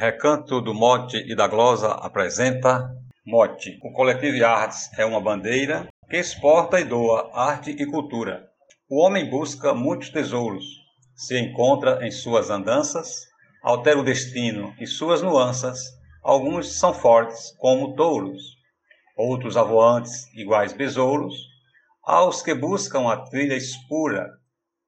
Recanto 0.00 0.62
do 0.62 0.72
Mote 0.72 1.18
e 1.30 1.36
da 1.36 1.46
Glosa 1.46 1.90
apresenta 1.90 2.90
Mote. 3.22 3.78
O 3.82 3.92
Coletivo 3.92 4.42
Artes 4.46 4.90
é 4.98 5.04
uma 5.04 5.20
bandeira 5.20 5.88
que 6.08 6.16
exporta 6.16 6.80
e 6.80 6.84
doa 6.84 7.30
arte 7.34 7.70
e 7.72 7.84
cultura. 7.84 8.48
O 8.88 9.04
homem 9.04 9.28
busca 9.28 9.74
muitos 9.74 10.08
tesouros, 10.08 10.64
se 11.14 11.38
encontra 11.38 11.98
em 12.02 12.10
suas 12.10 12.48
andanças, 12.48 13.26
altera 13.62 13.98
o 13.98 14.02
destino 14.02 14.74
e 14.80 14.86
suas 14.86 15.20
nuanças. 15.20 15.78
Alguns 16.22 16.78
são 16.78 16.94
fortes, 16.94 17.54
como 17.58 17.94
touros, 17.94 18.56
outros 19.14 19.54
avoantes, 19.54 20.34
iguais 20.34 20.72
besouros. 20.72 21.34
Aos 22.02 22.40
que 22.40 22.54
buscam 22.54 23.06
a 23.06 23.18
trilha 23.18 23.54
escura, 23.54 24.30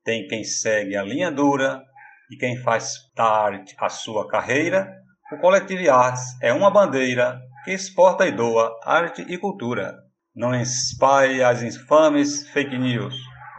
tem 0.02 0.26
quem 0.26 0.42
segue 0.42 0.96
a 0.96 1.02
linha 1.02 1.30
dura 1.30 1.84
e 2.30 2.36
quem 2.38 2.56
faz 2.56 2.94
da 3.14 3.26
arte 3.26 3.76
a 3.78 3.90
sua 3.90 4.26
carreira 4.26 5.01
o 5.32 5.38
Coletivo 5.38 5.90
Artes 5.90 6.36
é 6.42 6.52
uma 6.52 6.70
bandeira 6.70 7.40
que 7.64 7.70
exporta 7.70 8.26
e 8.26 8.32
doa 8.32 8.78
arte 8.84 9.22
e 9.26 9.38
cultura. 9.38 9.94
Não 10.36 10.54
espalhe 10.54 11.42
as 11.42 11.62
infames 11.62 12.46
fake 12.50 12.76
news. 12.76 13.16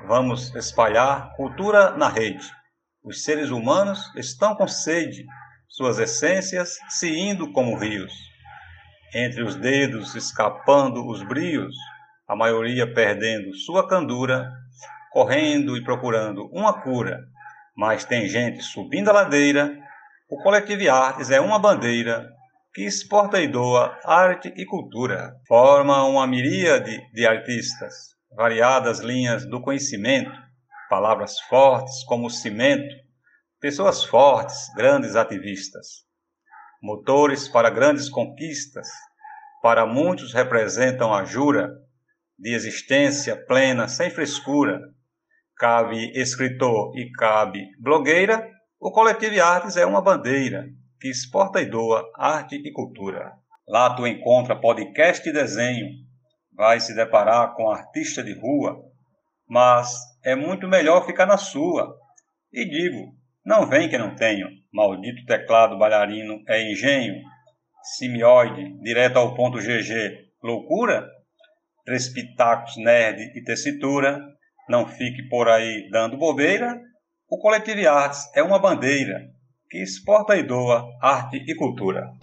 Vamos 0.07 0.53
espalhar 0.53 1.33
cultura 1.35 1.97
na 1.97 2.09
rede. 2.09 2.45
Os 3.03 3.23
seres 3.23 3.49
humanos 3.49 4.13
estão 4.15 4.55
com 4.55 4.67
sede, 4.67 5.25
suas 5.67 5.97
essências 5.97 6.77
se 6.89 7.09
indo 7.09 7.51
como 7.51 7.75
rios. 7.75 8.13
Entre 9.11 9.41
os 9.41 9.55
dedos 9.55 10.13
escapando 10.13 11.07
os 11.07 11.23
brios, 11.23 11.75
a 12.27 12.35
maioria 12.35 12.91
perdendo 12.93 13.51
sua 13.55 13.87
candura, 13.87 14.47
correndo 15.11 15.75
e 15.75 15.83
procurando 15.83 16.47
uma 16.53 16.83
cura. 16.83 17.19
Mas 17.75 18.05
tem 18.05 18.27
gente 18.27 18.61
subindo 18.61 19.09
a 19.09 19.13
ladeira 19.13 19.82
o 20.33 20.37
Coletivo 20.37 20.89
Artes 20.89 21.29
é 21.29 21.39
uma 21.39 21.59
bandeira 21.59 22.27
que 22.73 22.81
exporta 22.81 23.39
e 23.39 23.47
doa 23.47 23.95
arte 24.03 24.51
e 24.57 24.65
cultura. 24.65 25.35
Forma 25.47 26.03
uma 26.05 26.25
miríade 26.25 27.07
de 27.13 27.27
artistas, 27.27 28.15
variadas 28.35 28.97
linhas 28.97 29.45
do 29.45 29.61
conhecimento, 29.61 30.31
palavras 30.89 31.39
fortes 31.41 32.03
como 32.05 32.31
cimento, 32.31 32.95
pessoas 33.61 34.03
fortes, 34.03 34.57
grandes 34.75 35.15
ativistas. 35.15 36.03
Motores 36.81 37.47
para 37.47 37.69
grandes 37.69 38.09
conquistas, 38.09 38.87
para 39.61 39.85
muitos 39.85 40.33
representam 40.33 41.13
a 41.13 41.23
jura 41.25 41.69
de 42.39 42.55
existência 42.55 43.37
plena, 43.45 43.87
sem 43.87 44.09
frescura. 44.09 44.81
Cabe 45.55 46.11
escritor 46.15 46.97
e 46.97 47.11
cabe 47.11 47.67
blogueira 47.79 48.51
o 48.83 48.91
Coletivo 48.91 49.41
Artes 49.41 49.77
é 49.77 49.85
uma 49.85 50.01
bandeira 50.01 50.67
que 50.99 51.07
exporta 51.07 51.61
e 51.61 51.65
doa 51.65 52.03
arte 52.17 52.57
e 52.57 52.71
cultura. 52.73 53.31
Lá 53.65 53.95
tu 53.95 54.05
encontra 54.05 54.59
podcast 54.59 55.27
e 55.27 55.31
desenho, 55.31 55.87
vai 56.51 56.81
se 56.81 56.93
deparar 56.93 57.55
com 57.55 57.71
artista 57.71 58.21
de 58.21 58.37
rua, 58.37 58.83
mas 59.47 59.89
é 60.21 60.35
muito 60.35 60.67
melhor 60.67 61.05
ficar 61.05 61.25
na 61.25 61.37
sua. 61.37 61.95
E 62.51 62.65
digo, 62.65 63.15
não 63.45 63.65
vem 63.65 63.87
que 63.87 63.97
não 63.97 64.17
tenho, 64.17 64.49
maldito 64.73 65.25
teclado 65.25 65.79
bailarino 65.79 66.43
é 66.49 66.69
engenho, 66.69 67.15
simioide, 67.97 68.77
direto 68.81 69.15
ao 69.15 69.33
ponto 69.33 69.59
GG, 69.59 70.27
loucura? 70.43 71.07
Três 71.85 72.09
pitacos 72.09 72.75
nerd 72.75 73.31
e 73.33 73.41
tessitura, 73.45 74.19
não 74.67 74.85
fique 74.85 75.23
por 75.29 75.47
aí 75.47 75.89
dando 75.89 76.17
bobeira, 76.17 76.81
o 77.33 77.37
Coletivo 77.39 77.89
Artes 77.89 78.29
é 78.35 78.43
uma 78.43 78.59
bandeira 78.59 79.31
que 79.67 79.81
exporta 79.81 80.37
e 80.37 80.43
doa 80.43 80.85
arte 81.01 81.37
e 81.37 81.55
cultura. 81.55 82.13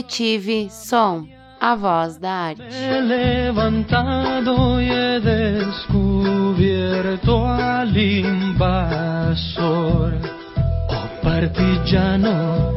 Coletive 0.00 0.70
Som, 0.70 1.28
a 1.60 1.76
voz 1.76 2.16
da 2.16 2.30
arte. 2.30 2.62
Levantado 3.02 4.80
he 4.80 5.20
descubierto 5.20 7.44
al 7.44 7.94
invasor. 7.94 10.14
Oh 10.88 11.08
partigiano, 11.22 12.72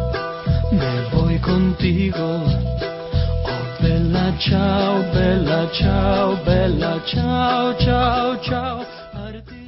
me 0.74 1.10
voy 1.14 1.40
contigo. 1.40 2.18
Oh 2.18 3.82
bella 3.82 4.38
ciao, 4.38 5.04
bella 5.14 5.70
ciao, 5.72 6.36
bella 6.44 7.00
ciao, 7.06 7.74
ciao, 7.78 8.38
ciao. 8.42 8.86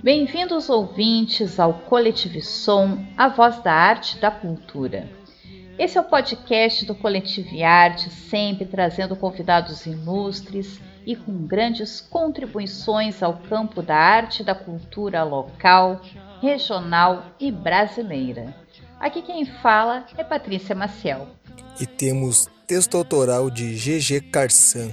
Bem-vindos 0.03 0.67
ouvintes 0.69 1.57
ao 1.57 1.73
Coletivo 1.73 2.41
Som, 2.41 3.07
a 3.17 3.29
voz 3.29 3.61
da 3.61 3.71
arte 3.71 4.17
e 4.17 4.19
da 4.19 4.29
cultura. 4.29 5.23
Esse 5.77 5.97
é 5.97 6.01
o 6.01 6.05
podcast 6.05 6.85
do 6.85 6.95
Coletivo 6.95 7.61
Arte, 7.61 8.09
sempre 8.09 8.65
trazendo 8.65 9.13
convidados 9.13 9.85
ilustres 9.85 10.79
e 11.05 11.17
com 11.17 11.45
grandes 11.45 11.99
contribuições 11.99 13.21
ao 13.21 13.37
campo 13.39 13.81
da 13.81 13.97
arte 13.97 14.41
e 14.41 14.45
da 14.45 14.55
cultura 14.55 15.21
local, 15.23 16.01
regional 16.41 17.25
e 17.37 17.51
brasileira. 17.51 18.55
Aqui 18.97 19.21
quem 19.21 19.45
fala 19.45 20.05
é 20.17 20.23
Patrícia 20.23 20.73
Maciel. 20.73 21.27
E 21.79 21.85
temos 21.85 22.49
texto 22.65 22.95
autoral 22.95 23.49
de 23.49 23.75
GG 23.75 24.31
Carsan. 24.31 24.91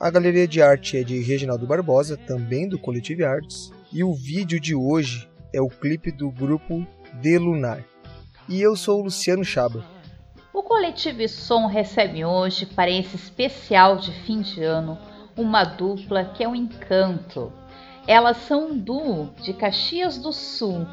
A 0.00 0.10
galeria 0.10 0.48
de 0.48 0.60
arte 0.60 0.96
é 0.96 1.04
de 1.04 1.20
Reginaldo 1.20 1.64
Barbosa, 1.64 2.16
também 2.16 2.68
do 2.68 2.76
Coletivo 2.76 3.24
Artes. 3.24 3.70
E 3.92 4.02
o 4.02 4.12
vídeo 4.12 4.58
de 4.58 4.74
hoje 4.74 5.28
é 5.52 5.60
o 5.60 5.68
clipe 5.68 6.10
do 6.10 6.28
grupo 6.32 6.84
De 7.20 7.38
Lunar. 7.38 7.84
E 8.48 8.60
eu 8.60 8.74
sou 8.74 9.00
o 9.00 9.04
Luciano 9.04 9.44
Chaba. 9.44 9.93
Coletivo 10.64 11.28
Som 11.28 11.66
recebe 11.66 12.24
hoje, 12.24 12.64
para 12.64 12.90
esse 12.90 13.16
especial 13.16 13.98
de 13.98 14.10
fim 14.10 14.40
de 14.40 14.64
ano, 14.64 14.98
uma 15.36 15.62
dupla 15.62 16.24
que 16.24 16.42
é 16.42 16.48
um 16.48 16.54
encanto. 16.54 17.52
Elas 18.06 18.38
são 18.38 18.68
um 18.68 18.78
duo 18.78 19.28
de 19.42 19.52
Caxias 19.52 20.16
do 20.16 20.32
Sul, 20.32 20.86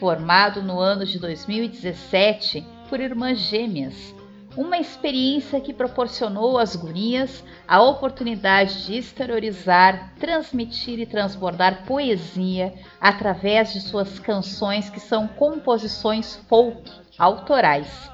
formado 0.00 0.62
no 0.62 0.80
ano 0.80 1.04
de 1.04 1.18
2017 1.18 2.66
por 2.88 3.00
irmãs 3.00 3.38
gêmeas. 3.38 4.14
Uma 4.56 4.78
experiência 4.78 5.60
que 5.60 5.74
proporcionou 5.74 6.58
às 6.58 6.74
gurias 6.74 7.44
a 7.68 7.82
oportunidade 7.82 8.86
de 8.86 8.96
exteriorizar, 8.96 10.14
transmitir 10.18 10.98
e 10.98 11.06
transbordar 11.06 11.84
poesia 11.84 12.72
através 12.98 13.74
de 13.74 13.80
suas 13.80 14.18
canções 14.18 14.88
que 14.88 15.00
são 15.00 15.28
composições 15.28 16.36
folk 16.48 16.90
autorais. 17.18 18.11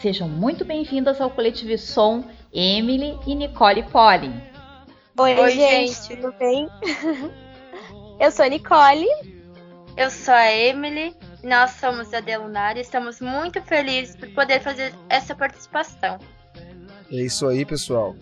Sejam 0.00 0.28
muito 0.28 0.64
bem-vindas 0.64 1.20
ao 1.20 1.28
Coletivo 1.28 1.76
Som, 1.76 2.22
Emily 2.52 3.18
e 3.26 3.34
Nicole 3.34 3.82
Poli. 3.82 4.32
Oi, 5.18 5.34
Oi 5.34 5.50
gente, 5.50 5.92
gente, 5.92 6.16
tudo 6.16 6.32
bem? 6.38 6.68
Eu 8.20 8.30
sou 8.30 8.44
a 8.44 8.48
Nicole. 8.48 9.08
Eu 9.96 10.08
sou 10.08 10.34
a 10.34 10.52
Emily. 10.52 11.16
Nós 11.42 11.72
somos 11.72 12.14
a 12.14 12.20
Delunar 12.20 12.76
e 12.76 12.80
estamos 12.80 13.20
muito 13.20 13.60
felizes 13.62 14.14
por 14.14 14.28
poder 14.30 14.60
fazer 14.60 14.94
essa 15.08 15.34
participação. 15.34 16.18
É 17.10 17.16
isso 17.16 17.48
aí, 17.48 17.64
pessoal. 17.64 18.14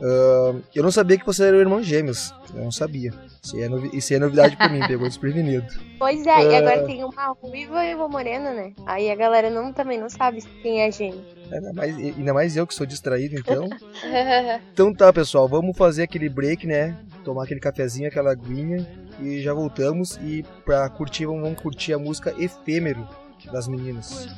Uh, 0.00 0.62
eu 0.74 0.82
não 0.82 0.92
sabia 0.92 1.18
que 1.18 1.26
vocês 1.26 1.46
eram 1.46 1.58
irmãos 1.58 1.84
gêmeos. 1.84 2.32
Eu 2.54 2.62
não 2.62 2.70
sabia. 2.70 3.12
Isso 3.42 3.58
é, 3.58 3.68
novi 3.68 3.90
isso 3.92 4.14
é 4.14 4.18
novidade 4.18 4.56
pra 4.56 4.68
mim, 4.68 4.80
pegou 4.86 5.08
desprevenido. 5.08 5.66
Pois 5.98 6.24
é, 6.26 6.36
uh... 6.36 6.52
e 6.52 6.54
agora 6.56 6.84
tem 6.84 7.04
uma 7.04 7.26
ruiva 7.40 7.84
e 7.84 7.94
uma 7.94 8.08
morena, 8.08 8.52
né? 8.52 8.72
Aí 8.86 9.10
a 9.10 9.16
galera 9.16 9.50
não, 9.50 9.72
também 9.72 9.98
não 9.98 10.08
sabe 10.08 10.40
quem 10.62 10.82
é 10.82 10.90
gêmeo. 10.90 11.24
Ainda 11.50 11.72
mais, 11.72 11.96
ainda 11.96 12.34
mais 12.34 12.56
eu 12.56 12.66
que 12.66 12.74
sou 12.74 12.86
distraído, 12.86 13.34
então. 13.34 13.68
então 14.72 14.94
tá, 14.94 15.12
pessoal, 15.12 15.48
vamos 15.48 15.76
fazer 15.76 16.04
aquele 16.04 16.28
break, 16.28 16.66
né? 16.66 16.96
Tomar 17.24 17.44
aquele 17.44 17.60
cafezinho, 17.60 18.08
aquela 18.08 18.30
aguinha 18.30 18.86
e 19.20 19.40
já 19.42 19.52
voltamos. 19.52 20.16
E 20.22 20.44
pra 20.64 20.88
curtir, 20.88 21.26
vamos 21.26 21.60
curtir 21.60 21.92
a 21.92 21.98
música 21.98 22.34
Efêmero 22.38 23.06
das 23.52 23.66
meninas. 23.66 24.28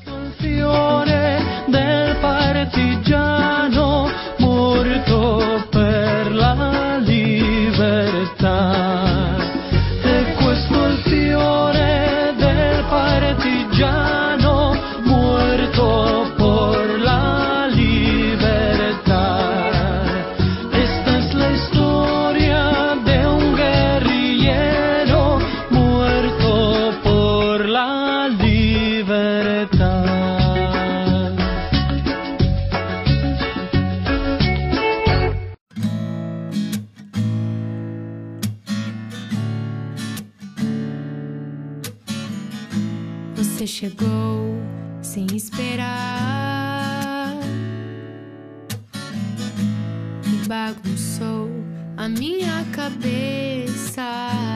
del 3.70 3.89
muerto. 4.90 5.69
Minha 52.10 52.64
cabeça. 52.72 54.49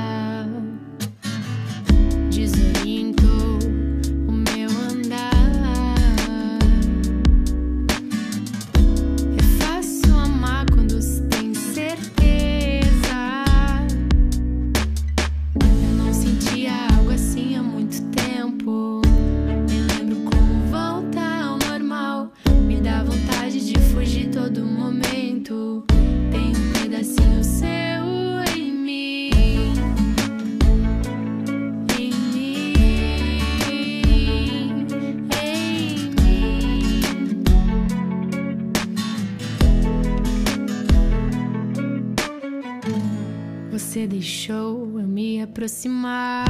Deixou 44.25 44.99
eu 44.99 45.07
me 45.07 45.43
aproximar. 45.43 46.47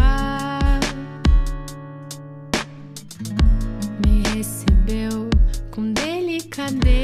Me 4.06 4.23
recebeu 4.32 5.29
com 5.73 5.93
delicadeza. 5.93 7.03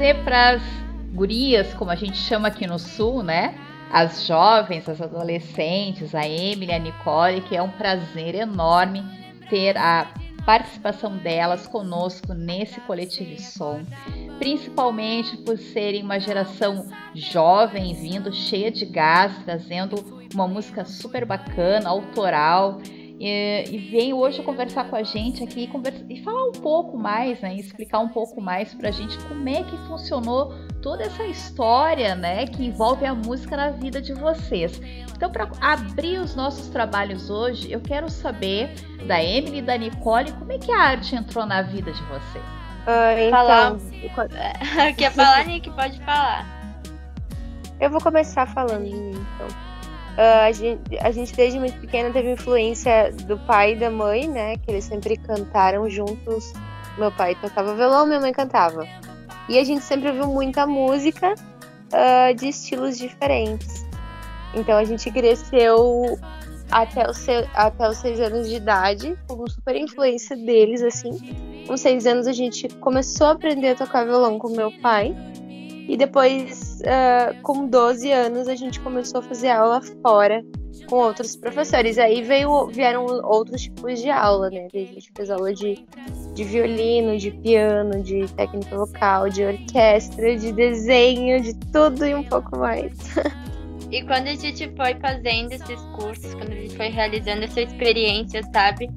Dizer 0.00 0.24
para 0.24 0.52
as 0.52 0.62
gurias, 1.12 1.74
como 1.74 1.90
a 1.90 1.94
gente 1.94 2.16
chama 2.16 2.48
aqui 2.48 2.66
no 2.66 2.78
sul, 2.78 3.22
né? 3.22 3.54
As 3.92 4.24
jovens, 4.26 4.88
as 4.88 4.98
adolescentes, 4.98 6.14
a 6.14 6.26
Emily, 6.26 6.72
a 6.72 6.78
Nicole, 6.78 7.42
que 7.42 7.54
é 7.54 7.60
um 7.60 7.68
prazer 7.68 8.34
enorme 8.34 9.04
ter 9.50 9.76
a 9.76 10.10
participação 10.46 11.18
delas 11.18 11.66
conosco 11.66 12.32
nesse 12.32 12.80
coletivo 12.80 13.38
som, 13.42 13.84
principalmente 14.38 15.36
por 15.36 15.58
serem 15.58 16.02
uma 16.02 16.18
geração 16.18 16.86
jovem 17.14 17.92
vindo 17.92 18.32
cheia 18.32 18.70
de 18.70 18.86
gás, 18.86 19.34
trazendo 19.44 19.96
uma 20.32 20.48
música 20.48 20.82
super 20.86 21.26
bacana, 21.26 21.90
autoral. 21.90 22.80
E, 23.20 23.64
e 23.70 23.78
vem 23.90 24.14
hoje 24.14 24.42
conversar 24.42 24.84
com 24.88 24.96
a 24.96 25.02
gente 25.02 25.44
aqui 25.44 25.64
e, 25.64 25.66
conversa, 25.66 26.02
e 26.08 26.22
falar 26.22 26.42
um 26.46 26.52
pouco 26.52 26.96
mais, 26.96 27.38
né? 27.42 27.54
Explicar 27.54 27.98
um 27.98 28.08
pouco 28.08 28.40
mais 28.40 28.72
pra 28.72 28.90
gente 28.90 29.18
como 29.24 29.46
é 29.46 29.62
que 29.62 29.76
funcionou 29.86 30.54
toda 30.80 31.04
essa 31.04 31.26
história, 31.26 32.14
né? 32.14 32.46
Que 32.46 32.64
envolve 32.64 33.04
a 33.04 33.14
música 33.14 33.58
na 33.58 33.72
vida 33.72 34.00
de 34.00 34.14
vocês. 34.14 34.80
Então, 35.14 35.30
para 35.30 35.50
abrir 35.60 36.18
os 36.18 36.34
nossos 36.34 36.68
trabalhos 36.68 37.28
hoje, 37.28 37.70
eu 37.70 37.82
quero 37.82 38.08
saber 38.08 38.70
da 39.06 39.22
Emily 39.22 39.58
e 39.58 39.62
da 39.62 39.76
Nicole 39.76 40.32
como 40.32 40.52
é 40.52 40.58
que 40.58 40.72
a 40.72 40.80
arte 40.80 41.14
entrou 41.14 41.44
na 41.44 41.60
vida 41.60 41.92
de 41.92 42.02
vocês. 42.04 42.44
Ah, 42.86 43.30
Falar. 43.30 43.76
então, 44.02 44.28
Quer 44.96 45.12
falar, 45.12 45.44
Nick? 45.44 45.68
Pode 45.70 45.98
falar. 46.00 46.46
eu 47.78 47.90
vou 47.90 48.00
começar 48.00 48.46
falando 48.46 48.84
de 48.84 48.94
mim, 48.94 49.10
então. 49.10 49.69
Ah, 50.22 50.44
a, 50.44 50.52
gente, 50.52 50.98
a 50.98 51.10
gente 51.10 51.34
desde 51.34 51.58
muito 51.58 51.80
pequena 51.80 52.10
teve 52.10 52.32
influência 52.32 53.10
do 53.26 53.38
pai 53.38 53.72
e 53.72 53.76
da 53.76 53.90
mãe, 53.90 54.28
né? 54.28 54.58
Que 54.58 54.70
eles 54.70 54.84
sempre 54.84 55.16
cantaram 55.16 55.88
juntos. 55.88 56.52
Meu 56.98 57.10
pai 57.10 57.34
tocava 57.36 57.74
violão, 57.74 58.06
minha 58.06 58.20
mãe 58.20 58.30
cantava. 58.30 58.86
E 59.48 59.58
a 59.58 59.64
gente 59.64 59.82
sempre 59.82 60.10
ouviu 60.10 60.26
muita 60.26 60.66
música 60.66 61.34
ah, 61.90 62.32
de 62.34 62.50
estilos 62.50 62.98
diferentes. 62.98 63.86
Então 64.54 64.76
a 64.76 64.84
gente 64.84 65.10
cresceu 65.10 66.18
até 66.70 67.08
os, 67.08 67.26
até 67.54 67.88
os 67.88 67.96
seis 67.96 68.20
anos 68.20 68.46
de 68.46 68.56
idade, 68.56 69.18
com 69.26 69.46
super 69.46 69.74
influência 69.74 70.36
deles, 70.36 70.82
assim. 70.82 71.12
Com 71.66 71.78
seis 71.78 72.06
anos 72.06 72.26
a 72.26 72.32
gente 72.32 72.68
começou 72.76 73.28
a 73.28 73.30
aprender 73.30 73.68
a 73.68 73.74
tocar 73.74 74.04
violão 74.04 74.38
com 74.38 74.50
meu 74.50 74.70
pai. 74.82 75.16
E 75.88 75.96
depois, 75.96 76.69
ah, 76.86 77.34
com 77.42 77.66
12 77.66 78.10
anos, 78.12 78.48
a 78.48 78.54
gente 78.54 78.80
começou 78.80 79.20
a 79.20 79.22
fazer 79.22 79.48
aula 79.50 79.80
fora 80.02 80.42
com 80.88 80.96
outros 80.96 81.36
professores. 81.36 81.98
Aí 81.98 82.22
veio, 82.22 82.66
vieram 82.68 83.04
outros 83.24 83.62
tipos 83.62 84.00
de 84.00 84.10
aula, 84.10 84.50
né? 84.50 84.66
A 84.72 84.76
gente 84.78 85.10
fez 85.16 85.30
aula 85.30 85.52
de, 85.52 85.84
de 86.34 86.44
violino, 86.44 87.16
de 87.18 87.30
piano, 87.30 88.02
de 88.02 88.26
técnica 88.34 88.76
vocal, 88.76 89.28
de 89.28 89.44
orquestra, 89.44 90.36
de 90.36 90.52
desenho, 90.52 91.40
de 91.42 91.54
tudo 91.72 92.06
e 92.06 92.14
um 92.14 92.24
pouco 92.24 92.58
mais. 92.58 92.92
E 93.90 94.02
quando 94.02 94.28
a 94.28 94.34
gente 94.36 94.70
foi 94.76 94.94
fazendo 95.00 95.52
esses 95.52 95.80
cursos, 95.96 96.32
quando 96.34 96.52
a 96.52 96.56
gente 96.56 96.76
foi 96.76 96.88
realizando 96.88 97.42
essa 97.44 97.60
experiência, 97.60 98.40
sabe? 98.52 98.88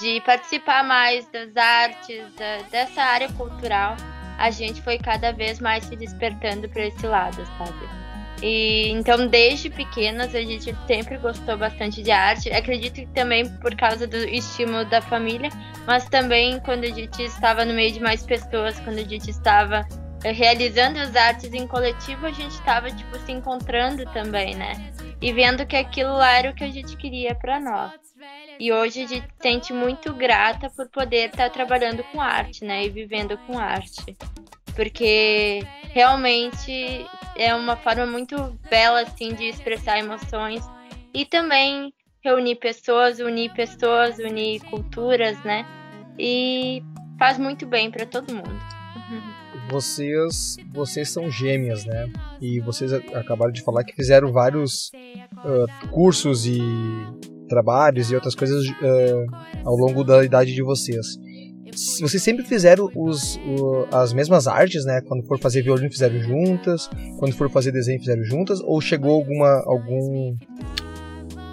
De 0.00 0.20
participar 0.22 0.82
mais 0.82 1.28
das 1.30 1.56
artes, 1.56 2.22
da- 2.36 2.62
dessa 2.70 3.00
área 3.02 3.30
cultural, 3.34 3.94
a 4.40 4.50
gente 4.50 4.80
foi 4.80 4.96
cada 4.96 5.32
vez 5.32 5.60
mais 5.60 5.84
se 5.84 5.94
despertando 5.94 6.66
para 6.66 6.86
esse 6.86 7.06
lado, 7.06 7.46
sabe? 7.58 8.00
E 8.42 8.88
então, 8.88 9.26
desde 9.26 9.68
pequenas, 9.68 10.34
a 10.34 10.40
gente 10.40 10.74
sempre 10.86 11.18
gostou 11.18 11.58
bastante 11.58 12.02
de 12.02 12.10
arte. 12.10 12.50
Acredito 12.50 12.94
que 12.94 13.06
também 13.08 13.46
por 13.58 13.76
causa 13.76 14.06
do 14.06 14.16
estímulo 14.16 14.86
da 14.86 15.02
família, 15.02 15.50
mas 15.86 16.08
também 16.08 16.58
quando 16.60 16.84
a 16.84 16.88
gente 16.88 17.22
estava 17.22 17.66
no 17.66 17.74
meio 17.74 17.92
de 17.92 18.00
mais 18.00 18.24
pessoas, 18.24 18.80
quando 18.80 18.98
a 18.98 19.04
gente 19.04 19.28
estava 19.28 19.86
realizando 20.22 20.98
as 20.98 21.16
artes 21.16 21.52
em 21.52 21.66
coletivo, 21.66 22.26
a 22.26 22.32
gente 22.32 22.52
estava 22.52 22.90
tipo 22.90 23.18
se 23.20 23.32
encontrando 23.32 24.04
também, 24.12 24.54
né? 24.54 24.92
E 25.20 25.32
vendo 25.32 25.66
que 25.66 25.76
aquilo 25.76 26.12
lá 26.12 26.38
era 26.38 26.50
o 26.50 26.54
que 26.54 26.64
a 26.64 26.70
gente 26.70 26.96
queria 26.96 27.34
para 27.34 27.60
nós. 27.60 27.92
E 28.58 28.72
hoje 28.72 29.04
a 29.04 29.06
gente 29.06 29.26
se 29.26 29.42
sente 29.42 29.72
muito 29.72 30.12
grata 30.12 30.68
por 30.70 30.88
poder 30.90 31.30
estar 31.30 31.48
trabalhando 31.50 32.04
com 32.04 32.20
arte, 32.20 32.64
né? 32.64 32.84
E 32.84 32.90
vivendo 32.90 33.38
com 33.46 33.58
arte. 33.58 34.16
porque 34.74 35.62
realmente 35.92 37.06
é 37.36 37.54
uma 37.54 37.76
forma 37.76 38.06
muito 38.06 38.58
bela 38.70 39.02
assim 39.02 39.34
de 39.34 39.44
expressar 39.44 39.98
emoções 39.98 40.64
e 41.12 41.24
também 41.24 41.92
reunir 42.22 42.56
pessoas, 42.56 43.18
unir 43.18 43.52
pessoas, 43.52 44.18
unir 44.18 44.60
culturas, 44.70 45.42
né? 45.42 45.66
E 46.18 46.82
faz 47.18 47.38
muito 47.38 47.66
bem 47.66 47.90
para 47.90 48.06
todo 48.06 48.34
mundo. 48.34 48.79
Vocês, 49.70 50.56
vocês 50.72 51.10
são 51.10 51.30
gêmeas, 51.30 51.84
né? 51.84 52.10
E 52.40 52.60
vocês 52.60 52.92
acabaram 52.92 53.52
de 53.52 53.62
falar 53.62 53.84
que 53.84 53.94
fizeram 53.94 54.32
vários 54.32 54.90
uh, 55.44 55.88
cursos 55.90 56.46
e 56.46 56.60
trabalhos 57.48 58.10
e 58.10 58.14
outras 58.14 58.34
coisas 58.34 58.66
uh, 58.68 59.26
ao 59.64 59.76
longo 59.76 60.02
da 60.02 60.24
idade 60.24 60.54
de 60.54 60.62
vocês. 60.62 61.18
Vocês 62.00 62.22
sempre 62.22 62.44
fizeram 62.44 62.90
os, 62.96 63.36
o, 63.36 63.86
as 63.92 64.12
mesmas 64.12 64.46
artes, 64.46 64.84
né? 64.84 65.00
Quando 65.06 65.24
for 65.24 65.38
fazer 65.38 65.62
violino 65.62 65.90
fizeram 65.90 66.18
juntas, 66.20 66.88
quando 67.18 67.32
for 67.34 67.48
fazer 67.48 67.70
desenho 67.70 68.00
fizeram 68.00 68.24
juntas, 68.24 68.60
ou 68.60 68.80
chegou 68.80 69.12
alguma 69.12 69.62
algum 69.66 70.36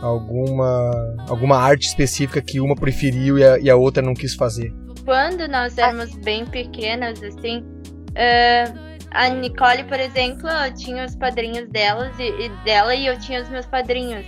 alguma 0.01 1.15
alguma 1.27 1.57
arte 1.57 1.87
específica 1.87 2.41
que 2.41 2.59
uma 2.59 2.75
preferiu 2.75 3.37
e 3.37 3.43
a, 3.43 3.59
e 3.59 3.69
a 3.69 3.75
outra 3.75 4.01
não 4.01 4.13
quis 4.13 4.33
fazer? 4.33 4.73
Quando 5.05 5.47
nós 5.47 5.77
éramos 5.77 6.15
bem 6.17 6.45
pequenas, 6.45 7.21
assim, 7.23 7.63
uh, 8.11 8.87
a 9.11 9.29
Nicole, 9.29 9.83
por 9.85 9.99
exemplo, 9.99 10.49
tinha 10.75 11.05
os 11.05 11.15
padrinhos 11.15 11.67
delas 11.69 12.17
e, 12.19 12.29
e, 12.45 12.49
dela 12.63 12.93
e 12.93 13.05
eu 13.07 13.19
tinha 13.19 13.41
os 13.41 13.49
meus 13.49 13.65
padrinhos. 13.65 14.25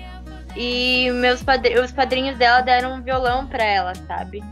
E 0.56 1.12
meus 1.12 1.44
padr 1.44 1.80
os 1.84 1.92
padrinhos 1.92 2.38
dela 2.38 2.62
deram 2.62 2.96
um 2.96 3.02
violão 3.02 3.46
para 3.48 3.64
ela, 3.64 3.94
sabe? 4.08 4.44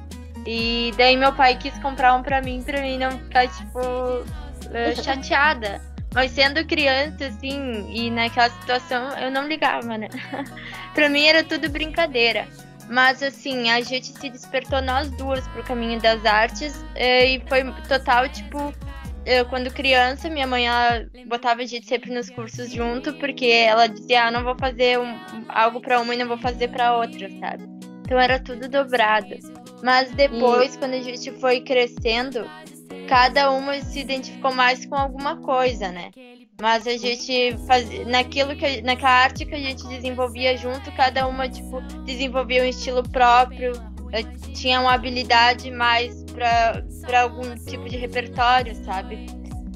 E 0.46 0.93
daí 0.98 1.17
meu 1.17 1.34
pai 1.34 1.57
quis 1.57 1.77
comprar 1.79 2.13
um 2.13 2.24
para 2.24 2.41
mim, 2.41 2.62
para 2.62 2.81
mim 2.81 2.98
não 2.98 3.12
ficar 3.12 3.48
tipo 3.48 3.79
uh, 3.79 4.96
chateada. 5.03 5.81
Mas 6.13 6.31
sendo 6.31 6.65
criança, 6.65 7.25
assim, 7.25 7.86
e 7.91 8.10
naquela 8.10 8.50
situação, 8.50 9.10
eu 9.19 9.29
não 9.29 9.48
ligava, 9.48 9.98
né? 9.98 10.07
pra 10.93 11.10
mim 11.10 11.25
era 11.25 11.43
tudo 11.43 11.69
brincadeira. 11.69 12.48
Mas, 12.89 13.22
assim, 13.22 13.69
a 13.69 13.81
gente 13.81 14.07
se 14.07 14.29
despertou 14.29 14.81
nós 14.81 15.10
duas 15.12 15.46
pro 15.50 15.63
caminho 15.63 16.00
das 16.00 16.25
artes 16.25 16.84
eh, 16.96 17.36
e 17.36 17.43
foi 17.48 17.63
total, 17.88 18.29
tipo, 18.29 18.74
eu, 19.27 19.46
quando 19.46 19.69
criança, 19.69 20.29
minha 20.29 20.48
mãe 20.48 20.67
ela 20.67 21.05
botava 21.27 21.62
a 21.62 21.65
gente 21.65 21.86
sempre 21.86 22.13
nos 22.13 22.29
cursos 22.29 22.72
junto, 22.72 23.13
porque 23.15 23.46
ela 23.46 23.86
dizia, 23.86 24.27
ah, 24.27 24.31
não 24.31 24.41
vou 24.41 24.55
fazer 24.57 24.98
um, 24.98 25.19
algo 25.50 25.81
para 25.81 26.00
uma 26.00 26.15
e 26.15 26.17
não 26.17 26.29
vou 26.29 26.38
fazer 26.38 26.69
para 26.69 26.98
outra, 26.98 27.29
sabe? 27.41 27.65
Então 28.05 28.17
era 28.17 28.39
tudo 28.39 28.69
dobrado. 28.69 29.36
Mas 29.84 30.10
depois, 30.12 30.75
e... 30.75 30.77
quando 30.79 30.93
a 30.93 31.01
gente 31.01 31.29
foi 31.41 31.60
crescendo, 31.60 32.50
cada 33.10 33.51
uma 33.51 33.77
se 33.81 34.00
identificou 34.00 34.53
mais 34.53 34.86
com 34.86 34.96
alguma 34.96 35.36
coisa, 35.41 35.91
né? 35.91 36.10
Mas 36.62 36.88
a 36.88 36.96
gente 36.96 37.57
fazia 37.67 38.05
naquilo 38.05 38.55
que 38.55 38.81
naquela 38.81 39.12
arte 39.12 39.46
que 39.46 39.53
a 39.53 39.60
gente 39.60 39.86
desenvolvia 39.89 40.55
junto, 40.55 40.89
cada 40.93 41.27
uma 41.27 41.50
tipo 41.50 41.81
desenvolvia 42.05 42.63
um 42.63 42.65
estilo 42.65 43.03
próprio, 43.03 43.74
eh, 44.13 44.24
tinha 44.55 44.79
uma 44.79 44.93
habilidade 44.93 45.69
mais 45.69 46.26
para 46.38 47.22
algum 47.22 47.56
tipo 47.56 47.89
de 47.89 47.98
repertório, 47.98 48.75
sabe? 48.86 49.25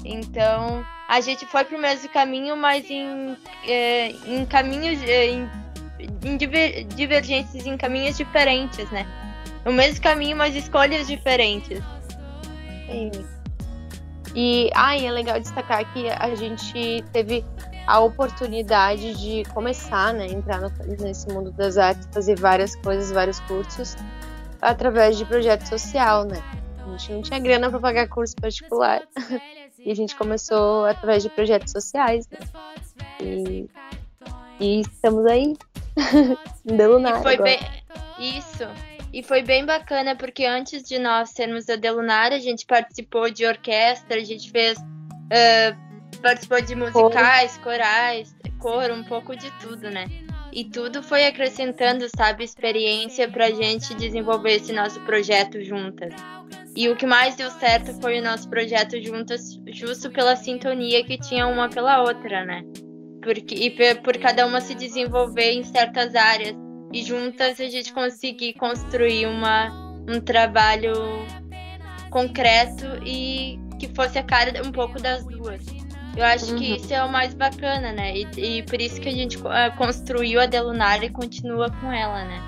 Então 0.04 0.84
a 1.08 1.20
gente 1.20 1.44
foi 1.46 1.64
pro 1.64 1.78
mesmo 1.78 2.08
caminho, 2.08 2.56
mas 2.56 2.88
em, 2.88 3.36
é, 3.66 4.10
em 4.26 4.46
caminhos 4.46 5.02
é, 5.02 5.26
em, 5.26 5.50
em 6.24 6.36
diver, 6.36 6.84
divergências, 6.84 7.66
em 7.66 7.76
caminhos 7.76 8.16
diferentes, 8.16 8.88
né? 8.90 9.06
O 9.66 9.72
mesmo 9.72 10.00
caminho, 10.00 10.36
mas 10.36 10.54
escolhas 10.54 11.06
diferentes. 11.06 11.80
Sim. 12.86 13.10
E 14.34 14.70
ai, 14.74 15.04
é 15.06 15.10
legal 15.10 15.38
destacar 15.38 15.92
que 15.92 16.08
a 16.08 16.34
gente 16.34 17.04
teve 17.12 17.44
a 17.86 18.00
oportunidade 18.00 19.14
de 19.14 19.44
começar, 19.50 20.14
né, 20.14 20.26
entrar 20.26 20.60
no, 20.60 20.70
nesse 21.00 21.28
mundo 21.28 21.50
das 21.52 21.76
artes, 21.76 22.08
fazer 22.12 22.38
várias 22.38 22.74
coisas, 22.76 23.10
vários 23.10 23.40
cursos 23.40 23.96
através 24.62 25.18
de 25.18 25.24
projeto 25.24 25.66
social, 25.66 26.24
né? 26.24 26.40
A 26.86 26.96
gente 26.96 27.12
não 27.12 27.22
tinha 27.22 27.40
grana 27.40 27.68
para 27.68 27.80
pagar 27.80 28.08
curso 28.08 28.36
particular. 28.36 29.02
e 29.78 29.90
a 29.90 29.94
gente 29.94 30.14
começou 30.14 30.84
através 30.84 31.22
de 31.22 31.28
projetos 31.28 31.72
sociais, 31.72 32.28
né? 32.28 32.38
E, 33.20 33.68
e 34.60 34.80
estamos 34.80 35.26
aí. 35.26 35.56
Delunar. 36.64 37.20
E 37.20 37.22
foi 37.22 37.34
agora. 37.34 37.50
bem 37.50 37.58
isso. 38.18 38.64
E 39.12 39.22
foi 39.22 39.42
bem 39.42 39.66
bacana 39.66 40.16
porque 40.16 40.46
antes 40.46 40.82
de 40.84 40.98
nós 40.98 41.30
sermos 41.30 41.68
a 41.68 41.76
Delunar, 41.76 42.32
a 42.32 42.38
gente 42.38 42.64
participou 42.64 43.30
de 43.30 43.44
orquestra, 43.44 44.16
a 44.16 44.24
gente 44.24 44.50
fez. 44.50 44.78
Uh, 44.78 46.18
participou 46.22 46.60
de 46.62 46.74
musicais, 46.74 47.58
corais, 47.58 48.34
coro, 48.60 48.94
um 48.94 49.02
pouco 49.02 49.34
de 49.34 49.50
tudo, 49.58 49.90
né? 49.90 50.06
E 50.52 50.64
tudo 50.64 51.02
foi 51.02 51.26
acrescentando, 51.26 52.06
sabe, 52.14 52.44
experiência 52.44 53.26
pra 53.26 53.50
gente 53.50 53.94
desenvolver 53.94 54.56
esse 54.56 54.72
nosso 54.72 55.00
projeto 55.00 55.62
juntas. 55.62 56.12
E 56.76 56.88
o 56.88 56.96
que 56.96 57.06
mais 57.06 57.36
deu 57.36 57.50
certo 57.50 57.98
foi 58.00 58.18
o 58.18 58.22
nosso 58.22 58.48
projeto 58.50 59.02
juntas, 59.02 59.58
justo 59.68 60.10
pela 60.10 60.36
sintonia 60.36 61.04
que 61.04 61.18
tinha 61.18 61.46
uma 61.46 61.68
pela 61.68 62.02
outra, 62.02 62.44
né? 62.44 62.62
Porque, 63.22 63.54
e 63.54 63.70
por 64.02 64.16
cada 64.18 64.46
uma 64.46 64.60
se 64.60 64.74
desenvolver 64.74 65.52
em 65.52 65.62
certas 65.62 66.14
áreas 66.14 66.54
e 66.92 67.02
juntas 67.02 67.58
a 67.58 67.68
gente 67.68 67.92
conseguir 67.92 68.54
construir 68.54 69.26
uma, 69.26 69.70
um 70.08 70.20
trabalho 70.20 70.92
concreto 72.10 72.86
e 73.06 73.58
que 73.78 73.88
fosse 73.94 74.18
a 74.18 74.22
cara 74.22 74.62
um 74.66 74.72
pouco 74.72 75.00
das 75.00 75.24
duas. 75.26 75.64
Eu 76.16 76.24
acho 76.24 76.52
uhum. 76.52 76.58
que 76.58 76.76
isso 76.76 76.92
é 76.92 77.02
o 77.02 77.10
mais 77.10 77.34
bacana, 77.34 77.92
né? 77.92 78.14
E, 78.16 78.26
e 78.36 78.62
por 78.62 78.80
isso 78.80 79.00
que 79.00 79.08
a 79.08 79.12
gente 79.12 79.38
uh, 79.38 79.76
construiu 79.76 80.40
a 80.40 80.46
Delunar 80.46 81.02
e 81.02 81.08
continua 81.08 81.70
com 81.70 81.90
ela, 81.90 82.24
né? 82.24 82.42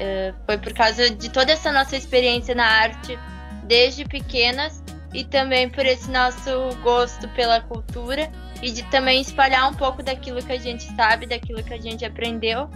Uh, 0.00 0.34
foi 0.46 0.58
por 0.58 0.72
causa 0.72 1.10
de 1.10 1.28
toda 1.28 1.52
essa 1.52 1.72
nossa 1.72 1.96
experiência 1.96 2.54
na 2.54 2.64
arte 2.64 3.18
desde 3.64 4.04
pequenas 4.04 4.82
e 5.12 5.24
também 5.24 5.68
por 5.68 5.84
esse 5.84 6.10
nosso 6.10 6.50
gosto 6.82 7.28
pela 7.30 7.60
cultura 7.60 8.30
e 8.62 8.70
de 8.70 8.82
também 8.90 9.20
espalhar 9.20 9.68
um 9.68 9.74
pouco 9.74 10.02
daquilo 10.02 10.42
que 10.44 10.52
a 10.52 10.58
gente 10.58 10.84
sabe, 10.94 11.26
daquilo 11.26 11.62
que 11.62 11.74
a 11.74 11.80
gente 11.80 12.04
aprendeu 12.04 12.68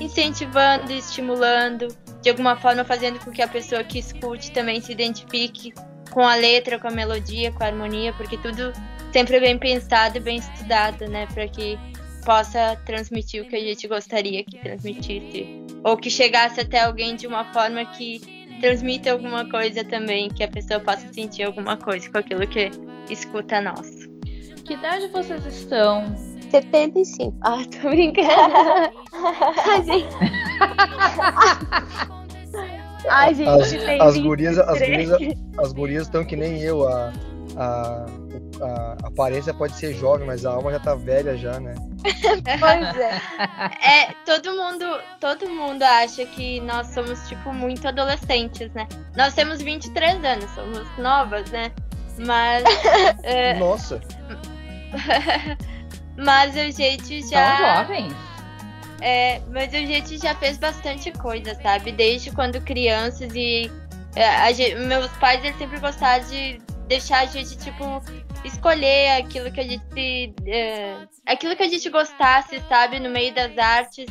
incentivando, 0.00 0.90
estimulando, 0.90 1.88
de 2.22 2.30
alguma 2.30 2.56
forma 2.56 2.84
fazendo 2.84 3.18
com 3.20 3.30
que 3.30 3.42
a 3.42 3.48
pessoa 3.48 3.84
que 3.84 3.98
escute 3.98 4.50
também 4.50 4.80
se 4.80 4.90
identifique 4.90 5.74
com 6.10 6.26
a 6.26 6.34
letra, 6.34 6.78
com 6.78 6.88
a 6.88 6.90
melodia, 6.90 7.52
com 7.52 7.62
a 7.62 7.66
harmonia, 7.66 8.12
porque 8.14 8.38
tudo 8.38 8.72
sempre 9.12 9.40
bem 9.40 9.58
pensado 9.58 10.16
e 10.16 10.20
bem 10.20 10.36
estudado, 10.36 11.08
né, 11.08 11.26
para 11.32 11.48
que 11.48 11.78
possa 12.24 12.76
transmitir 12.84 13.42
o 13.42 13.48
que 13.48 13.56
a 13.56 13.60
gente 13.60 13.88
gostaria 13.88 14.44
que 14.44 14.58
transmitisse, 14.58 15.64
ou 15.82 15.96
que 15.96 16.10
chegasse 16.10 16.60
até 16.60 16.80
alguém 16.80 17.16
de 17.16 17.26
uma 17.26 17.44
forma 17.52 17.84
que 17.84 18.20
transmita 18.60 19.12
alguma 19.12 19.48
coisa 19.48 19.82
também, 19.82 20.28
que 20.28 20.44
a 20.44 20.48
pessoa 20.48 20.80
possa 20.80 21.10
sentir 21.12 21.44
alguma 21.44 21.76
coisa 21.76 22.10
com 22.10 22.18
aquilo 22.18 22.46
que 22.46 22.70
escuta 23.08 23.60
nós. 23.60 24.08
Que 24.64 24.74
idade 24.74 25.08
vocês 25.08 25.44
estão? 25.46 26.14
75. 26.50 27.34
Ah, 27.42 27.62
tô 27.70 27.88
brincando. 27.88 28.28
Ai, 29.66 29.84
gente. 29.84 30.16
Ai, 33.08 33.34
gente, 33.34 33.48
as, 33.48 33.72
as 34.00 34.18
gurias, 34.18 34.58
as 34.58 34.78
gurias, 34.78 35.10
as 35.58 35.72
gurias 35.72 36.02
estão 36.02 36.22
que 36.24 36.36
nem 36.36 36.60
eu. 36.60 36.86
A, 36.86 37.12
a, 37.56 38.06
a 38.62 38.96
aparência 39.04 39.54
pode 39.54 39.74
ser 39.76 39.94
jovem, 39.94 40.26
mas 40.26 40.44
a 40.44 40.52
alma 40.52 40.70
já 40.70 40.78
tá 40.78 40.94
velha 40.94 41.36
já, 41.36 41.58
né? 41.58 41.74
pois 42.58 42.96
é. 42.98 43.20
É, 43.82 44.12
todo 44.24 44.52
mundo, 44.54 44.84
todo 45.18 45.48
mundo 45.48 45.82
acha 45.82 46.24
que 46.26 46.60
nós 46.60 46.88
somos, 46.88 47.28
tipo, 47.28 47.52
muito 47.52 47.86
adolescentes, 47.86 48.72
né? 48.72 48.86
Nós 49.16 49.34
temos 49.34 49.60
23 49.60 50.24
anos, 50.24 50.50
somos 50.50 50.86
novas, 50.98 51.50
né? 51.50 51.72
Mas. 52.18 52.64
é... 53.22 53.54
Nossa! 53.54 54.00
Mas 56.16 56.56
a 56.56 56.70
gente 56.70 57.22
já. 57.28 57.56
São 57.56 57.76
jovens. 57.76 58.30
É, 59.02 59.40
mas 59.50 59.72
a 59.72 59.78
gente 59.78 60.18
já 60.18 60.34
fez 60.34 60.58
bastante 60.58 61.10
coisa, 61.12 61.54
sabe? 61.62 61.90
Desde 61.92 62.30
quando 62.30 62.60
crianças 62.60 63.32
e. 63.34 63.70
É, 64.14 64.52
gente, 64.52 64.74
meus 64.74 65.10
pais 65.12 65.42
eles 65.42 65.56
sempre 65.56 65.78
gostaram 65.78 66.22
de 66.26 66.60
deixar 66.90 67.20
a 67.20 67.26
gente, 67.26 67.56
tipo, 67.56 67.84
escolher 68.44 69.12
aquilo 69.12 69.50
que 69.52 69.60
a 69.60 69.62
gente. 69.62 70.34
É, 70.44 71.06
aquilo 71.24 71.54
que 71.54 71.62
a 71.62 71.68
gente 71.68 71.88
gostasse, 71.88 72.60
sabe? 72.68 72.98
No 72.98 73.08
meio 73.08 73.32
das 73.32 73.56
artes. 73.56 74.06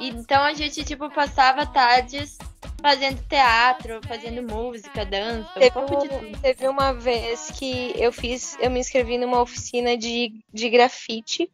Então 0.00 0.42
a 0.42 0.54
gente, 0.54 0.82
tipo, 0.82 1.10
passava 1.10 1.66
tardes 1.66 2.38
fazendo 2.80 3.22
teatro, 3.28 4.00
fazendo 4.08 4.42
música, 4.42 5.04
dança, 5.04 5.50
teve, 5.54 5.78
um 5.78 5.86
pouco 5.86 6.02
de 6.02 6.08
tudo. 6.08 6.40
Teve 6.40 6.66
uma 6.66 6.94
vez 6.94 7.50
que 7.50 7.94
eu 7.96 8.10
fiz, 8.10 8.56
eu 8.58 8.70
me 8.70 8.80
inscrevi 8.80 9.18
numa 9.18 9.40
oficina 9.42 9.96
de, 9.96 10.32
de 10.52 10.70
grafite 10.70 11.50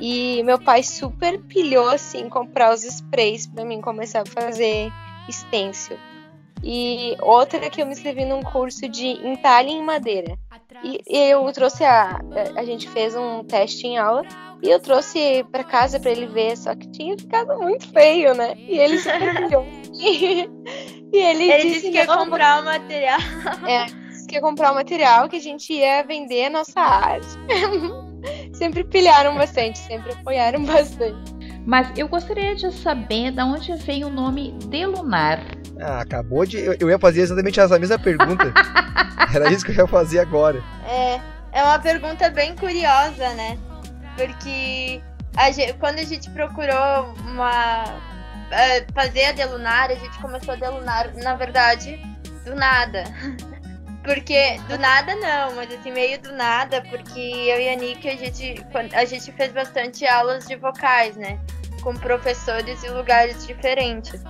e 0.00 0.42
meu 0.42 0.58
pai 0.58 0.82
super 0.82 1.40
pilhou 1.42 1.88
assim 1.88 2.28
comprar 2.28 2.74
os 2.74 2.84
sprays 2.84 3.46
para 3.46 3.64
mim 3.64 3.80
começar 3.80 4.22
a 4.22 4.26
fazer 4.26 4.90
stencil. 5.30 5.96
E 6.68 7.16
outra 7.20 7.70
que 7.70 7.80
eu 7.80 7.86
me 7.86 7.92
inscrevi 7.92 8.24
num 8.24 8.42
curso 8.42 8.88
de 8.88 9.06
entalhe 9.24 9.70
em 9.70 9.84
madeira. 9.84 10.36
E, 10.82 11.00
e 11.06 11.30
eu 11.30 11.50
trouxe 11.52 11.84
a. 11.84 12.20
A 12.56 12.64
gente 12.64 12.88
fez 12.90 13.14
um 13.14 13.44
teste 13.44 13.86
em 13.86 13.96
aula 13.98 14.22
e 14.60 14.68
eu 14.68 14.80
trouxe 14.80 15.44
pra 15.52 15.62
casa 15.62 16.00
pra 16.00 16.10
ele 16.10 16.26
ver, 16.26 16.56
só 16.56 16.74
que 16.74 16.90
tinha 16.90 17.16
ficado 17.16 17.56
muito 17.60 17.88
feio, 17.92 18.34
né? 18.34 18.54
E 18.56 18.78
ele 18.78 18.98
se 18.98 19.08
orgulhou. 19.08 19.64
e 19.94 21.16
ele, 21.16 21.50
Ele 21.50 21.62
disse, 21.62 21.74
disse 21.74 21.90
que 21.92 21.96
ia 21.98 22.06
"Não, 22.06 22.18
comprar 22.18 22.60
o 22.60 22.64
material. 22.64 23.20
É, 23.66 23.84
disse 24.08 24.26
que 24.26 24.34
ia 24.34 24.40
comprar 24.40 24.72
o 24.72 24.74
material 24.74 25.28
que 25.28 25.36
a 25.36 25.40
gente 25.40 25.72
ia 25.72 26.02
vender 26.02 26.46
a 26.46 26.50
nossa 26.50 26.80
arte. 26.80 27.28
sempre 28.54 28.82
pilharam 28.82 29.36
bastante, 29.36 29.78
sempre 29.78 30.12
apoiaram 30.12 30.64
bastante. 30.64 31.35
Mas 31.66 31.90
eu 31.98 32.06
gostaria 32.08 32.54
de 32.54 32.70
saber 32.72 33.32
de 33.32 33.42
onde 33.42 33.74
veio 33.74 34.06
o 34.06 34.10
nome 34.10 34.52
Delunar. 34.68 35.40
Ah, 35.80 36.00
acabou 36.00 36.46
de. 36.46 36.58
Eu, 36.58 36.76
eu 36.78 36.88
ia 36.88 36.98
fazer 36.98 37.22
exatamente 37.22 37.58
essa 37.58 37.78
mesma 37.78 37.98
pergunta. 37.98 38.44
Era 39.34 39.50
isso 39.52 39.64
que 39.66 39.72
eu 39.72 39.76
ia 39.76 39.86
fazer 39.86 40.20
agora. 40.20 40.62
É, 40.86 41.20
é 41.52 41.62
uma 41.64 41.78
pergunta 41.80 42.30
bem 42.30 42.54
curiosa, 42.54 43.28
né? 43.34 43.58
Porque 44.16 45.02
a 45.36 45.50
ge- 45.50 45.72
quando 45.74 45.98
a 45.98 46.04
gente 46.04 46.30
procurou 46.30 47.12
uma 47.26 47.82
eh, 48.52 48.86
fazer 48.94 49.24
a 49.26 49.32
Delunar, 49.32 49.90
a 49.90 49.94
gente 49.96 50.16
começou 50.20 50.54
a 50.54 50.56
Delunar, 50.56 51.10
na 51.16 51.34
verdade, 51.34 52.00
do 52.44 52.54
nada. 52.54 53.02
Porque 54.06 54.56
do 54.68 54.78
nada 54.78 55.16
não, 55.16 55.56
mas 55.56 55.68
assim, 55.74 55.90
meio 55.90 56.20
do 56.22 56.32
nada, 56.32 56.80
porque 56.82 57.18
eu 57.18 57.60
e 57.60 57.68
a 57.68 57.74
Nick, 57.74 58.08
a 58.08 58.14
gente, 58.14 58.64
a 58.94 59.04
gente 59.04 59.32
fez 59.32 59.52
bastante 59.52 60.06
aulas 60.06 60.46
de 60.46 60.54
vocais, 60.54 61.16
né? 61.16 61.40
Com 61.82 61.92
professores 61.92 62.84
em 62.84 62.90
lugares 62.90 63.44
diferentes. 63.44 64.22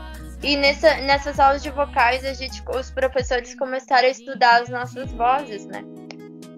E 0.43 0.57
nessa, 0.57 0.95
nessas 1.03 1.39
aulas 1.39 1.63
de 1.63 1.69
vocais, 1.69 2.25
a 2.25 2.33
gente, 2.33 2.63
os 2.75 2.91
professores 2.91 3.55
começaram 3.55 4.09
a 4.09 4.11
estudar 4.11 4.63
as 4.63 4.71
nossas 4.71 5.13
vozes, 5.13 5.67
né? 5.67 5.85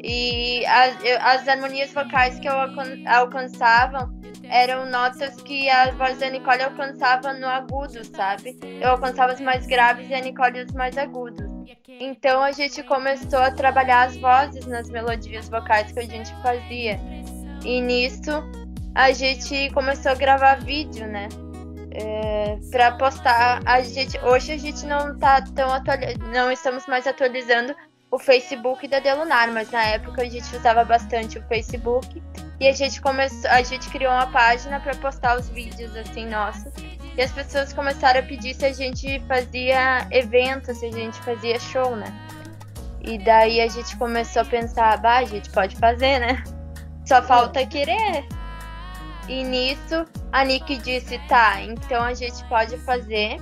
E 0.03 0.65
as, 0.67 0.97
as 1.23 1.49
harmonias 1.49 1.93
vocais 1.93 2.39
que 2.39 2.49
eu 2.49 2.53
alcan- 2.53 3.03
alcançava 3.07 4.13
eram 4.45 4.87
notas 4.87 5.35
que 5.43 5.69
a 5.69 5.91
voz 5.93 6.19
da 6.19 6.31
Nicole 6.31 6.63
alcançava 6.63 7.33
no 7.35 7.47
agudo, 7.47 8.05
sabe? 8.05 8.59
Eu 8.81 8.91
alcançava 8.91 9.35
os 9.35 9.41
mais 9.41 9.67
graves 9.67 10.09
e 10.09 10.15
a 10.15 10.21
Nicole 10.21 10.63
os 10.63 10.73
mais 10.73 10.97
agudos. 10.97 11.47
Então 11.89 12.43
a 12.43 12.53
gente 12.53 12.83
começou 12.85 13.41
a 13.41 13.51
trabalhar 13.51 14.07
as 14.07 14.17
vozes 14.17 14.67
nas 14.67 14.89
melodias 14.89 15.49
vocais 15.49 15.91
que 15.93 15.99
a 15.99 16.05
gente 16.05 16.33
fazia. 16.43 16.99
E 17.65 17.81
nisso 17.81 18.31
a 18.95 19.13
gente 19.13 19.71
começou 19.71 20.13
a 20.13 20.15
gravar 20.15 20.61
vídeo, 20.61 21.07
né? 21.07 21.29
É, 21.91 22.57
para 22.71 22.93
postar. 22.93 23.61
A 23.67 23.83
gente, 23.83 24.17
hoje 24.21 24.53
a 24.53 24.57
gente 24.57 24.87
não 24.87 25.19
tá 25.19 25.43
tão 25.43 25.73
atuali 25.73 26.17
não 26.33 26.53
estamos 26.53 26.87
mais 26.87 27.07
atualizando 27.07 27.75
o 28.11 28.19
Facebook 28.19 28.89
da 28.89 29.01
Delunar, 29.01 29.53
mas 29.53 29.71
na 29.71 29.83
época 29.85 30.23
a 30.23 30.25
gente 30.25 30.55
usava 30.57 30.85
bastante 30.85 31.39
o 31.39 31.43
Facebook 31.43 32.23
e 32.59 32.67
a 32.67 32.73
gente 32.73 33.01
começou, 33.01 33.51
a 33.51 33.63
gente 33.63 33.89
criou 33.91 34.13
uma 34.13 34.27
página 34.27 34.81
para 34.81 34.95
postar 34.97 35.39
os 35.39 35.49
vídeos 35.49 35.95
assim 35.95 36.27
nossos. 36.27 36.73
E 37.17 37.23
as 37.23 37.33
pessoas 37.33 37.73
começaram 37.73 38.21
a 38.21 38.23
pedir 38.23 38.55
se 38.55 38.65
a 38.65 38.73
gente 38.73 39.21
fazia 39.27 40.07
evento, 40.11 40.73
se 40.75 40.87
a 40.87 40.93
gente 40.93 41.19
fazia 41.21 41.59
show, 41.59 41.97
né? 41.97 42.13
E 43.01 43.19
daí 43.19 43.61
a 43.61 43.69
gente 43.69 43.97
começou 43.97 44.43
a 44.43 44.45
pensar, 44.45 44.99
bah, 44.99 45.19
a 45.19 45.25
gente 45.25 45.51
pode 45.51 45.77
fazer, 45.77 46.19
né? 46.21 46.43
Só 47.05 47.23
falta 47.23 47.65
querer. 47.67 48.27
E 49.29 49.43
nisso 49.45 50.07
a 50.33 50.45
Nick 50.45 50.77
disse, 50.79 51.19
tá, 51.29 51.61
então 51.61 52.03
a 52.03 52.15
gente 52.15 52.43
pode 52.45 52.77
fazer, 52.79 53.37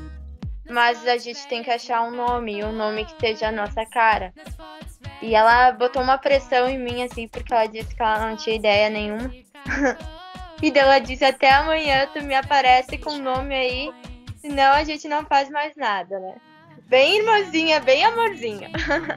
mas 0.68 1.06
a 1.06 1.16
gente 1.16 1.46
tem 1.46 1.62
que 1.62 1.70
achar 1.70 2.02
um 2.02 2.10
nome, 2.10 2.64
um 2.64 2.72
nome 2.72 3.04
que 3.04 3.12
esteja 3.12 3.48
a 3.48 3.52
nossa 3.52 3.84
cara. 3.86 4.32
E 5.22 5.34
ela 5.34 5.72
botou 5.72 6.02
uma 6.02 6.18
pressão 6.18 6.68
em 6.68 6.78
mim, 6.78 7.02
assim, 7.02 7.28
porque 7.28 7.52
ela 7.52 7.66
disse 7.66 7.94
que 7.94 8.02
ela 8.02 8.28
não 8.28 8.36
tinha 8.36 8.56
ideia 8.56 8.90
nenhuma. 8.90 9.32
e 10.62 10.70
daí 10.70 10.82
ela 10.82 10.98
disse, 10.98 11.24
até 11.24 11.50
amanhã 11.50 12.08
tu 12.12 12.22
me 12.22 12.34
aparece 12.34 12.98
com 12.98 13.10
o 13.10 13.18
nome 13.18 13.54
aí, 13.54 13.90
senão 14.36 14.72
a 14.72 14.84
gente 14.84 15.08
não 15.08 15.24
faz 15.24 15.48
mais 15.50 15.74
nada, 15.76 16.18
né? 16.18 16.34
Bem 16.88 17.18
irmãzinha, 17.18 17.80
bem 17.80 18.04
amorzinha. 18.04 18.70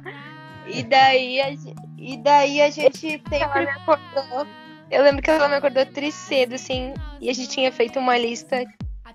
e 0.66 0.84
daí 0.84 1.42
a, 1.42 1.50
e 1.98 2.18
daí 2.18 2.62
a 2.62 2.70
gente 2.70 3.22
sempre 3.30 3.44
acordou. 3.44 4.48
Eu 4.90 5.04
lembro 5.04 5.22
que 5.22 5.30
ela 5.30 5.48
me 5.48 5.56
acordou 5.56 5.86
triste 5.86 6.20
cedo, 6.20 6.56
assim, 6.56 6.94
e 7.22 7.30
a 7.30 7.34
gente 7.34 7.50
tinha 7.50 7.72
feito 7.72 8.00
uma 8.00 8.18
lista 8.18 8.66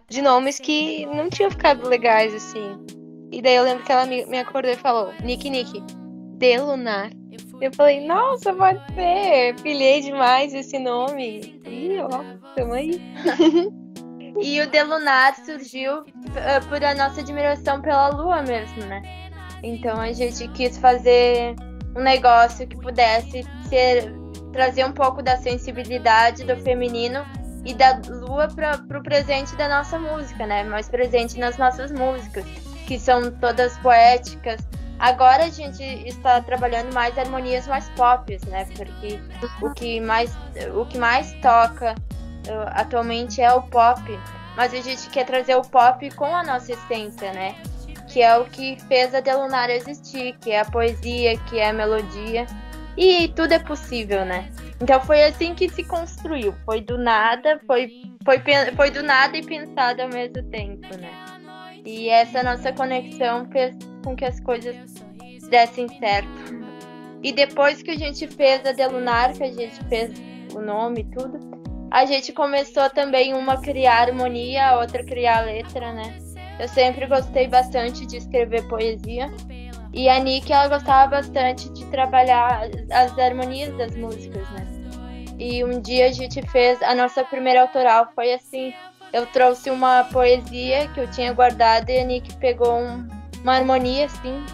de 0.09 0.23
nomes 0.23 0.59
que 0.59 1.07
não 1.07 1.29
tinham 1.29 1.51
ficado 1.51 1.88
legais, 1.88 2.35
assim. 2.35 2.79
E 3.33 3.43
daí 3.43 3.57
eu 3.57 3.64
lembro 3.64 3.85
que 3.85 3.93
ela 3.93 4.07
me, 4.07 4.25
me 4.27 4.38
acordou 4.38 4.71
e 4.71 4.77
falou, 4.77 5.12
Nick 5.23 5.49
Nick, 5.49 5.83
Delunar. 6.37 7.11
Eu 7.61 7.73
falei, 7.75 8.07
nossa, 8.07 8.53
pode 8.53 8.81
ser, 8.95 9.55
pilhei 9.62 10.01
demais 10.01 10.55
esse 10.55 10.79
nome. 10.79 11.61
E 11.67 11.99
ó, 12.01 12.23
tamo 12.55 12.75
aí. 12.75 13.01
E 14.40 14.61
o 14.61 14.69
Delunar 14.69 15.37
surgiu 15.45 16.05
eh, 16.35 16.61
por 16.69 16.83
a 16.83 16.95
nossa 16.95 17.21
admiração 17.21 17.81
pela 17.81 18.09
lua 18.09 18.43
mesmo, 18.43 18.85
né? 18.87 19.01
Então 19.62 20.01
a 20.01 20.12
gente 20.12 20.49
quis 20.49 20.77
fazer 20.77 21.55
um 21.97 22.03
negócio 22.03 22.67
que 22.67 22.77
pudesse 22.77 23.45
ser 23.69 24.12
trazer 24.53 24.85
um 24.85 24.93
pouco 24.93 25.23
da 25.23 25.37
sensibilidade 25.37 26.45
do 26.45 26.57
feminino 26.57 27.25
e 27.64 27.74
da 27.74 28.00
lua 28.09 28.48
para 28.48 28.98
o 28.98 29.03
presente 29.03 29.57
da 29.57 29.68
nossa 29.68 29.98
música, 29.98 30.46
né? 30.46 30.64
Mais 30.64 30.88
presente 30.88 31.38
nas 31.38 31.57
nossas 31.57 31.90
músicas, 31.90 32.44
que 32.87 32.98
são 32.98 33.31
todas 33.31 33.77
poéticas. 33.79 34.61
Agora 34.98 35.44
a 35.44 35.50
gente 35.50 35.83
está 35.83 36.40
trabalhando 36.40 36.92
mais 36.92 37.18
harmonias 37.18 37.66
mais 37.66 37.88
pop, 37.90 38.38
né? 38.48 38.66
Porque 38.77 39.18
o 39.62 39.70
que 39.72 40.00
mais, 40.00 40.33
o 40.74 40.85
que 40.87 40.98
mais 40.98 41.33
toca 41.40 41.94
uh, 41.94 42.70
atualmente 42.72 43.40
é 43.40 43.53
o 43.53 43.62
pop, 43.62 44.00
mas 44.57 44.72
a 44.72 44.81
gente 44.81 45.09
quer 45.11 45.24
trazer 45.24 45.57
o 45.57 45.62
pop 45.62 46.09
com 46.14 46.27
a 46.27 46.44
nossa 46.44 46.72
essência, 46.72 47.33
né? 47.33 47.55
Que 48.09 48.22
é 48.22 48.37
o 48.38 48.44
que 48.44 48.79
fez 48.87 49.14
a 49.14 49.20
Delunar 49.20 49.70
existir, 49.70 50.37
que 50.40 50.53
é 50.53 50.61
a 50.61 50.64
poesia, 50.64 51.37
que 51.38 51.59
é 51.59 51.70
a 51.70 51.72
melodia. 51.72 52.46
E 52.96 53.29
tudo 53.29 53.53
é 53.53 53.59
possível, 53.59 54.24
né? 54.24 54.50
Então 54.85 55.01
foi 55.01 55.23
assim 55.25 55.55
que 55.55 55.66
se 55.70 55.83
construiu. 55.83 56.55
Foi 56.66 56.83
do 56.83 56.99
nada, 56.99 57.59
foi, 57.66 57.90
foi, 58.23 58.38
foi 58.77 58.90
do 58.90 59.03
nada 59.03 59.35
e 59.35 59.42
pensado 59.42 60.03
ao 60.03 60.11
mesmo 60.11 60.42
tempo, 60.51 60.87
né? 60.99 61.11
E 61.87 62.11
essa 62.11 62.42
nossa 62.42 62.70
conexão 62.70 63.49
fez 63.51 63.75
com 64.05 64.14
que 64.14 64.27
as 64.27 64.38
coisas 64.40 64.77
dessem 65.49 65.88
certo. 65.99 66.29
E 67.23 67.33
depois 67.33 67.83
que 67.83 67.92
a 67.92 67.97
gente 67.97 68.27
fez 68.29 68.66
a 68.66 68.73
Delunar, 68.73 69.33
que 69.33 69.44
a 69.44 69.51
gente 69.51 69.83
fez 69.88 70.12
o 70.55 70.61
nome 70.61 71.01
e 71.01 71.16
tudo, 71.16 71.40
a 71.90 72.05
gente 72.05 72.31
começou 72.35 72.90
também 72.90 73.33
uma 73.33 73.55
a 73.55 73.61
criar 73.62 74.09
harmonia, 74.09 74.66
a 74.66 74.81
outra 74.81 75.01
a 75.01 75.07
criar 75.07 75.47
letra, 75.47 75.94
né? 75.94 76.18
Eu 76.61 76.68
sempre 76.68 77.07
gostei 77.07 77.49
bastante 77.49 78.05
de 78.05 78.18
escrever 78.18 78.62
poesia. 78.68 79.33
E 79.94 80.11
a 80.11 80.18
Nick, 80.18 80.53
ela 80.53 80.68
gostava 80.68 81.23
bastante 81.23 81.73
de 81.73 81.87
trabalhar 81.87 82.68
as 82.90 83.18
harmonias 83.18 83.75
das 83.79 83.97
músicas, 83.97 84.47
né? 84.51 84.73
E 85.38 85.64
um 85.64 85.81
dia 85.81 86.07
a 86.09 86.12
gente 86.12 86.40
fez, 86.51 86.81
a 86.83 86.94
nossa 86.94 87.25
primeira 87.25 87.62
autoral 87.62 88.09
foi 88.14 88.33
assim. 88.33 88.73
Eu 89.12 89.27
trouxe 89.27 89.70
uma 89.70 90.05
poesia 90.05 90.88
que 90.88 91.01
eu 91.01 91.11
tinha 91.11 91.33
guardado 91.33 91.88
e 91.90 91.99
a 91.99 92.05
Nick 92.05 92.35
pegou 92.37 92.79
um- 92.81 93.09
uma 93.42 93.57
harmonia 93.57 94.07
assim. 94.07 94.44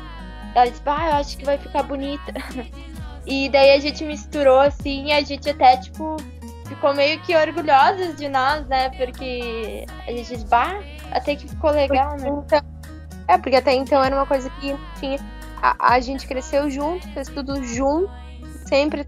Ela 0.55 0.67
disse, 0.67 0.83
ah, 0.87 1.09
eu 1.11 1.15
acho 1.17 1.37
que 1.39 1.45
vai 1.45 1.59
ficar 1.59 1.83
bonita. 1.83 2.33
E 3.27 3.49
daí 3.51 3.73
a 3.73 3.79
gente 3.79 4.03
misturou 4.03 4.59
assim 4.59 5.05
e 5.07 5.13
a 5.13 5.21
gente 5.23 5.49
até, 5.49 5.77
tipo, 5.77 6.17
ficou 6.67 6.95
meio 6.95 7.21
que 7.21 7.37
orgulhosas 7.37 8.17
de 8.17 8.29
nós, 8.29 8.67
né? 8.67 8.89
Porque 8.97 9.85
a 10.09 10.11
gente 10.11 10.27
disse, 10.31 10.47
bah, 10.47 10.81
até 11.13 11.37
que 11.37 11.47
ficou 11.47 11.71
legal, 11.71 12.17
né? 12.17 12.29
Então, 12.29 12.61
é, 13.29 13.37
porque 13.39 13.57
até 13.57 13.75
então 13.75 14.03
era 14.03 14.17
uma 14.17 14.27
coisa 14.27 14.49
que 14.59 14.75
tinha. 14.99 15.19
A, 15.63 15.95
a 15.95 16.01
gente 16.01 16.27
cresceu 16.27 16.71
junto, 16.71 17.07
fez 17.13 17.29
tudo 17.29 17.63
junto, 17.63 18.11
sempre 18.67 19.07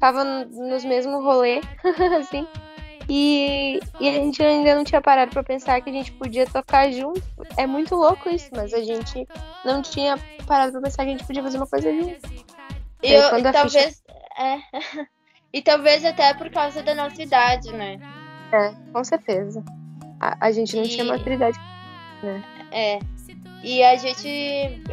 tava 0.00 0.24
no- 0.24 0.68
nos 0.68 0.84
mesmos 0.84 1.22
rolês, 1.22 1.64
assim. 2.18 2.46
E, 3.08 3.80
e 3.98 4.08
a 4.08 4.12
gente 4.12 4.40
ainda 4.42 4.74
não 4.74 4.84
tinha 4.84 5.00
parado 5.00 5.32
pra 5.32 5.42
pensar 5.42 5.80
que 5.80 5.90
a 5.90 5.92
gente 5.92 6.12
podia 6.12 6.46
tocar 6.46 6.90
junto. 6.92 7.20
É 7.56 7.66
muito 7.66 7.94
louco 7.96 8.28
isso, 8.30 8.48
mas 8.54 8.72
a 8.72 8.80
gente 8.80 9.26
não 9.64 9.82
tinha 9.82 10.16
parado 10.46 10.72
pra 10.72 10.80
pensar 10.82 11.04
que 11.04 11.08
a 11.10 11.12
gente 11.12 11.26
podia 11.26 11.42
fazer 11.42 11.56
uma 11.56 11.66
coisa 11.66 11.92
junto. 11.92 12.20
E 13.02 13.12
eu- 13.12 13.26
a 13.34 13.52
talvez. 13.52 14.02
É. 14.38 14.58
e 15.52 15.60
talvez 15.60 16.04
até 16.04 16.32
por 16.34 16.50
causa 16.50 16.82
da 16.82 16.94
nossa 16.94 17.20
idade, 17.20 17.72
né? 17.72 17.98
É, 18.52 18.72
com 18.92 19.02
certeza. 19.02 19.62
A, 20.20 20.46
a 20.46 20.52
gente 20.52 20.76
não 20.76 20.84
tinha 20.84 21.04
E- 21.04 21.08
maturidade. 21.08 21.58
É. 22.70 22.98
E 23.62 23.82
a 23.82 23.94
gente 23.96 24.26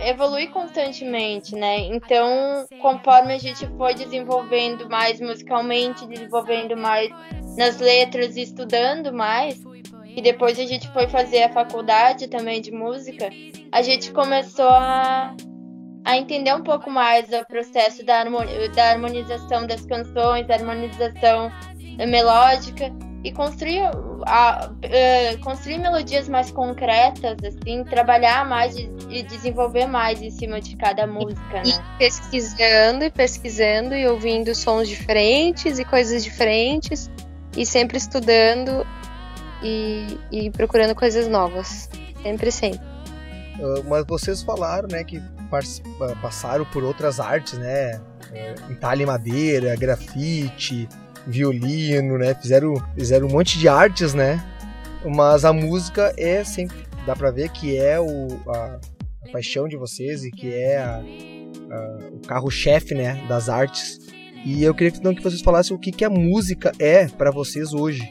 evolui 0.06 0.48
constantemente, 0.48 1.56
né? 1.56 1.80
Então, 1.80 2.66
conforme 2.82 3.34
a 3.34 3.38
gente 3.38 3.66
foi 3.78 3.94
desenvolvendo 3.94 4.90
mais 4.90 5.22
musicalmente, 5.22 6.06
desenvolvendo 6.06 6.76
mais 6.76 7.10
nas 7.58 7.80
letras 7.80 8.36
e 8.36 8.42
estudando 8.42 9.14
mais, 9.14 9.62
e 10.06 10.22
depois 10.22 10.60
a 10.60 10.66
gente 10.66 10.92
foi 10.92 11.08
fazer 11.08 11.44
a 11.44 11.54
faculdade 11.54 12.28
também 12.28 12.60
de 12.60 12.72
música, 12.72 13.30
a 13.72 13.82
gente 13.82 14.12
começou 14.12 14.70
a, 14.70 15.34
a 16.04 16.18
entender 16.18 16.54
um 16.54 16.64
pouco 16.64 16.90
mais 16.90 17.32
o 17.32 17.46
processo 17.46 18.04
da, 18.04 18.20
harmonização 18.20 19.66
das 19.66 19.86
canções, 19.86 20.46
da 20.46 20.56
harmonização 20.56 21.50
melódica 22.06 22.92
e 23.28 23.32
construir, 23.34 23.82
a, 24.26 24.70
uh, 24.72 25.40
construir 25.44 25.80
melodias 25.80 26.30
mais 26.30 26.50
concretas, 26.50 27.38
assim, 27.44 27.84
trabalhar 27.84 28.48
mais 28.48 28.78
e, 28.78 28.90
e, 29.10 29.22
desenvolver 29.22 29.86
mais 29.86 30.22
em 30.22 30.32
cima 30.32 30.62
de 30.62 30.78
cada 30.78 31.06
música, 31.06 31.62
e, 31.66 31.70
né? 31.70 31.86
E 31.96 31.98
pesquisando 31.98 33.04
e 33.04 33.12
pesquisando 33.12 33.94
e 33.94 34.08
ouvindo 34.08 34.56
sons 34.56 34.88
diferentes 34.88 35.78
e 35.78 35.84
coisas 35.84 36.24
diferentes 36.24 37.12
e 37.58 37.66
sempre 37.66 37.98
estudando 37.98 38.88
e, 39.62 40.18
e 40.32 40.50
procurando 40.50 40.96
coisas 40.96 41.28
novas. 41.28 41.90
Sempre, 42.24 42.50
sempre. 42.50 42.80
Uh, 43.60 43.84
mas 43.90 44.06
vocês 44.08 44.42
falaram, 44.42 44.88
né, 44.88 45.04
que 45.04 45.22
passaram 46.22 46.64
por 46.64 46.82
outras 46.82 47.20
artes, 47.20 47.60
né? 47.60 48.00
Uh, 48.32 48.72
entalhe 48.72 49.06
madeira, 49.06 49.76
grafite, 49.76 50.88
violino, 51.28 52.18
né? 52.18 52.34
Fizeram, 52.34 52.74
fizeram 52.96 53.28
um 53.28 53.32
monte 53.32 53.60
de 53.60 53.68
artes, 53.68 54.14
né? 54.14 54.44
Mas 55.06 55.46
a 55.46 55.54
música 55.54 56.14
é 56.18 56.44
sempre. 56.44 56.78
Dá 57.06 57.16
pra 57.16 57.32
ver 57.32 57.50
que 57.50 57.78
é 57.78 58.00
o, 58.00 58.28
a, 58.48 58.80
a 59.24 59.32
paixão 59.32 59.68
de 59.68 59.78
vocês 59.78 60.24
e 60.24 60.32
que 60.32 60.54
é 60.54 60.78
a, 60.78 60.98
a, 60.98 62.10
o 62.12 62.20
carro-chefe, 62.20 62.96
né? 62.96 63.26
Das 63.28 63.50
artes. 63.50 64.00
E 64.46 64.64
eu 64.64 64.74
queria 64.74 64.98
então 64.98 65.14
que 65.14 65.24
vocês 65.24 65.42
falassem 65.42 65.76
o 65.76 65.80
que, 65.80 65.92
que 65.92 66.06
a 66.06 66.10
música 66.10 66.72
é 66.80 67.08
para 67.08 67.32
vocês 67.32 67.74
hoje. 67.74 68.02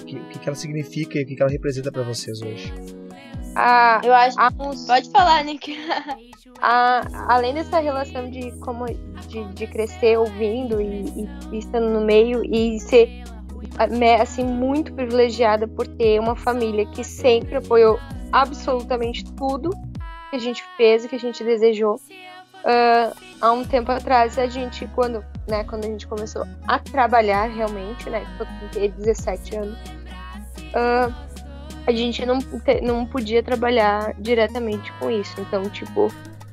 O 0.00 0.04
que, 0.04 0.38
que, 0.38 0.48
ela 0.48 0.56
significa 0.56 1.18
e 1.18 1.22
o 1.22 1.26
que, 1.26 1.34
que 1.34 1.42
ela 1.42 1.50
representa 1.50 1.92
para 1.92 2.02
vocês 2.02 2.40
hoje. 2.40 2.72
Ah, 3.60 4.00
eu 4.04 4.14
acho. 4.14 4.38
A, 4.40 4.52
pode 4.52 5.10
falar, 5.10 5.42
Nick. 5.42 5.76
a, 6.62 7.34
além 7.34 7.54
dessa 7.54 7.80
relação 7.80 8.30
de 8.30 8.52
como 8.60 8.86
de, 9.26 9.44
de 9.54 9.66
crescer 9.66 10.16
ouvindo 10.16 10.80
e, 10.80 11.28
e, 11.52 11.58
estando 11.58 11.88
no 11.88 12.00
meio 12.00 12.40
e 12.44 12.78
ser 12.78 13.24
né, 13.90 14.20
assim 14.20 14.44
muito 14.44 14.92
privilegiada 14.94 15.66
por 15.66 15.88
ter 15.88 16.20
uma 16.20 16.36
família 16.36 16.86
que 16.86 17.02
sempre 17.02 17.56
apoiou 17.56 17.98
absolutamente 18.32 19.24
tudo 19.32 19.70
que 20.30 20.36
a 20.36 20.38
gente 20.38 20.62
fez 20.76 21.04
e 21.04 21.08
que 21.08 21.16
a 21.16 21.20
gente 21.20 21.42
desejou. 21.42 21.96
Uh, 22.58 23.14
há 23.40 23.50
um 23.50 23.64
tempo 23.64 23.90
atrás 23.90 24.38
a 24.38 24.46
gente 24.46 24.86
quando 24.94 25.24
né 25.48 25.62
quando 25.64 25.84
a 25.84 25.88
gente 25.88 26.08
começou 26.08 26.44
a 26.66 26.78
trabalhar 26.80 27.44
realmente 27.44 28.10
né 28.10 28.26
eu 28.38 28.46
tinha 28.72 28.88
17 28.88 29.56
anos 29.56 29.78
uh, 30.74 31.14
a 31.86 31.92
gente 31.92 32.24
não, 32.26 32.38
não 32.82 33.06
podia 33.06 33.42
trabalhar 33.42 34.14
diretamente 34.18 34.92
com 34.94 35.10
isso 35.10 35.40
então 35.40 35.62
tipo 35.70 36.08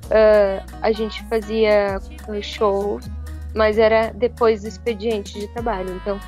uh, 0.05 0.63
a 0.81 0.91
gente 0.91 1.23
fazia 1.25 1.99
shows, 2.41 3.09
mas 3.53 3.77
era 3.77 4.11
depois 4.13 4.61
do 4.61 4.67
expediente 4.67 5.39
de 5.39 5.47
trabalho, 5.49 5.95
então 5.95 6.19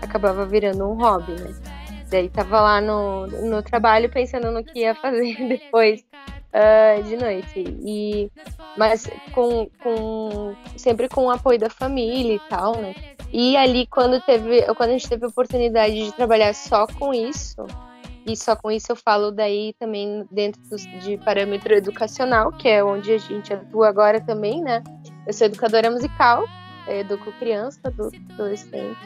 acabava 0.00 0.46
virando 0.46 0.84
um 0.88 0.94
hobby, 0.94 1.32
né? 1.32 1.54
Daí 2.08 2.28
tava 2.28 2.60
lá 2.60 2.80
no, 2.80 3.26
no 3.26 3.62
trabalho 3.62 4.08
pensando 4.08 4.50
no 4.52 4.62
que 4.62 4.80
ia 4.80 4.94
fazer 4.94 5.36
depois 5.48 6.04
uh, 6.54 7.02
de 7.02 7.16
noite. 7.16 7.64
E, 7.84 8.30
mas 8.76 9.10
com, 9.32 9.68
com, 9.82 10.54
sempre 10.76 11.08
com 11.08 11.26
o 11.26 11.30
apoio 11.30 11.58
da 11.58 11.68
família 11.68 12.34
e 12.34 12.40
tal, 12.48 12.76
né? 12.76 12.94
E 13.32 13.56
ali 13.56 13.86
quando 13.88 14.20
teve, 14.20 14.62
quando 14.74 14.90
a 14.90 14.92
gente 14.92 15.08
teve 15.08 15.24
a 15.24 15.28
oportunidade 15.28 16.04
de 16.04 16.12
trabalhar 16.12 16.54
só 16.54 16.86
com 16.86 17.12
isso, 17.12 17.66
e 18.26 18.36
só 18.36 18.56
com 18.56 18.70
isso 18.70 18.90
eu 18.90 18.96
falo 18.96 19.30
daí 19.30 19.72
também 19.78 20.26
dentro 20.30 20.60
de 21.00 21.16
parâmetro 21.18 21.72
educacional, 21.74 22.50
que 22.52 22.68
é 22.68 22.82
onde 22.82 23.12
a 23.12 23.18
gente 23.18 23.52
atua 23.52 23.88
agora 23.88 24.20
também, 24.20 24.60
né? 24.60 24.82
Eu 25.26 25.32
sou 25.32 25.46
educadora 25.46 25.90
musical, 25.90 26.44
educo 26.88 27.32
criança, 27.38 27.80
adolescente, 28.32 28.98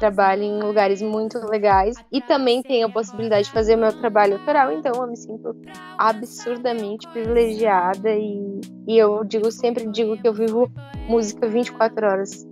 trabalho 0.00 0.42
em 0.42 0.60
lugares 0.60 1.00
muito 1.00 1.38
legais 1.48 1.96
e 2.10 2.20
também 2.20 2.62
tenho 2.62 2.88
a 2.88 2.90
possibilidade 2.90 3.44
de 3.44 3.52
fazer 3.52 3.76
meu 3.76 3.92
trabalho 3.92 4.34
autoral, 4.34 4.72
então 4.72 4.92
eu 5.00 5.06
me 5.06 5.16
sinto 5.16 5.56
absurdamente 5.96 7.06
privilegiada 7.08 8.10
e, 8.10 8.60
e 8.88 8.98
eu 8.98 9.22
digo 9.22 9.52
sempre 9.52 9.86
digo 9.86 10.16
que 10.16 10.26
eu 10.26 10.34
vivo 10.34 10.68
música 11.08 11.48
24 11.48 12.06
horas 12.06 12.51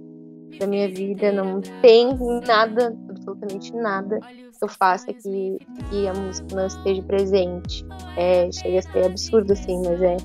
da 0.58 0.66
minha 0.66 0.88
vida, 0.88 1.32
não 1.32 1.60
tem 1.80 2.16
nada, 2.46 2.96
absolutamente 3.08 3.74
nada 3.74 4.18
que 4.20 4.64
eu 4.64 4.68
faça 4.68 5.12
que, 5.12 5.58
que 5.88 6.06
a 6.06 6.12
música 6.12 6.54
não 6.54 6.66
esteja 6.66 7.02
presente. 7.02 7.84
É, 8.16 8.50
chega 8.52 8.78
a 8.78 8.82
ser 8.82 9.04
absurdo, 9.06 9.52
assim, 9.52 9.80
mas 9.84 10.02
é, 10.02 10.16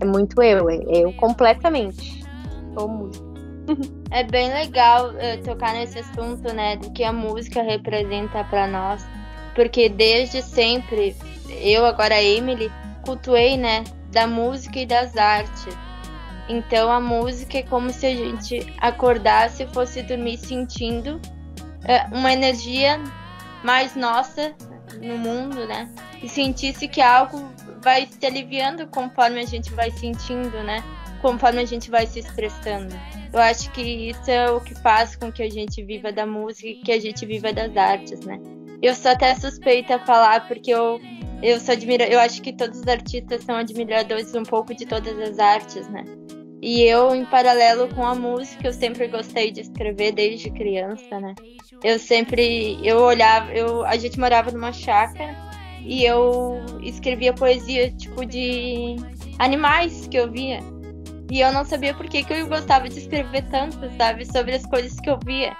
é 0.00 0.04
muito 0.04 0.42
eu, 0.42 0.68
é, 0.68 0.80
eu 0.88 1.12
completamente. 1.14 2.24
Sou 2.74 2.88
música. 2.88 3.26
É 4.12 4.22
bem 4.22 4.52
legal 4.52 5.10
uh, 5.10 5.42
tocar 5.44 5.74
nesse 5.74 5.98
assunto, 5.98 6.54
né, 6.54 6.76
do 6.76 6.92
que 6.92 7.02
a 7.02 7.12
música 7.12 7.60
representa 7.62 8.44
para 8.44 8.68
nós, 8.68 9.04
porque 9.52 9.88
desde 9.88 10.42
sempre, 10.42 11.16
eu 11.60 11.84
agora 11.84 12.22
Emily, 12.22 12.70
cultuei, 13.04 13.56
né, 13.56 13.82
da 14.12 14.26
música 14.26 14.78
e 14.78 14.86
das 14.86 15.16
artes. 15.16 15.76
Então 16.48 16.90
a 16.90 17.00
música 17.00 17.58
é 17.58 17.62
como 17.62 17.90
se 17.90 18.06
a 18.06 18.14
gente 18.14 18.72
acordasse 18.78 19.64
e 19.64 19.66
fosse 19.68 20.02
dormir 20.02 20.38
sentindo 20.38 21.16
uh, 21.16 22.14
uma 22.14 22.32
energia 22.32 23.00
mais 23.64 23.96
nossa 23.96 24.54
no 25.02 25.18
mundo, 25.18 25.66
né? 25.66 25.90
E 26.22 26.28
sentisse 26.28 26.86
que 26.88 27.00
algo 27.00 27.50
vai 27.82 28.06
se 28.06 28.24
aliviando 28.24 28.86
conforme 28.86 29.40
a 29.40 29.46
gente 29.46 29.72
vai 29.72 29.90
sentindo, 29.90 30.62
né? 30.62 30.82
Conforme 31.20 31.60
a 31.60 31.64
gente 31.64 31.90
vai 31.90 32.06
se 32.06 32.20
expressando. 32.20 32.94
Eu 33.32 33.40
acho 33.40 33.70
que 33.72 33.82
isso 33.82 34.30
é 34.30 34.50
o 34.50 34.60
que 34.60 34.74
faz 34.76 35.16
com 35.16 35.32
que 35.32 35.42
a 35.42 35.50
gente 35.50 35.82
viva 35.82 36.12
da 36.12 36.24
música 36.24 36.68
e 36.68 36.76
que 36.76 36.92
a 36.92 37.00
gente 37.00 37.26
viva 37.26 37.52
das 37.52 37.76
artes, 37.76 38.20
né? 38.20 38.38
Eu 38.80 38.94
sou 38.94 39.10
até 39.10 39.34
suspeita 39.34 39.96
a 39.96 40.06
falar 40.06 40.46
porque 40.46 40.70
eu 40.70 41.00
eu 41.42 41.60
sou 41.60 41.74
admira, 41.74 42.08
eu 42.08 42.18
acho 42.18 42.40
que 42.40 42.52
todos 42.52 42.80
os 42.80 42.88
artistas 42.88 43.44
são 43.44 43.56
admiradores 43.56 44.34
um 44.34 44.42
pouco 44.42 44.74
de 44.74 44.86
todas 44.86 45.18
as 45.18 45.38
artes, 45.38 45.86
né? 45.88 46.02
E 46.66 46.82
eu, 46.82 47.14
em 47.14 47.24
paralelo 47.24 47.86
com 47.94 48.04
a 48.04 48.12
música, 48.12 48.66
eu 48.66 48.72
sempre 48.72 49.06
gostei 49.06 49.52
de 49.52 49.60
escrever 49.60 50.10
desde 50.10 50.50
criança, 50.50 51.20
né? 51.20 51.32
Eu 51.80 51.96
sempre, 51.96 52.76
eu 52.82 52.98
olhava, 53.02 53.52
eu, 53.52 53.84
a 53.84 53.96
gente 53.96 54.18
morava 54.18 54.50
numa 54.50 54.72
chácara 54.72 55.32
e 55.84 56.04
eu 56.04 56.60
escrevia 56.82 57.32
poesia 57.32 57.92
tipo 57.92 58.26
de 58.26 58.96
animais 59.38 60.08
que 60.08 60.18
eu 60.18 60.28
via. 60.28 60.58
E 61.30 61.38
eu 61.38 61.52
não 61.52 61.64
sabia 61.64 61.94
por 61.94 62.08
que, 62.08 62.24
que 62.24 62.32
eu 62.32 62.48
gostava 62.48 62.88
de 62.88 62.98
escrever 62.98 63.44
tanto, 63.48 63.78
sabe, 63.96 64.26
sobre 64.26 64.56
as 64.56 64.66
coisas 64.66 64.98
que 64.98 65.08
eu 65.08 65.20
via. 65.24 65.56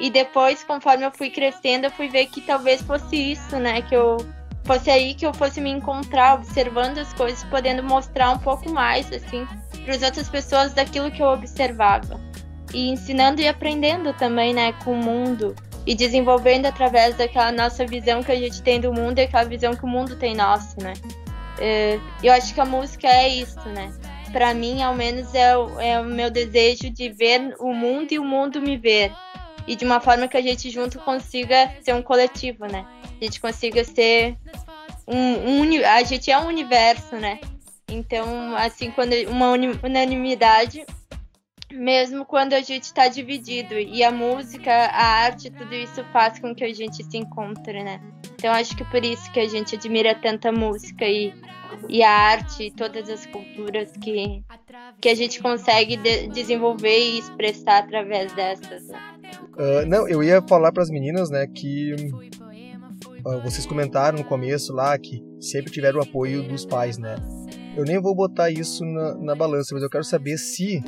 E 0.00 0.08
depois, 0.08 0.64
conforme 0.64 1.04
eu 1.04 1.12
fui 1.12 1.28
crescendo, 1.28 1.84
eu 1.84 1.90
fui 1.90 2.08
ver 2.08 2.28
que 2.28 2.40
talvez 2.40 2.80
fosse 2.80 3.32
isso, 3.32 3.58
né, 3.58 3.82
que 3.82 3.94
eu 3.94 4.16
fosse 4.64 4.90
aí 4.90 5.14
que 5.14 5.26
eu 5.26 5.34
fosse 5.34 5.60
me 5.60 5.70
encontrar 5.70 6.36
observando 6.36 6.96
as 6.96 7.12
coisas, 7.12 7.44
podendo 7.44 7.82
mostrar 7.82 8.30
um 8.30 8.38
pouco 8.38 8.70
mais 8.70 9.12
assim 9.12 9.46
para 9.86 9.94
as 9.94 10.02
outras 10.02 10.28
pessoas 10.28 10.74
daquilo 10.74 11.10
que 11.10 11.22
eu 11.22 11.28
observava 11.28 12.20
e 12.74 12.90
ensinando 12.90 13.40
e 13.40 13.46
aprendendo 13.46 14.12
também, 14.12 14.52
né, 14.52 14.72
com 14.84 14.92
o 14.92 14.96
mundo 14.96 15.54
e 15.86 15.94
desenvolvendo 15.94 16.66
através 16.66 17.16
daquela 17.16 17.52
nossa 17.52 17.86
visão 17.86 18.22
que 18.22 18.32
a 18.32 18.36
gente 18.36 18.60
tem 18.60 18.80
do 18.80 18.92
mundo 18.92 19.20
e 19.20 19.22
aquela 19.22 19.44
visão 19.44 19.74
que 19.76 19.84
o 19.84 19.88
mundo 19.88 20.16
tem 20.16 20.34
nossa, 20.34 20.76
né? 20.82 20.94
É, 21.58 22.00
eu 22.22 22.32
acho 22.32 22.52
que 22.52 22.60
a 22.60 22.64
música 22.64 23.06
é 23.06 23.28
isso, 23.28 23.66
né? 23.68 23.92
Para 24.32 24.52
mim, 24.52 24.82
ao 24.82 24.94
menos, 24.94 25.32
é 25.32 25.56
o, 25.56 25.80
é 25.80 26.00
o 26.00 26.04
meu 26.04 26.28
desejo 26.28 26.90
de 26.90 27.08
ver 27.08 27.54
o 27.60 27.72
mundo 27.72 28.12
e 28.12 28.18
o 28.18 28.24
mundo 28.24 28.60
me 28.60 28.76
ver 28.76 29.12
e 29.66 29.76
de 29.76 29.84
uma 29.84 30.00
forma 30.00 30.28
que 30.28 30.36
a 30.36 30.42
gente 30.42 30.68
junto 30.70 30.98
consiga 30.98 31.72
ser 31.82 31.94
um 31.94 32.02
coletivo, 32.02 32.66
né? 32.66 32.84
A 33.20 33.24
gente 33.24 33.40
consiga 33.40 33.84
ser 33.84 34.36
um, 35.06 35.62
um 35.62 35.86
a 35.86 36.02
gente 36.02 36.30
é 36.30 36.38
um 36.38 36.46
universo, 36.46 37.14
né? 37.16 37.38
Então, 37.88 38.56
assim, 38.56 38.90
quando 38.90 39.12
uma 39.28 39.52
unanimidade, 39.82 40.84
mesmo 41.72 42.24
quando 42.24 42.52
a 42.54 42.60
gente 42.60 42.84
está 42.84 43.06
dividido, 43.06 43.74
e 43.74 44.02
a 44.02 44.10
música, 44.10 44.72
a 44.72 45.04
arte, 45.24 45.50
tudo 45.50 45.72
isso 45.72 46.04
faz 46.12 46.38
com 46.40 46.54
que 46.54 46.64
a 46.64 46.74
gente 46.74 47.04
se 47.04 47.16
encontre, 47.16 47.84
né? 47.84 48.00
Então, 48.34 48.52
acho 48.52 48.76
que 48.76 48.84
por 48.86 49.04
isso 49.04 49.30
que 49.32 49.38
a 49.38 49.48
gente 49.48 49.76
admira 49.76 50.14
tanta 50.14 50.50
música 50.50 51.04
e, 51.04 51.32
e 51.88 52.02
a 52.02 52.10
arte, 52.10 52.64
e 52.64 52.70
todas 52.72 53.08
as 53.08 53.24
culturas 53.26 53.92
que, 53.92 54.42
que 55.00 55.08
a 55.08 55.14
gente 55.14 55.40
consegue 55.40 55.96
de, 55.96 56.26
desenvolver 56.28 56.98
e 56.98 57.18
expressar 57.20 57.84
através 57.84 58.32
dessas. 58.32 58.88
Né? 58.88 58.98
Uh, 59.56 59.86
não, 59.86 60.08
eu 60.08 60.24
ia 60.24 60.42
falar 60.42 60.72
para 60.72 60.82
as 60.82 60.90
meninas, 60.90 61.30
né, 61.30 61.46
que 61.46 61.94
uh, 63.24 63.40
vocês 63.42 63.64
comentaram 63.64 64.18
no 64.18 64.24
começo 64.24 64.72
lá 64.72 64.98
que 64.98 65.22
sempre 65.40 65.70
tiveram 65.70 66.00
o 66.00 66.02
apoio 66.02 66.42
dos 66.42 66.66
pais, 66.66 66.98
né? 66.98 67.14
Eu 67.76 67.84
nem 67.84 68.00
vou 68.00 68.14
botar 68.14 68.50
isso 68.50 68.84
na, 68.84 69.14
na 69.14 69.34
balança, 69.34 69.74
mas 69.74 69.82
eu 69.82 69.90
quero 69.90 70.04
saber 70.04 70.38
se 70.38 70.82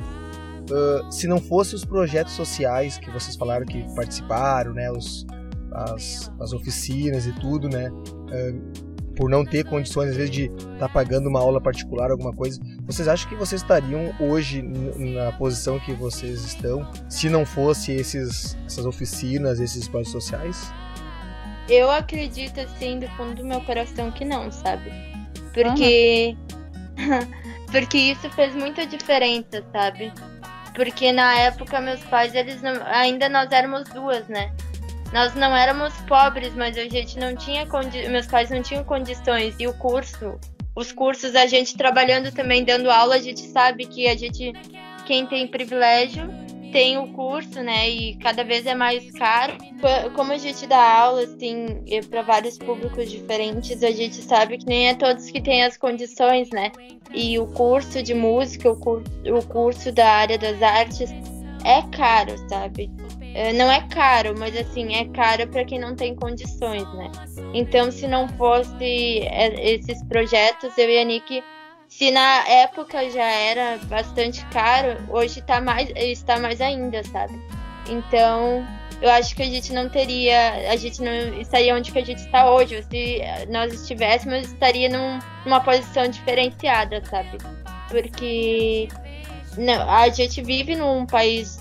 uh, 0.71 1.13
se 1.13 1.27
não 1.27 1.39
fosse 1.39 1.75
os 1.75 1.85
projetos 1.85 2.33
sociais 2.33 2.99
que 2.99 3.11
vocês 3.11 3.37
falaram 3.37 3.67
que 3.67 3.85
participaram, 3.95 4.73
né, 4.73 4.91
os, 4.91 5.27
as, 5.73 6.33
as 6.41 6.53
oficinas 6.53 7.27
e 7.27 7.33
tudo, 7.41 7.69
né, 7.69 7.91
uh, 7.91 8.89
por 9.15 9.29
não 9.29 9.45
ter 9.45 9.65
condições, 9.65 10.11
às 10.11 10.17
vezes, 10.17 10.31
de 10.31 10.45
estar 10.45 10.79
tá 10.79 10.89
pagando 10.89 11.29
uma 11.29 11.41
aula 11.41 11.61
particular, 11.61 12.11
alguma 12.11 12.33
coisa, 12.33 12.61
vocês 12.87 13.09
acham 13.09 13.29
que 13.29 13.35
vocês 13.35 13.61
estariam 13.61 14.15
hoje 14.21 14.63
na 14.63 15.33
posição 15.33 15.79
que 15.81 15.93
vocês 15.93 16.45
estão 16.45 16.89
se 17.09 17.29
não 17.29 17.45
fosse 17.45 17.93
esses, 17.93 18.57
essas 18.65 18.87
oficinas, 18.87 19.59
esses 19.59 19.89
projetos 19.89 20.13
sociais? 20.13 20.73
Eu 21.69 21.91
acredito, 21.91 22.61
assim, 22.61 23.01
do 23.01 23.09
fundo 23.09 23.35
do 23.35 23.45
meu 23.45 23.61
coração 23.63 24.11
que 24.13 24.25
não, 24.25 24.51
sabe? 24.51 24.91
Porque. 25.53 26.37
Uhum. 26.53 26.58
Porque 27.71 27.99
isso 27.99 28.29
fez 28.31 28.55
muita 28.55 28.87
diferença, 28.87 29.65
sabe? 29.73 30.13
Porque 30.75 31.13
na 31.13 31.35
época 31.39 31.81
meus 31.81 32.03
pais, 32.05 32.35
eles 32.35 32.63
não, 32.63 32.75
ainda 32.87 33.29
nós 33.29 33.51
éramos 33.51 33.85
duas, 33.89 34.27
né? 34.29 34.53
Nós 35.13 35.35
não 35.35 35.57
éramos 35.57 35.95
pobres, 36.03 36.55
mas 36.55 36.77
a 36.77 36.85
gente 36.85 37.19
não 37.19 37.35
tinha 37.35 37.67
meus 38.11 38.27
pais 38.27 38.51
não 38.51 38.63
tinham 38.63 38.85
condições 38.85 39.55
e 39.59 39.67
o 39.67 39.73
curso, 39.75 40.39
os 40.77 40.93
cursos 40.93 41.35
a 41.35 41.47
gente 41.47 41.77
trabalhando 41.77 42.31
também 42.31 42.65
dando 42.65 42.91
aula, 42.91 43.17
a 43.17 43.21
gente 43.21 43.41
sabe 43.41 43.87
que 43.87 44.07
a 44.07 44.17
gente 44.17 44.53
quem 45.07 45.27
tem 45.27 45.49
privilégio 45.49 46.29
tem 46.71 46.99
o 46.99 47.09
curso, 47.09 47.63
né? 47.63 47.89
E 47.89 48.17
cada 48.17 48.45
vez 48.45 48.67
é 48.67 48.75
mais 48.75 49.11
caro. 49.13 49.57
Como 50.15 50.33
a 50.33 50.39
gente 50.39 50.67
dá 50.67 51.01
aula, 51.01 51.23
assim, 51.23 51.83
para 52.09 52.23
vários 52.23 52.59
públicos 52.59 53.11
diferentes, 53.11 53.83
a 53.83 53.91
gente 53.91 54.23
sabe 54.23 54.59
que 54.59 54.67
nem 54.67 54.89
é 54.89 54.95
todos 54.95 55.31
que 55.31 55.41
têm 55.41 55.65
as 55.65 55.77
condições, 55.77 56.51
né? 56.51 56.73
E 57.13 57.39
o 57.39 57.47
curso 57.47 58.03
de 58.03 58.15
música, 58.15 58.71
o, 58.71 58.77
cur 58.77 59.03
o 59.27 59.47
curso 59.47 59.93
da 59.93 60.09
área 60.09 60.39
das 60.39 60.63
artes 60.63 61.11
é 61.65 61.83
caro, 61.97 62.37
sabe? 62.49 62.91
É, 63.35 63.53
não 63.53 63.71
é 63.71 63.87
caro, 63.89 64.35
mas 64.39 64.57
assim, 64.57 64.95
é 64.95 65.05
caro 65.07 65.47
para 65.49 65.65
quem 65.65 65.79
não 65.79 65.95
tem 65.95 66.15
condições, 66.15 66.83
né? 66.95 67.11
Então, 67.55 67.91
se 67.91 68.07
não 68.07 68.29
fosse 68.31 69.21
é, 69.21 69.75
esses 69.75 70.03
projetos, 70.05 70.77
eu 70.77 70.89
e 70.89 70.99
a 70.99 71.05
Nick 71.05 71.43
se 71.99 72.13
na 72.13 72.47
época 72.47 73.11
já 73.11 73.29
era 73.29 73.77
bastante 73.87 74.47
caro, 74.53 74.97
hoje 75.11 75.43
tá 75.43 75.61
mais, 75.61 75.91
está 75.97 76.39
mais 76.39 76.61
ainda, 76.61 77.03
sabe? 77.03 77.35
Então, 77.89 78.65
eu 79.03 79.11
acho 79.11 79.35
que 79.35 79.43
a 79.43 79.47
gente 79.47 79.73
não 79.73 79.89
teria, 79.89 80.71
a 80.71 80.77
gente 80.77 81.03
não 81.03 81.41
estaria 81.41 81.75
onde 81.75 81.91
que 81.91 81.99
a 81.99 82.05
gente 82.05 82.21
está 82.21 82.49
hoje. 82.49 82.85
Se 82.89 83.21
nós 83.51 83.73
estivéssemos, 83.73 84.47
estaria 84.47 84.89
num, 84.89 85.19
numa 85.45 85.59
posição 85.59 86.07
diferenciada, 86.07 87.05
sabe? 87.05 87.37
Porque 87.91 88.87
não, 89.57 89.91
a 89.91 90.09
gente 90.09 90.41
vive 90.41 90.77
num 90.77 91.05
país 91.05 91.59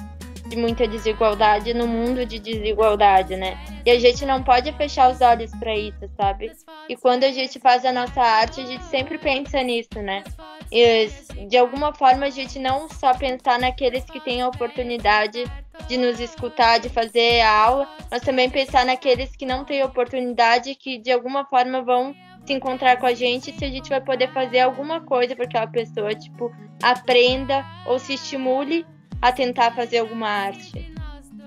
de 0.48 0.56
muita 0.56 0.88
desigualdade 0.88 1.74
no 1.74 1.88
mundo 1.88 2.26
de 2.26 2.40
desigualdade, 2.40 3.36
né? 3.36 3.58
E 3.86 3.92
a 3.92 4.00
gente 4.00 4.26
não 4.26 4.44
pode 4.44 4.72
fechar 4.74 5.12
os 5.12 5.22
olhos 5.22 5.52
para 5.52 5.76
isso, 5.76 6.10
sabe? 6.16 6.52
E 6.90 6.96
quando 6.96 7.24
a 7.24 7.32
gente 7.32 7.60
faz 7.60 7.86
a 7.86 7.92
nossa 7.92 8.22
arte, 8.22 8.62
a 8.62 8.66
gente 8.66 8.84
sempre 8.86 9.18
pensa 9.18 9.62
nisso, 9.62 10.02
né? 10.02 10.24
E 10.72 11.10
de 11.48 11.58
alguma 11.58 11.94
forma 11.94 12.26
a 12.26 12.30
gente 12.30 12.60
não 12.60 12.90
só 12.90 13.14
pensar 13.14 13.60
naqueles 13.60 14.04
que 14.06 14.20
têm 14.20 14.42
a 14.42 14.48
oportunidade 14.48 15.44
de 15.88 15.98
nos 15.98 16.20
escutar, 16.20 16.80
de 16.80 16.90
fazer 16.90 17.42
a 17.42 17.52
aula, 17.52 17.90
mas 18.12 18.22
também 18.22 18.50
pensar 18.50 18.86
naqueles 18.86 19.36
que 19.36 19.46
não 19.46 19.64
têm 19.64 19.84
oportunidade, 19.84 20.76
que 20.76 20.98
de 20.98 21.12
alguma 21.12 21.46
forma 21.46 21.82
vão 21.82 22.16
se 22.46 22.54
encontrar 22.54 22.98
com 22.98 23.06
a 23.06 23.14
gente, 23.14 23.52
se 23.58 23.66
a 23.66 23.70
gente 23.70 23.90
vai 23.90 24.00
poder 24.00 24.32
fazer 24.32 24.60
alguma 24.60 25.02
coisa 25.02 25.36
para 25.36 25.46
aquela 25.46 25.68
pessoa, 25.68 26.16
tipo, 26.16 26.52
aprenda 26.82 27.66
ou 27.86 28.00
se 28.00 28.14
estimule 28.14 28.86
a 29.22 29.32
tentar 29.32 29.72
fazer 29.72 30.00
alguma 30.00 30.28
arte. 30.28 30.92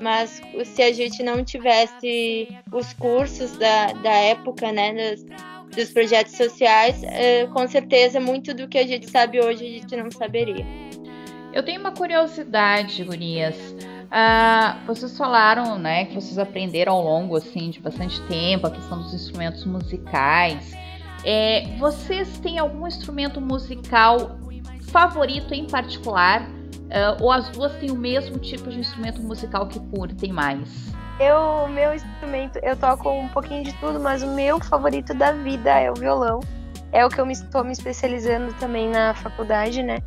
Mas 0.01 0.41
se 0.65 0.83
a 0.83 0.93
gente 0.93 1.23
não 1.23 1.45
tivesse 1.45 2.49
os 2.73 2.93
cursos 2.95 3.57
da, 3.59 3.93
da 3.93 4.13
época, 4.13 4.73
né, 4.73 5.15
dos, 5.75 5.93
projetos 5.93 6.37
sociais, 6.37 7.03
é, 7.05 7.47
com 7.47 7.69
certeza 7.69 8.19
muito 8.19 8.55
do 8.55 8.67
que 8.67 8.79
a 8.79 8.87
gente 8.87 9.11
sabe 9.11 9.41
hoje 9.41 9.65
a 9.65 9.81
gente 9.81 9.97
não 9.97 10.11
saberia. 10.11 10.67
Eu 11.53 11.63
tenho 11.63 11.81
uma 11.81 11.93
curiosidade, 11.93 13.05
Gurias. 13.05 13.57
Ah, 14.11 14.79
vocês 14.87 15.17
falaram, 15.17 15.79
né, 15.79 16.07
que 16.07 16.15
vocês 16.15 16.39
aprenderam 16.39 16.95
ao 16.95 17.03
longo, 17.03 17.37
assim, 17.37 17.71
de 17.71 17.79
bastante 17.81 18.21
tempo 18.23 18.67
a 18.67 18.71
questão 18.71 18.99
dos 18.99 19.13
instrumentos 19.13 19.65
musicais. 19.65 20.73
É, 21.25 21.77
vocês 21.79 22.39
têm 22.39 22.59
algum 22.59 22.87
instrumento 22.87 23.41
musical 23.41 24.39
favorito 24.91 25.53
em 25.53 25.67
particular? 25.67 26.60
Uh, 26.91 27.23
ou 27.23 27.31
as 27.31 27.49
duas 27.51 27.73
têm 27.77 27.91
o 27.91 27.97
mesmo 27.97 28.37
tipo 28.39 28.69
de 28.69 28.81
instrumento 28.81 29.23
musical 29.23 29.67
que 29.69 29.79
curtem 29.79 30.33
mais? 30.33 30.93
Eu, 31.21 31.69
meu 31.69 31.95
instrumento, 31.95 32.59
eu 32.63 32.77
toco 32.77 33.09
um 33.11 33.29
pouquinho 33.29 33.63
de 33.63 33.73
tudo, 33.75 34.01
mas 34.01 34.23
o 34.23 34.27
meu 34.29 34.59
favorito 34.59 35.15
da 35.15 35.33
vida 35.33 35.71
é 35.79 35.91
o 35.91 35.95
violão. 35.95 36.41
É 36.93 37.07
o 37.07 37.09
que 37.09 37.21
eu 37.21 37.31
estou 37.31 37.61
me, 37.61 37.69
me 37.69 37.73
especializando 37.73 38.53
também 38.55 38.89
na 38.89 39.15
faculdade, 39.15 39.83
né? 39.83 39.99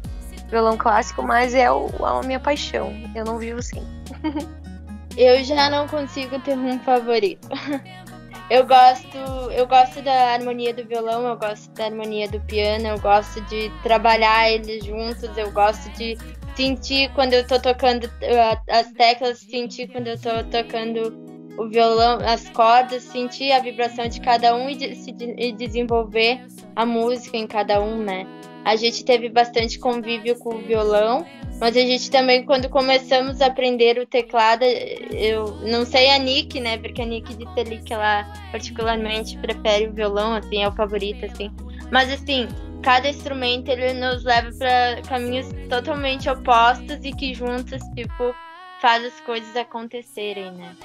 Violão 0.50 0.76
clássico, 0.76 1.24
mas 1.24 1.54
é 1.54 1.72
o, 1.72 1.88
a 2.04 2.22
minha 2.24 2.40
paixão. 2.40 2.92
Eu 3.16 3.24
não 3.24 3.38
vivo 3.38 3.62
sem. 3.62 3.82
eu 5.16 5.42
já 5.44 5.70
não 5.70 5.88
consigo 5.88 6.38
ter 6.40 6.58
um 6.58 6.80
favorito. 6.80 7.48
Eu 8.50 8.68
gosto, 8.68 9.18
eu 9.52 9.66
gosto 9.66 10.02
da 10.02 10.34
harmonia 10.34 10.74
do 10.74 10.86
violão, 10.86 11.26
eu 11.26 11.38
gosto 11.38 11.72
da 11.72 11.86
harmonia 11.86 12.28
do 12.28 12.40
piano, 12.42 12.88
eu 12.88 13.00
gosto 13.00 13.40
de 13.46 13.72
trabalhar 13.82 14.52
eles 14.52 14.84
juntos, 14.84 15.36
eu 15.38 15.50
gosto 15.52 15.90
de 15.92 16.18
sentir 16.56 17.12
quando 17.14 17.34
eu 17.34 17.46
tô 17.46 17.60
tocando 17.60 18.06
uh, 18.06 18.62
as 18.70 18.92
teclas, 18.92 19.40
sentir 19.40 19.88
quando 19.88 20.08
eu 20.08 20.20
tô 20.20 20.44
tocando 20.46 21.24
o 21.58 21.70
violão, 21.70 22.20
as 22.26 22.50
cordas, 22.50 23.04
sentir 23.04 23.52
a 23.52 23.60
vibração 23.60 24.08
de 24.08 24.20
cada 24.20 24.56
um 24.56 24.70
e, 24.70 24.76
de, 24.76 25.36
e 25.38 25.52
desenvolver 25.52 26.42
a 26.76 26.86
música 26.86 27.38
em 27.38 27.48
cada 27.48 27.82
um, 27.82 27.98
né? 27.98 28.26
A 28.66 28.76
gente 28.76 29.04
teve 29.04 29.30
bastante 29.30 29.78
convívio 29.78 30.38
com 30.40 30.56
o 30.56 30.60
violão, 30.60 31.26
mas 31.60 31.76
a 31.76 31.82
gente 31.82 32.10
também, 32.10 32.44
quando 32.44 32.70
começamos 32.70 33.42
a 33.42 33.48
aprender 33.48 34.00
o 34.00 34.06
teclado, 34.06 34.64
eu 34.64 35.58
não 35.62 35.86
sei 35.86 36.10
a 36.10 36.18
Nick, 36.18 36.60
né? 36.60 36.78
Porque 36.78 37.02
a 37.02 37.06
Nick 37.06 37.36
disse 37.36 37.60
ali 37.60 37.80
que 37.80 37.94
ela 37.94 38.24
particularmente 38.52 39.38
prefere 39.38 39.88
o 39.88 39.94
violão, 39.94 40.34
assim, 40.34 40.64
é 40.64 40.68
o 40.68 40.72
favorito, 40.72 41.26
assim. 41.26 41.52
Mas 41.92 42.12
assim, 42.12 42.48
cada 42.84 43.10
instrumento 43.10 43.70
ele 43.70 43.94
nos 43.94 44.24
leva 44.24 44.52
para 44.58 45.02
caminhos 45.08 45.48
totalmente 45.70 46.30
opostos 46.30 47.00
e 47.04 47.14
que 47.14 47.34
juntos, 47.34 47.82
tipo, 47.96 48.36
faz 48.82 49.06
as 49.06 49.20
coisas 49.22 49.56
acontecerem, 49.56 50.52
né? 50.52 50.76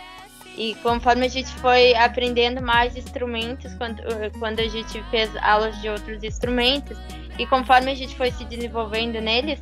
E 0.57 0.75
conforme 0.77 1.27
a 1.27 1.29
gente 1.29 1.51
foi 1.57 1.95
aprendendo 1.95 2.63
mais 2.63 2.97
instrumentos, 2.97 3.75
quando, 3.75 4.03
quando 4.39 4.61
a 4.61 4.69
gente 4.69 5.03
fez 5.11 5.31
aulas 5.43 5.81
de 5.81 5.89
outros 5.89 6.23
instrumentos, 6.23 6.97
e 7.39 7.47
conforme 7.47 7.91
a 7.91 7.95
gente 7.95 8.17
foi 8.17 8.31
se 8.31 8.45
desenvolvendo 8.45 9.21
neles, 9.21 9.61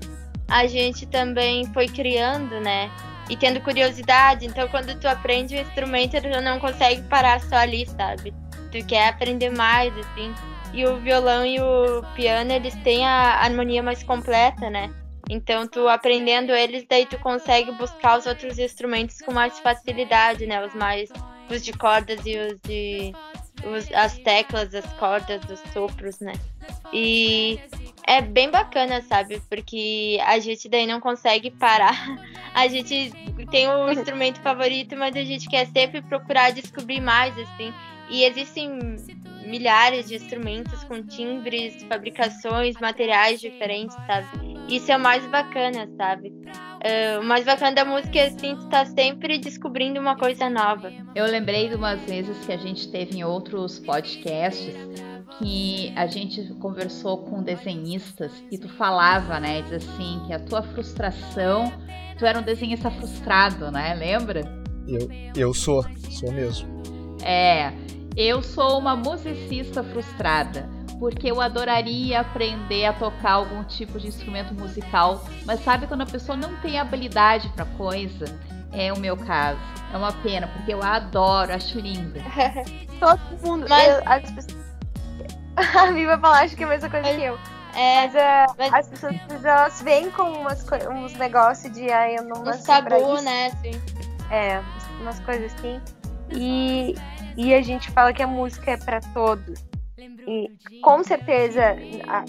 a 0.49 0.67
gente 0.67 1.07
também 1.07 1.67
foi 1.73 1.89
criando, 1.89 2.61
né? 2.61 2.91
E 3.29 3.37
tendo 3.37 3.61
curiosidade. 3.61 4.47
Então, 4.47 4.69
quando 4.69 4.99
tu 5.01 5.09
aprende 5.09 5.57
o 5.57 5.61
instrumento, 5.61 6.21
tu 6.21 6.29
não 6.43 6.61
consegue 6.61 7.03
parar 7.09 7.41
só 7.41 7.57
ali, 7.57 7.85
sabe? 7.87 8.33
Tu 8.71 8.85
quer 8.87 9.09
aprender 9.09 9.51
mais, 9.51 9.93
assim 9.99 10.33
e 10.77 10.85
o 10.85 10.99
violão 10.99 11.45
e 11.45 11.59
o 11.59 12.03
piano 12.15 12.53
eles 12.53 12.75
têm 12.85 13.07
a 13.07 13.41
harmonia 13.41 13.83
mais 13.83 14.03
completa, 14.03 14.69
né? 14.69 14.95
Então 15.29 15.67
tu 15.67 15.89
aprendendo 15.89 16.53
eles, 16.53 16.85
daí 16.89 17.07
tu 17.07 17.19
consegue 17.19 17.73
buscar 17.73 18.19
os 18.19 18.27
outros 18.27 18.59
instrumentos 18.59 19.21
com 19.23 19.33
mais 19.33 19.59
facilidade, 19.59 20.47
né? 20.47 20.65
Os 20.65 20.75
mais 20.75 21.11
os 21.51 21.65
de 21.65 21.73
cordas 21.73 22.21
e 22.27 22.37
os 22.37 22.61
de 22.61 23.13
os, 23.65 23.91
as 23.95 24.19
teclas, 24.19 24.75
as 24.75 24.87
cordas, 24.95 25.43
os 25.49 25.61
sopros, 25.73 26.21
né? 26.21 26.35
E 26.93 27.59
é 28.07 28.21
bem 28.21 28.51
bacana, 28.51 29.01
sabe? 29.01 29.41
Porque 29.49 30.19
a 30.25 30.39
gente 30.39 30.69
daí 30.69 30.87
não 30.87 31.01
consegue 31.01 31.51
parar. 31.51 31.97
A 32.55 32.69
gente 32.69 33.13
tem 33.51 33.69
o 33.69 33.93
instrumento 33.93 34.41
favorito, 34.41 34.97
mas 34.97 35.15
a 35.15 35.23
gente 35.23 35.47
quer 35.47 35.67
sempre 35.67 36.01
procurar 36.01 36.53
descobrir 36.53 37.03
mais, 37.03 37.39
assim. 37.39 37.71
E 38.09 38.25
existem 38.25 38.97
milhares 39.47 40.09
de 40.09 40.17
instrumentos 40.17 40.85
com 40.85 41.03
timbres, 41.03 41.83
fabricações, 41.85 42.77
materiais 42.81 43.41
diferentes, 43.41 43.97
sabe? 44.07 44.57
Isso 44.69 44.91
é 44.91 44.97
o 44.97 45.01
mais 45.01 45.25
bacana, 45.29 45.89
sabe? 45.97 46.29
Uh, 46.29 47.21
o 47.21 47.25
mais 47.25 47.45
bacana 47.45 47.73
da 47.73 47.85
música 47.85 48.19
é 48.19 48.27
assim, 48.27 48.57
tu 48.57 48.69
tá 48.69 48.85
sempre 48.85 49.39
descobrindo 49.39 50.01
uma 50.01 50.17
coisa 50.17 50.51
nova. 50.51 50.93
Eu 51.15 51.27
lembrei 51.27 51.69
de 51.69 51.77
umas 51.77 52.01
vezes 52.03 52.45
que 52.45 52.53
a 52.53 52.57
gente 52.57 52.91
teve 52.91 53.19
em 53.19 53.25
outros 53.25 53.79
podcasts 53.79 54.75
que 55.39 55.93
a 55.97 56.07
gente 56.07 56.43
conversou 56.55 57.19
com 57.19 57.43
desenhistas 57.43 58.33
e 58.51 58.59
tu 58.59 58.69
falava, 58.69 59.39
né? 59.39 59.63
Diz 59.63 59.85
assim, 59.85 60.23
que 60.27 60.33
a 60.33 60.39
tua 60.41 60.63
frustração, 60.63 61.73
tu 62.19 62.25
era 62.25 62.39
um 62.39 62.43
desenhista 62.43 62.91
frustrado, 62.91 63.71
né? 63.71 63.95
Lembra? 63.95 64.41
Eu, 64.89 65.09
eu 65.37 65.55
sou, 65.55 65.85
sou 66.11 66.33
mesmo. 66.33 66.69
É, 67.23 67.73
eu 68.17 68.43
sou 68.43 68.79
uma 68.79 68.97
musicista 68.97 69.83
frustrada, 69.85 70.69
porque 70.99 71.31
eu 71.31 71.41
adoraria 71.41 72.21
aprender 72.21 72.87
a 72.87 72.93
tocar 72.93 73.33
algum 73.33 73.63
tipo 73.65 73.99
de 73.99 74.09
instrumento 74.09 74.55
musical, 74.55 75.25
mas 75.45 75.63
sabe 75.63 75.87
quando 75.87 76.03
a 76.03 76.07
pessoa 76.07 76.37
não 76.37 76.57
tem 76.57 76.79
habilidade 76.79 77.49
para 77.51 77.65
coisa? 77.65 78.25
É 78.73 78.93
o 78.93 78.99
meu 78.99 79.17
caso. 79.17 79.61
É 79.93 79.97
uma 79.97 80.13
pena, 80.13 80.49
porque 80.49 80.75
eu 80.75 80.83
adoro, 80.83 81.53
acho 81.53 81.79
linda. 81.79 82.21
Todo 82.99 83.21
mundo. 83.43 83.67
Mas... 83.69 83.89
Eu, 83.89 84.03
as, 84.07 84.47
A 85.75 85.91
Mi 85.91 86.05
vai 86.05 86.19
falar, 86.19 86.43
acho 86.43 86.55
que 86.57 86.65
é 86.65 86.67
a 86.67 86.69
mesma 86.71 86.91
coisa 86.91 87.15
que 87.15 87.23
eu. 87.23 87.39
É, 87.75 88.07
Mas, 88.07 88.15
é, 88.15 88.47
mas- 88.59 88.75
as 88.75 88.89
pessoas 88.89 89.45
elas 89.45 89.83
vêm 89.83 90.11
com 90.11 90.23
umas, 90.23 90.65
uns 90.91 91.13
negócios 91.15 91.73
de 91.73 91.91
ai, 91.91 92.17
eu 92.19 92.25
não 92.25 92.41
um 92.41 92.45
nasci 92.45 92.65
pra 92.65 92.83
tabu, 92.83 93.15
isso. 93.15 93.25
né? 93.25 93.47
Assim. 93.47 93.71
É, 94.31 94.63
umas 95.01 95.21
coisas 95.21 95.53
assim. 95.55 95.81
E, 96.35 96.95
e 97.37 97.55
a 97.55 97.63
gente 97.63 97.91
fala 97.91 98.13
que 98.13 98.23
a 98.23 98.27
música 98.27 98.73
é 98.73 98.77
pra 98.77 99.01
todos. 99.13 99.65
E 100.29 100.51
com 100.81 101.03
certeza 101.05 101.63
a- 102.09 102.25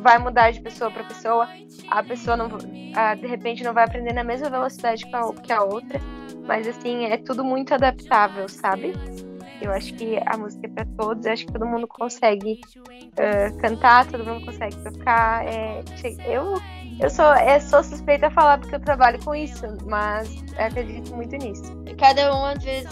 vai 0.00 0.18
mudar 0.18 0.50
de 0.50 0.60
pessoa 0.60 0.90
pra 0.90 1.04
pessoa. 1.04 1.48
A 1.90 2.02
pessoa 2.02 2.36
não, 2.36 2.48
a, 2.94 3.14
de 3.14 3.26
repente 3.26 3.62
não 3.64 3.72
vai 3.72 3.84
aprender 3.84 4.12
na 4.12 4.24
mesma 4.24 4.48
velocidade 4.50 5.04
que 5.06 5.16
a, 5.16 5.32
que 5.42 5.52
a 5.52 5.62
outra. 5.62 5.98
Mas 6.46 6.66
assim, 6.68 7.04
é 7.06 7.16
tudo 7.16 7.42
muito 7.44 7.72
adaptável, 7.74 8.48
sabe? 8.48 8.92
Eu 9.60 9.72
acho 9.72 9.94
que 9.94 10.18
a 10.26 10.36
música 10.36 10.66
é 10.66 10.70
pra 10.70 10.84
todos. 10.96 11.24
Eu 11.24 11.32
acho 11.32 11.46
que 11.46 11.52
todo 11.52 11.66
mundo 11.66 11.88
consegue 11.88 12.60
eh, 13.16 13.50
cantar, 13.60 14.06
todo 14.06 14.24
mundo 14.24 14.44
consegue 14.44 14.76
tocar. 14.82 15.46
é, 15.46 15.82
eu 16.26 16.54
eu 17.00 17.10
sou, 17.10 17.24
eu 17.24 17.60
sou 17.60 17.82
suspeita 17.82 18.28
a 18.28 18.30
falar 18.30 18.58
porque 18.58 18.74
eu 18.76 18.80
trabalho 18.80 19.22
com 19.24 19.34
isso, 19.34 19.66
mas 19.86 20.28
acredito 20.56 21.14
muito 21.14 21.36
nisso. 21.36 21.76
Cada 21.98 22.34
um, 22.34 22.44
às 22.44 22.62
vezes, 22.62 22.90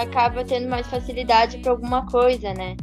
acaba 0.00 0.44
tendo 0.44 0.68
mais 0.68 0.86
facilidade 0.86 1.58
para 1.58 1.72
alguma 1.72 2.06
coisa, 2.06 2.52
né? 2.54 2.76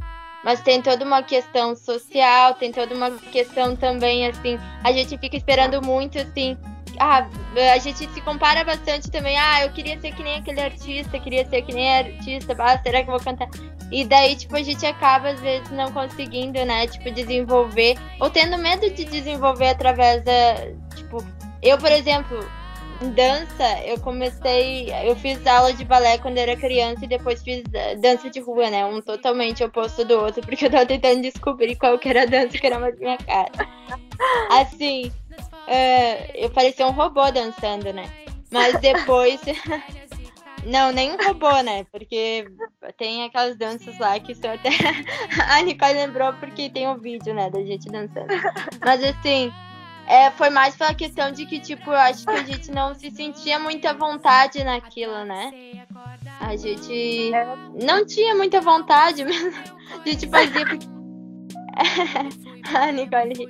Mas 0.43 0.62
tem 0.62 0.82
toda 0.82 1.04
uma 1.04 1.23
questão 1.23 1.75
social, 1.75 2.54
tem 2.54 2.71
toda 2.71 2.93
uma 2.93 3.12
questão 3.12 3.75
também, 3.75 4.28
assim, 4.28 4.60
a 4.84 4.91
gente 4.91 5.17
fica 5.17 5.36
esperando 5.36 5.82
muito, 5.82 6.19
assim, 6.19 6.56
ah, 7.00 7.28
a 7.74 7.78
gente 7.78 8.08
se 8.10 8.22
compara 8.22 8.64
bastante 8.64 9.10
também, 9.10 9.38
ah, 9.38 9.64
eu 9.64 9.72
queria 9.72 10.00
ser 10.00 10.14
que 10.14 10.24
nem 10.24 10.40
aquele 10.40 10.62
artista, 10.62 11.20
queria 11.20 11.48
ser 11.48 11.62
que 11.62 11.74
nem 11.74 11.98
artista, 11.98 12.56
ah, 12.60 12.80
será 12.82 13.04
que 13.04 13.10
eu 13.10 13.14
vou 13.14 13.24
cantar? 13.24 13.50
E 13.92 14.04
daí, 14.04 14.36
tipo, 14.36 14.56
a 14.56 14.64
gente 14.64 14.86
acaba, 14.86 15.30
às 15.30 15.40
vezes, 15.40 15.70
não 15.72 15.92
conseguindo, 15.92 16.64
né, 16.66 16.88
tipo, 16.88 17.12
desenvolver, 17.12 17.96
ou 18.20 18.30
tendo 18.30 18.58
medo 18.58 18.90
de 18.90 19.06
desenvolver 19.06 19.70
através 19.70 20.24
da, 20.24 20.56
tipo, 20.96 21.24
eu, 21.62 21.78
por 21.78 21.92
exemplo, 21.92 22.40
em 23.02 23.10
dança, 23.12 23.82
eu 23.86 24.00
comecei. 24.00 24.88
Eu 25.04 25.16
fiz 25.16 25.46
aula 25.46 25.74
de 25.74 25.84
balé 25.84 26.18
quando 26.18 26.38
era 26.38 26.56
criança 26.56 27.04
e 27.04 27.08
depois 27.08 27.44
fiz 27.44 27.64
eh, 27.74 27.96
dança 27.96 28.30
de 28.30 28.40
rua, 28.40 28.70
né? 28.70 28.86
Um 28.86 29.02
totalmente 29.02 29.64
oposto 29.64 30.06
do 30.06 30.16
outro, 30.16 30.42
porque 30.46 30.66
eu 30.66 30.72
tava 30.72 30.86
tentando 30.86 31.22
descobrir 31.22 31.76
qual 31.76 31.98
que 32.00 32.10
era 32.10 32.24
a 32.24 32.26
dança 32.26 32.58
que 32.58 32.66
era 32.66 32.80
mais 32.80 32.98
minha 33.00 33.18
cara. 33.18 33.52
Assim, 34.50 35.12
eu 36.34 36.50
parecia 36.52 36.88
um 36.88 36.91
robô 36.91 37.30
dançando, 37.32 37.91
né? 37.93 38.10
Mas 38.52 38.80
depois. 38.80 39.39
Não, 40.65 40.91
nem 40.91 41.12
um 41.12 41.17
robô, 41.17 41.62
né? 41.62 41.84
Porque 41.91 42.48
tem 42.98 43.24
aquelas 43.24 43.56
danças 43.56 44.00
lá 44.00 44.19
que 44.19 44.34
são 44.34 44.52
até. 44.52 44.69
A 45.48 45.62
Nicole 45.62 45.93
lembrou 45.93 46.34
porque 46.34 46.71
tem 46.71 46.88
um 46.88 46.98
vídeo, 46.98 47.36
né, 47.36 47.52
da 47.52 47.62
gente 47.62 47.88
dançando. 47.88 48.28
Mas 48.84 49.04
assim, 49.04 49.54
é, 50.08 50.32
foi 50.32 50.50
mais 50.50 50.76
pela 50.76 50.93
questão 50.95 51.32
de 51.32 51.45
que, 51.45 51.60
tipo, 51.60 51.91
eu 51.91 51.98
acho 51.98 52.26
que 52.26 52.32
a 52.32 52.43
gente 52.43 52.71
não 52.71 52.95
se 52.95 53.12
sentia 53.12 53.60
muita 53.60 53.93
vontade 53.93 54.63
naquilo, 54.63 55.24
né? 55.24 55.86
A 56.39 56.56
gente 56.56 57.32
não 57.84 58.06
tinha 58.06 58.36
muita 58.36 58.60
vontade 58.60 59.24
mesmo. 59.24 59.54
A 60.04 60.08
gente 60.08 60.28
fazia 60.28 60.65
porque. 60.65 60.88
a 62.76 62.91
Nicole. 62.91 63.48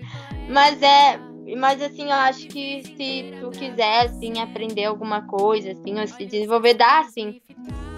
Mas 0.49 0.81
é. 0.81 1.19
Mas 1.57 1.81
assim, 1.81 2.05
eu 2.05 2.13
acho 2.13 2.47
que 2.47 2.83
se 2.83 3.33
tu 3.39 3.51
quiser, 3.51 4.05
assim, 4.05 4.39
aprender 4.39 4.85
alguma 4.85 5.21
coisa, 5.23 5.71
assim, 5.71 5.99
ou 5.99 6.07
se 6.07 6.25
desenvolver, 6.25 6.73
dá, 6.73 6.99
assim. 6.99 7.41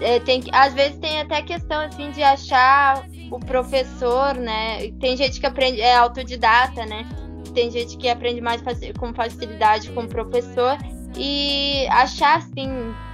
É, 0.00 0.20
tem 0.20 0.40
que, 0.40 0.50
às 0.54 0.74
vezes 0.74 0.98
tem 0.98 1.20
até 1.20 1.42
questão, 1.42 1.80
assim, 1.80 2.10
de 2.10 2.22
achar 2.22 3.04
o 3.30 3.40
professor, 3.40 4.34
né? 4.34 4.90
Tem 5.00 5.16
gente 5.16 5.40
que 5.40 5.46
aprende, 5.46 5.80
é 5.80 5.96
autodidata, 5.96 6.84
né? 6.86 7.06
tem 7.58 7.70
gente 7.72 7.96
que 7.96 8.08
aprende 8.08 8.40
mais 8.40 8.62
com 8.98 9.12
facilidade 9.12 9.90
com 9.90 10.02
o 10.02 10.08
professor 10.08 10.78
e 11.16 11.88
achar 11.88 12.38
assim 12.38 12.68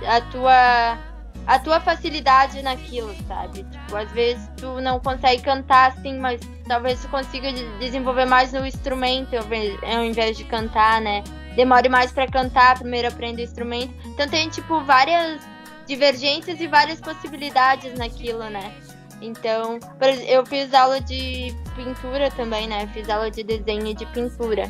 a 0.06 0.20
tua 0.20 1.13
a 1.46 1.58
tua 1.58 1.80
facilidade 1.80 2.62
naquilo, 2.62 3.14
sabe? 3.28 3.64
Tipo, 3.64 3.96
às 3.96 4.10
vezes 4.12 4.50
tu 4.56 4.80
não 4.80 4.98
consegue 5.00 5.42
cantar 5.42 5.90
assim, 5.90 6.18
mas 6.18 6.40
talvez 6.66 7.00
tu 7.00 7.08
consiga 7.08 7.52
de- 7.52 7.78
desenvolver 7.78 8.24
mais 8.24 8.52
no 8.52 8.66
instrumento 8.66 9.36
ao 9.36 10.04
invés- 10.04 10.36
de 10.36 10.44
cantar, 10.44 11.00
né? 11.00 11.22
Demore 11.54 11.88
mais 11.88 12.10
pra 12.10 12.26
cantar, 12.26 12.78
primeiro 12.78 13.08
aprenda 13.08 13.40
o 13.40 13.44
instrumento. 13.44 13.94
Então 14.06 14.28
tem 14.28 14.48
tipo 14.48 14.80
várias 14.80 15.40
divergências 15.86 16.60
e 16.60 16.66
várias 16.66 17.00
possibilidades 17.00 17.94
naquilo, 17.98 18.44
né? 18.50 18.72
Então, 19.20 19.78
eu 20.26 20.44
fiz 20.44 20.74
aula 20.74 21.00
de 21.00 21.54
pintura 21.76 22.30
também, 22.32 22.66
né? 22.66 22.86
Fiz 22.92 23.08
aula 23.08 23.30
de 23.30 23.42
desenho 23.42 23.86
e 23.86 23.94
de 23.94 24.04
pintura. 24.06 24.64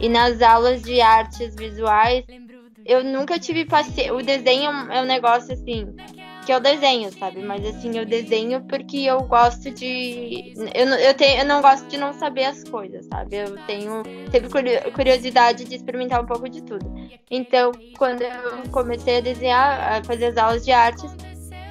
E 0.00 0.08
nas 0.08 0.40
aulas 0.40 0.82
de 0.82 1.00
artes 1.00 1.54
visuais, 1.56 2.24
eu 2.86 3.02
nunca 3.02 3.38
tive 3.38 3.64
paciência. 3.66 4.14
O 4.14 4.22
desenho 4.22 4.64
é 4.64 4.70
um- 4.70 4.92
é 4.92 5.02
um 5.02 5.04
negócio 5.04 5.52
assim, 5.52 5.94
que 6.48 6.54
eu 6.54 6.60
desenho, 6.60 7.12
sabe? 7.12 7.42
Mas 7.42 7.62
assim, 7.62 7.98
eu 7.98 8.06
desenho 8.06 8.62
porque 8.62 8.96
eu 9.00 9.20
gosto 9.20 9.70
de. 9.70 10.54
Eu, 10.74 10.86
eu, 10.86 11.12
tenho, 11.12 11.40
eu 11.42 11.44
não 11.44 11.60
gosto 11.60 11.86
de 11.88 11.98
não 11.98 12.14
saber 12.14 12.44
as 12.44 12.64
coisas, 12.64 13.04
sabe? 13.04 13.36
Eu 13.36 13.58
tenho 13.66 14.02
sempre 14.30 14.48
curi- 14.48 14.90
curiosidade 14.92 15.66
de 15.66 15.74
experimentar 15.76 16.22
um 16.22 16.26
pouco 16.26 16.48
de 16.48 16.62
tudo. 16.62 16.90
Então, 17.30 17.70
quando 17.98 18.22
eu 18.22 18.62
comecei 18.72 19.18
a 19.18 19.20
desenhar, 19.20 19.92
a 19.92 20.04
fazer 20.04 20.28
as 20.28 20.38
aulas 20.38 20.64
de 20.64 20.72
artes, 20.72 21.14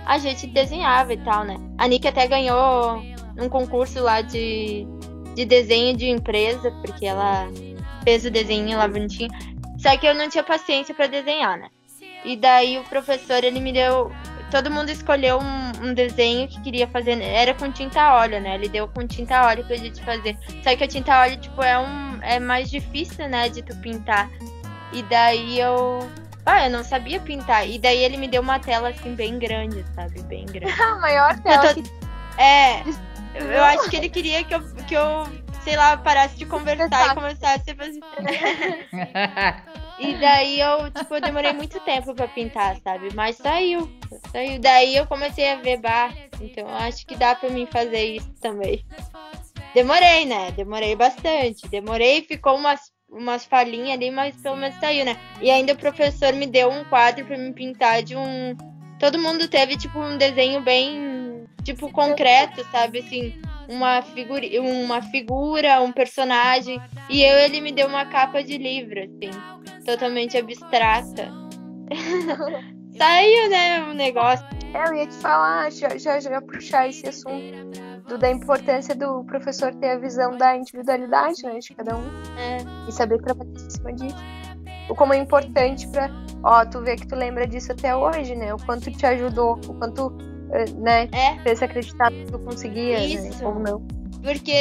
a 0.05 0.19
gente 0.19 0.45
desenhava 0.45 1.11
e 1.11 1.17
tal, 1.23 1.43
né? 1.43 1.55
A 1.79 1.87
Nick 1.87 2.07
até 2.07 2.27
ganhou 2.27 3.01
um 3.35 3.49
concurso 3.49 3.99
lá 3.99 4.21
de, 4.21 4.85
de 5.33 5.43
desenho 5.43 5.97
de 5.97 6.07
empresa, 6.07 6.69
porque 6.85 7.07
ela 7.07 7.49
fez 8.03 8.23
o 8.25 8.29
desenho 8.29 8.77
lá 8.77 8.87
bonitinho. 8.87 9.31
Só 9.79 9.97
que 9.97 10.05
eu 10.05 10.13
não 10.13 10.29
tinha 10.29 10.43
paciência 10.43 10.93
pra 10.93 11.07
desenhar, 11.07 11.57
né? 11.57 11.69
E 12.23 12.35
daí 12.37 12.77
o 12.77 12.83
professor, 12.83 13.43
ele 13.43 13.59
me 13.59 13.73
deu. 13.73 14.11
Todo 14.49 14.71
mundo 14.71 14.89
escolheu 14.89 15.39
um, 15.39 15.87
um 15.89 15.93
desenho 15.93 16.47
que 16.47 16.61
queria 16.61 16.87
fazer. 16.87 17.21
Era 17.21 17.53
com 17.53 17.69
tinta 17.71 18.13
óleo, 18.15 18.39
né? 18.39 18.55
Ele 18.55 18.69
deu 18.69 18.87
com 18.87 19.05
tinta 19.05 19.37
a 19.39 19.47
óleo 19.47 19.65
pra 19.65 19.75
gente 19.75 20.01
fazer. 20.03 20.37
Só 20.63 20.75
que 20.75 20.83
a 20.83 20.87
tinta 20.87 21.19
óleo, 21.19 21.37
tipo, 21.37 21.61
é, 21.61 21.77
um, 21.77 22.19
é 22.21 22.39
mais 22.39 22.69
difícil, 22.69 23.27
né? 23.27 23.49
De 23.49 23.61
tu 23.61 23.75
pintar. 23.77 24.29
E 24.93 25.03
daí 25.03 25.59
eu. 25.59 26.09
Ah, 26.45 26.65
eu 26.65 26.69
não 26.71 26.81
sabia 26.83 27.19
pintar. 27.19 27.67
E 27.67 27.77
daí 27.77 27.97
ele 28.01 28.15
me 28.15 28.27
deu 28.27 28.41
uma 28.41 28.57
tela 28.57 28.89
assim 28.89 29.13
bem 29.15 29.37
grande, 29.37 29.83
sabe? 29.93 30.21
Bem 30.23 30.45
grande. 30.45 30.71
A 30.81 30.95
maior 30.95 31.37
tela 31.41 31.73
tô- 31.73 31.81
que 31.81 31.91
É, 32.37 32.83
eu 33.35 33.51
eu 33.51 33.63
acho 33.65 33.89
que 33.89 33.97
ele 33.97 34.07
queria 34.09 34.43
que 34.45 34.55
eu, 34.55 34.61
que 34.87 34.93
eu 34.95 35.27
sei 35.63 35.75
lá, 35.75 35.97
parasse 35.97 36.37
de 36.37 36.45
conversar 36.45 37.07
e 37.11 37.15
começasse 37.15 37.69
a 37.71 37.75
fazer. 37.75 37.99
E 39.99 40.13
daí 40.15 40.59
eu, 40.59 40.91
tipo, 40.91 41.15
eu 41.15 41.21
demorei 41.21 41.53
muito 41.53 41.79
tempo 41.79 42.13
pra 42.13 42.27
pintar, 42.27 42.77
sabe? 42.83 43.09
Mas 43.15 43.37
saiu. 43.37 43.89
Saiu. 44.31 44.59
Daí 44.59 44.95
eu 44.95 45.07
comecei 45.07 45.51
a 45.51 45.55
ver 45.55 45.77
bar. 45.77 46.13
Então 46.39 46.67
acho 46.67 47.05
que 47.05 47.15
dá 47.15 47.33
pra 47.33 47.49
mim 47.49 47.67
fazer 47.71 48.15
isso 48.17 48.31
também. 48.39 48.85
Demorei, 49.73 50.25
né? 50.25 50.51
Demorei 50.51 50.95
bastante. 50.95 51.67
Demorei, 51.67 52.21
ficou 52.21 52.55
umas, 52.55 52.91
umas 53.09 53.45
falhinhas 53.45 53.93
ali, 53.93 54.11
mas 54.11 54.35
pelo 54.37 54.55
menos 54.55 54.79
saiu, 54.79 55.03
né? 55.03 55.17
E 55.41 55.49
ainda 55.49 55.73
o 55.73 55.77
professor 55.77 56.33
me 56.33 56.45
deu 56.45 56.69
um 56.69 56.83
quadro 56.85 57.25
pra 57.25 57.37
me 57.37 57.51
pintar 57.53 58.03
de 58.03 58.15
um. 58.15 58.55
Todo 58.99 59.19
mundo 59.19 59.47
teve, 59.47 59.77
tipo, 59.77 59.99
um 59.99 60.17
desenho 60.17 60.61
bem, 60.61 61.45
tipo, 61.63 61.91
concreto, 61.91 62.63
sabe? 62.71 62.99
Assim, 62.99 63.39
uma, 63.67 64.01
figura, 64.01 64.45
uma 64.61 65.01
figura, 65.01 65.81
um 65.81 65.91
personagem. 65.91 66.79
E 67.09 67.21
eu, 67.23 67.37
ele 67.39 67.61
me 67.61 67.71
deu 67.71 67.87
uma 67.87 68.05
capa 68.05 68.43
de 68.43 68.57
livro, 68.57 68.99
assim, 68.99 69.31
totalmente 69.85 70.37
abstrata. 70.37 71.31
Saiu, 72.97 73.49
né, 73.49 73.83
o 73.83 73.93
negócio. 73.93 74.45
É, 74.73 74.89
eu 74.89 74.93
ia 74.95 75.07
te 75.07 75.15
falar, 75.15 75.71
já, 75.71 75.97
já, 75.97 76.19
já 76.19 76.41
puxar 76.41 76.89
esse 76.89 77.07
assunto 77.07 77.71
do- 78.07 78.17
da 78.17 78.29
importância 78.29 78.95
do 78.95 79.23
professor 79.25 79.73
ter 79.75 79.91
a 79.91 79.97
visão 79.99 80.31
da 80.37 80.55
individualidade, 80.57 81.43
né, 81.43 81.59
de 81.59 81.73
cada 81.75 81.95
um. 81.95 82.03
É. 82.37 82.57
E 82.87 82.91
saber 82.91 83.21
trabalhar 83.21 83.51
em 83.51 83.69
cima 83.69 83.93
disso. 83.93 84.15
O 84.89 84.95
como 84.95 85.13
é 85.13 85.17
importante 85.17 85.87
pra. 85.89 86.09
Ó, 86.43 86.65
tu 86.65 86.81
vê 86.81 86.95
que 86.95 87.05
tu 87.07 87.15
lembra 87.15 87.45
disso 87.45 87.71
até 87.73 87.95
hoje, 87.95 88.35
né? 88.35 88.53
O 88.53 88.57
quanto 88.65 88.89
te 88.89 89.05
ajudou, 89.05 89.59
o 89.67 89.73
quanto, 89.73 90.17
né, 90.77 91.07
É, 91.11 91.35
fez 91.43 91.61
acreditar 91.61 92.11
que 92.11 92.25
tu 92.31 92.39
conseguia, 92.39 92.99
Isso. 93.05 93.23
né? 93.43 93.47
Ou 93.47 93.59
não. 93.59 93.79
porque 94.23 94.51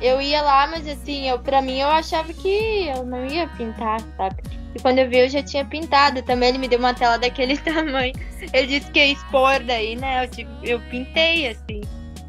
eu 0.00 0.20
ia 0.20 0.42
lá, 0.42 0.66
mas 0.66 0.86
assim, 0.86 1.28
eu, 1.28 1.38
pra 1.38 1.62
mim 1.62 1.78
eu 1.78 1.88
achava 1.88 2.32
que 2.32 2.86
eu 2.88 3.04
não 3.04 3.24
ia 3.26 3.48
pintar, 3.48 4.00
sabe? 4.16 4.36
E 4.74 4.80
quando 4.80 4.98
eu 4.98 5.08
vi, 5.08 5.18
eu 5.20 5.28
já 5.28 5.42
tinha 5.42 5.64
pintado. 5.64 6.20
Também 6.22 6.50
ele 6.50 6.58
me 6.58 6.68
deu 6.68 6.78
uma 6.78 6.92
tela 6.92 7.16
daquele 7.18 7.56
tamanho. 7.58 8.12
Ele 8.52 8.66
disse 8.66 8.90
que 8.90 8.98
ia 8.98 9.06
expor 9.12 9.62
daí, 9.64 9.96
né? 9.96 10.22
Eu, 10.24 10.28
tive- 10.28 10.50
eu 10.62 10.80
pintei, 10.90 11.48
assim. 11.48 11.80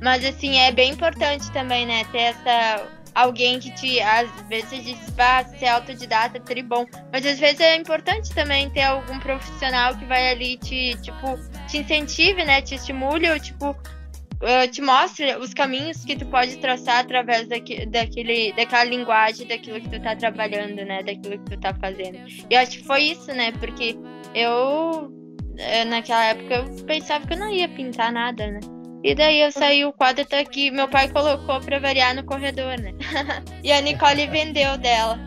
Mas 0.01 0.23
assim, 0.23 0.57
é 0.57 0.71
bem 0.71 0.91
importante 0.91 1.51
também, 1.51 1.85
né? 1.85 2.05
Ter 2.11 2.19
essa. 2.19 2.87
Alguém 3.17 3.59
que 3.59 3.71
te. 3.71 3.99
Às 3.99 4.29
vezes 4.43 4.85
diz, 4.85 4.99
ah, 5.17 5.43
ser 5.43 5.65
autodidata, 5.65 6.39
tribom. 6.39 6.85
Mas 7.11 7.25
às 7.25 7.39
vezes 7.39 7.59
é 7.59 7.75
importante 7.75 8.31
também 8.35 8.69
ter 8.69 8.83
algum 8.83 9.17
profissional 9.17 9.97
que 9.97 10.05
vai 10.05 10.29
ali 10.29 10.55
te, 10.57 10.95
tipo, 11.01 11.35
te 11.67 11.79
incentive, 11.79 12.45
né? 12.45 12.61
Te 12.61 12.75
estimule, 12.75 13.27
ou 13.27 13.39
tipo, 13.39 13.71
uh, 13.71 14.67
te 14.71 14.83
mostra 14.83 15.39
os 15.39 15.51
caminhos 15.51 16.05
que 16.05 16.15
tu 16.15 16.27
pode 16.27 16.57
traçar 16.57 16.99
através 16.99 17.47
daquele, 17.47 18.53
daquela 18.53 18.83
linguagem, 18.83 19.47
daquilo 19.47 19.81
que 19.81 19.89
tu 19.89 19.99
tá 19.99 20.15
trabalhando, 20.15 20.85
né? 20.85 21.01
Daquilo 21.01 21.39
que 21.39 21.55
tu 21.55 21.59
tá 21.59 21.73
fazendo. 21.73 22.19
E 22.27 22.53
eu 22.53 22.59
acho 22.59 22.77
que 22.77 22.83
foi 22.83 23.01
isso, 23.01 23.33
né? 23.33 23.51
Porque 23.53 23.97
eu, 24.35 25.11
eh, 25.57 25.85
naquela 25.85 26.23
época, 26.23 26.53
eu 26.53 26.85
pensava 26.85 27.25
que 27.25 27.33
eu 27.33 27.39
não 27.39 27.49
ia 27.49 27.67
pintar 27.67 28.11
nada, 28.11 28.45
né? 28.45 28.59
E 29.07 29.15
daí 29.15 29.41
eu 29.41 29.51
saí, 29.53 29.85
o 29.85 29.93
quadro 29.93 30.25
tá 30.25 30.37
aqui, 30.37 30.69
meu 30.69 30.85
pai 30.89 31.07
colocou 31.07 31.61
pra 31.61 31.79
variar 31.79 32.13
no 32.13 32.25
corredor, 32.25 32.77
né? 32.77 32.93
e 33.63 33.71
a 33.71 33.79
Nicole 33.79 34.27
vendeu 34.27 34.77
dela. 34.77 35.17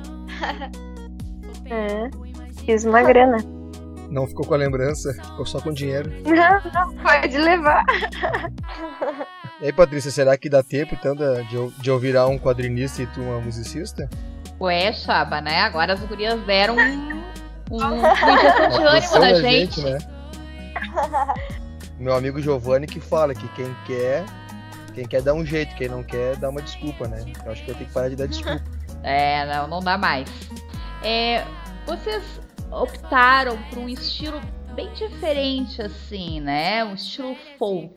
É, 1.73 2.11
fiz 2.65 2.85
uma 2.85 3.01
grana. 3.01 3.37
Não 4.11 4.27
ficou 4.27 4.45
com 4.45 4.55
a 4.55 4.57
lembrança, 4.57 5.15
ficou 5.15 5.47
só 5.47 5.61
com 5.61 5.73
dinheiro. 5.73 6.11
Não, 6.27 6.61
não 6.73 6.97
pode 6.97 7.39
levar. 7.39 7.85
E 9.61 9.67
aí, 9.67 9.73
Patrícia, 9.73 10.11
será 10.11 10.37
que 10.37 10.51
dá 10.51 10.65
tempo 10.65 10.97
então 10.97 11.15
de, 11.15 11.45
de 11.81 11.89
eu- 11.89 11.99
virar 12.01 12.27
um 12.27 12.37
quadrinista 12.41 13.03
e 13.03 13.07
tu 13.07 13.21
uma 13.21 13.41
musicista? 13.41 14.11
Ué, 14.61 14.93
Chaba, 14.93 15.41
né? 15.41 15.61
Agora 15.61 15.93
as 15.93 16.01
gurias 16.01 16.41
deram 16.45 16.75
um, 16.75 17.23
um, 17.71 17.77
uma 17.77 17.99
injeção 18.01 18.81
de 18.81 18.87
ânimo 18.89 19.21
na 19.21 19.31
da 19.31 19.35
gente. 19.41 19.81
né? 19.83 19.99
Meu 22.01 22.15
amigo 22.15 22.41
Giovanni 22.41 22.87
que 22.87 22.99
fala 22.99 23.35
que 23.35 23.47
quem 23.49 23.77
quer, 23.87 24.25
quem 24.95 25.07
quer 25.07 25.21
dá 25.21 25.35
um 25.35 25.45
jeito, 25.45 25.75
quem 25.77 25.87
não 25.87 26.03
quer 26.03 26.35
dá 26.37 26.49
uma 26.49 26.63
desculpa, 26.63 27.07
né? 27.07 27.23
Eu 27.45 27.53
acho 27.53 27.63
que 27.63 27.71
eu 27.71 27.75
tenho 27.75 27.87
que 27.87 27.93
parar 27.93 28.09
de 28.09 28.17
dar 28.17 28.27
desculpa. 28.27 28.65
É, 29.03 29.47
não, 29.47 29.67
não 29.67 29.81
dá 29.81 29.97
mais. 29.97 30.29
É, 31.03 31.43
vocês 31.87 32.23
optaram 32.71 33.57
por 33.71 33.79
um 33.79 33.89
estilo 33.89 34.39
bem 34.75 34.93
diferente, 34.93 35.81
assim, 35.81 36.39
né? 36.39 36.85
Um 36.85 36.95
estilo 36.95 37.35
folk. 37.59 37.97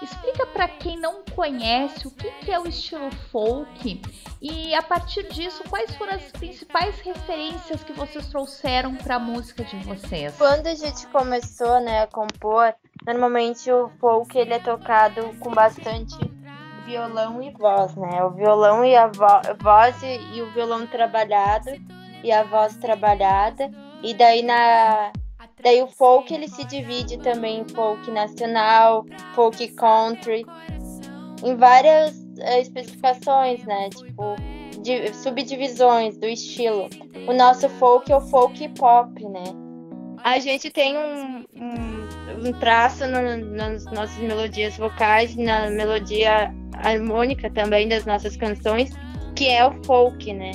Explica 0.00 0.46
pra 0.46 0.68
quem 0.68 0.96
não 0.98 1.24
conhece 1.34 2.06
o 2.06 2.10
que, 2.12 2.30
que 2.30 2.52
é 2.52 2.60
o 2.60 2.66
estilo 2.66 3.10
folk 3.32 4.00
e 4.40 4.74
a 4.74 4.82
partir 4.82 5.28
disso 5.32 5.62
quais 5.68 5.94
foram 5.96 6.14
as 6.14 6.30
principais 6.32 7.00
referências 7.00 7.82
que 7.82 7.92
vocês 7.92 8.28
trouxeram 8.28 8.94
pra 8.94 9.18
música 9.18 9.64
de 9.64 9.76
vocês. 9.78 10.34
Quando 10.38 10.68
a 10.68 10.74
gente 10.74 11.06
começou, 11.08 11.80
né, 11.80 12.02
a 12.02 12.06
compor, 12.06 12.72
normalmente 13.06 13.70
o 13.70 13.88
folk 14.00 14.36
ele 14.38 14.54
é 14.54 14.58
tocado 14.58 15.30
com 15.40 15.50
bastante 15.50 16.16
violão 16.86 17.42
e 17.42 17.50
voz, 17.52 17.94
né? 17.96 18.22
O 18.24 18.30
violão 18.30 18.84
e 18.84 18.96
a 18.96 19.06
vo- 19.06 19.40
voz 19.62 20.02
e, 20.02 20.36
e 20.36 20.42
o 20.42 20.50
violão 20.52 20.86
trabalhado 20.86 21.70
e 22.22 22.32
a 22.32 22.42
voz 22.42 22.76
trabalhada. 22.76 23.70
E 24.02 24.12
daí 24.14 24.42
na 24.42 25.12
daí 25.62 25.82
o 25.82 25.88
folk 25.88 26.32
ele 26.32 26.48
se 26.48 26.64
divide 26.64 27.18
também 27.18 27.60
em 27.60 27.68
folk 27.74 28.10
nacional, 28.10 29.04
folk 29.34 29.68
country, 29.74 30.44
em 31.44 31.54
várias 31.56 32.14
eh, 32.38 32.60
especificações, 32.60 33.62
né? 33.64 33.90
Tipo 33.90 34.36
de- 34.82 35.12
subdivisões 35.14 36.16
do 36.16 36.26
estilo. 36.26 36.88
O 37.28 37.32
nosso 37.34 37.68
folk 37.68 38.10
é 38.10 38.16
o 38.16 38.20
folk 38.20 38.68
pop, 38.70 39.22
né? 39.28 39.44
A 40.24 40.38
gente 40.38 40.70
tem 40.70 40.96
um, 40.98 41.44
um, 41.54 41.99
um 42.38 42.52
traço 42.52 43.06
no- 43.06 43.36
nas 43.56 43.84
nossas 43.86 44.16
melodias 44.18 44.76
vocais, 44.76 45.34
na 45.36 45.68
melodia 45.70 46.52
harmônica 46.82 47.50
também 47.50 47.88
das 47.88 48.04
nossas 48.06 48.36
canções, 48.36 48.90
que 49.36 49.48
é 49.48 49.66
o 49.66 49.72
folk, 49.84 50.32
né? 50.32 50.52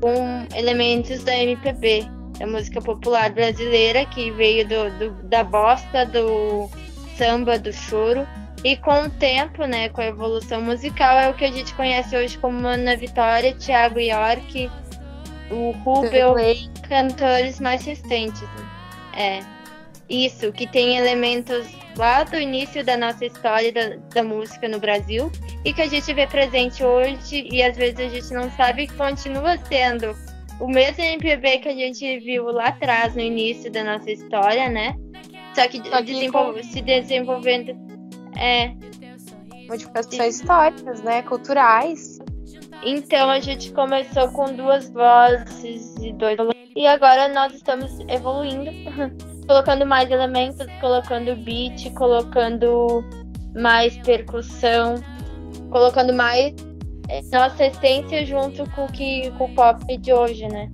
Com 0.00 0.46
elementos 0.56 1.22
da 1.24 1.36
MPB, 1.36 2.04
da 2.38 2.46
música 2.46 2.80
popular 2.80 3.30
brasileira, 3.30 4.04
que 4.06 4.30
veio 4.32 4.66
do, 4.66 4.90
do- 4.98 5.22
da 5.28 5.44
bossa, 5.44 6.04
do 6.06 6.68
samba, 7.16 7.58
do 7.58 7.72
choro. 7.72 8.26
E 8.64 8.76
com 8.76 9.06
o 9.06 9.10
tempo, 9.10 9.64
né, 9.64 9.88
com 9.88 10.00
a 10.00 10.06
evolução 10.06 10.62
musical, 10.62 11.18
é 11.18 11.28
o 11.28 11.34
que 11.34 11.44
a 11.44 11.50
gente 11.50 11.74
conhece 11.74 12.16
hoje 12.16 12.38
como 12.38 12.64
Ana 12.66 12.96
Vitória, 12.96 13.54
Thiago 13.56 13.98
York, 13.98 14.70
o 15.50 15.72
Rubel, 15.84 16.34
cantores 16.88 17.58
mais 17.58 17.84
recentes. 17.84 18.40
né? 18.42 18.68
É. 19.16 19.61
Isso, 20.08 20.52
que 20.52 20.66
tem 20.66 20.96
elementos 20.96 21.66
lá 21.96 22.22
do 22.24 22.36
início 22.38 22.84
da 22.84 22.96
nossa 22.96 23.24
história 23.24 23.72
da, 23.72 23.96
da 24.14 24.22
música 24.22 24.68
no 24.68 24.78
Brasil 24.78 25.30
e 25.64 25.72
que 25.72 25.80
a 25.82 25.88
gente 25.88 26.12
vê 26.12 26.26
presente 26.26 26.84
hoje 26.84 27.48
e 27.50 27.62
às 27.62 27.76
vezes 27.76 27.98
a 28.00 28.08
gente 28.08 28.32
não 28.34 28.50
sabe 28.52 28.86
que 28.86 28.94
continua 28.94 29.56
sendo 29.68 30.14
o 30.60 30.66
mesmo 30.66 31.02
MPB 31.02 31.58
que 31.58 31.68
a 31.68 31.74
gente 31.74 32.18
viu 32.20 32.44
lá 32.46 32.68
atrás, 32.68 33.14
no 33.14 33.20
início 33.20 33.70
da 33.72 33.82
nossa 33.84 34.10
história, 34.10 34.68
né? 34.68 34.94
Só 35.54 35.66
que, 35.68 35.78
Só 35.88 35.96
que 35.98 36.02
desenvol- 36.04 36.62
se 36.62 36.80
desenvolvendo. 36.82 37.74
É. 38.38 38.72
Modificações 39.68 40.36
históricas, 40.40 41.02
né? 41.02 41.22
Culturais. 41.22 42.18
Então 42.84 43.30
a 43.30 43.38
gente 43.40 43.72
começou 43.72 44.28
com 44.32 44.52
duas 44.54 44.90
vozes 44.90 45.94
e 46.02 46.12
dois. 46.12 46.36
E 46.74 46.86
agora 46.86 47.28
nós 47.28 47.54
estamos 47.54 47.98
evoluindo, 48.08 48.70
colocando 49.52 49.84
mais 49.84 50.10
elementos, 50.10 50.66
colocando 50.80 51.36
beat, 51.36 51.90
colocando 51.92 53.04
mais 53.54 53.94
percussão, 53.98 54.94
colocando 55.70 56.10
mais 56.14 56.54
eh, 57.10 57.20
nossa 57.30 57.66
essência 57.66 58.24
junto 58.24 58.68
com 58.70 58.86
o 58.86 58.88
que 58.92 59.30
com 59.32 59.44
o 59.44 59.54
pop 59.54 59.94
de 59.98 60.10
hoje, 60.10 60.48
né? 60.48 60.70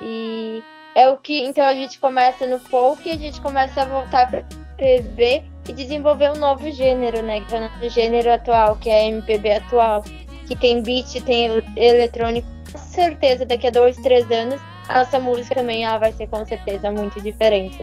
E 0.00 0.62
é 0.94 1.08
o 1.08 1.16
que 1.16 1.42
então 1.44 1.64
a 1.64 1.74
gente 1.74 1.98
começa 1.98 2.46
no 2.46 2.60
folk 2.60 3.08
e 3.08 3.12
a 3.12 3.16
gente 3.18 3.40
começa 3.40 3.82
a 3.82 3.86
voltar 3.86 4.30
para 4.30 4.44
MPB 4.78 5.42
e 5.68 5.72
desenvolver 5.72 6.30
um 6.30 6.36
novo 6.38 6.70
gênero, 6.70 7.22
né? 7.22 7.40
Que 7.40 7.56
é 7.56 7.58
o 7.58 7.60
nosso 7.62 7.88
gênero 7.88 8.32
atual, 8.32 8.76
que 8.76 8.88
é 8.88 9.00
a 9.00 9.04
MPB 9.06 9.54
atual 9.54 10.04
que 10.46 10.54
tem 10.54 10.80
beat, 10.80 11.20
tem 11.24 11.46
el- 11.46 11.62
eletrônico. 11.76 12.46
Com 12.70 12.78
certeza, 12.78 13.44
daqui 13.44 13.66
a 13.66 13.70
dois, 13.70 13.96
três 13.96 14.30
anos, 14.30 14.60
a 14.88 14.98
nossa 15.00 15.18
música 15.18 15.54
também 15.54 15.84
ela 15.84 15.98
vai 15.98 16.12
ser 16.12 16.26
com 16.28 16.44
certeza 16.44 16.90
muito 16.90 17.20
diferente. 17.20 17.78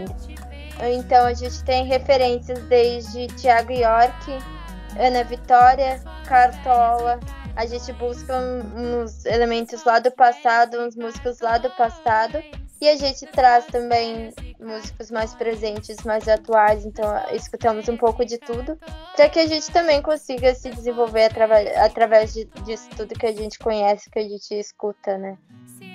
Então 0.82 1.26
a 1.26 1.34
gente 1.34 1.64
tem 1.64 1.86
referências 1.86 2.60
desde 2.64 3.28
Thiago 3.28 3.74
York, 3.74 4.38
Ana 4.98 5.24
Vitória, 5.24 6.02
Cartola. 6.26 7.20
A 7.56 7.66
gente 7.66 7.92
busca 7.94 8.34
uns 8.38 9.26
elementos 9.26 9.84
lá 9.84 10.00
do 10.00 10.12
passado, 10.12 10.80
uns 10.80 10.96
músicos 10.96 11.42
lá 11.42 11.58
do 11.58 11.70
passado. 11.72 12.42
E 12.82 12.88
a 12.88 12.96
gente 12.96 13.26
traz 13.26 13.66
também 13.66 14.34
músicos 14.58 15.12
mais 15.12 15.36
presentes, 15.36 15.98
mais 16.06 16.30
atuais, 16.30 16.86
então 16.86 17.06
escutamos 17.34 17.90
um 17.90 17.98
pouco 17.98 18.24
de 18.24 18.38
tudo 18.38 18.80
para 19.18 19.28
que 19.28 19.38
a 19.38 19.46
gente 19.46 19.70
também 19.70 20.02
consiga 20.02 20.56
se 20.56 20.70
desenvolver 20.70 21.26
atrava- 21.26 21.60
através 21.84 22.34
de, 22.34 22.46
disso 22.64 22.90
tudo 22.96 23.16
que 23.20 23.26
a 23.26 23.34
gente 23.34 23.60
conhece, 23.60 24.10
que 24.10 24.20
a 24.20 24.24
gente 24.24 24.54
escuta, 24.58 25.18
né? 25.18 25.38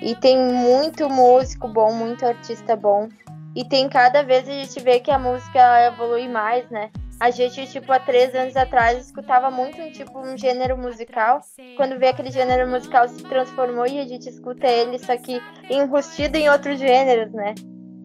E 0.01 0.15
tem 0.15 0.37
muito 0.37 1.09
músico 1.09 1.67
bom, 1.67 1.91
muito 1.93 2.25
artista 2.25 2.75
bom. 2.75 3.09
E 3.55 3.63
tem 3.63 3.87
cada 3.87 4.21
vez 4.21 4.47
a 4.47 4.51
gente 4.51 4.79
vê 4.81 4.99
que 4.99 5.09
a 5.09 5.17
música 5.17 5.87
evolui 5.87 6.27
mais, 6.27 6.69
né? 6.69 6.91
A 7.19 7.31
gente, 7.31 7.65
tipo, 7.67 7.91
há 7.93 7.99
três 7.99 8.35
anos 8.35 8.57
atrás, 8.57 9.05
escutava 9.05 9.49
muito 9.49 9.81
um 9.81 9.89
tipo 9.89 10.19
um 10.19 10.37
gênero 10.37 10.77
musical. 10.77 11.39
Quando 11.77 11.97
vê 11.97 12.09
aquele 12.09 12.29
gênero 12.29 12.69
musical 12.69 13.07
se 13.07 13.23
transformou 13.23 13.87
e 13.87 13.99
a 13.99 14.05
gente 14.05 14.27
escuta 14.27 14.67
ele, 14.67 14.99
só 14.99 15.15
que 15.15 15.41
enrustido 15.69 16.37
em 16.37 16.49
outros 16.49 16.77
gêneros, 16.77 17.31
né? 17.31 17.55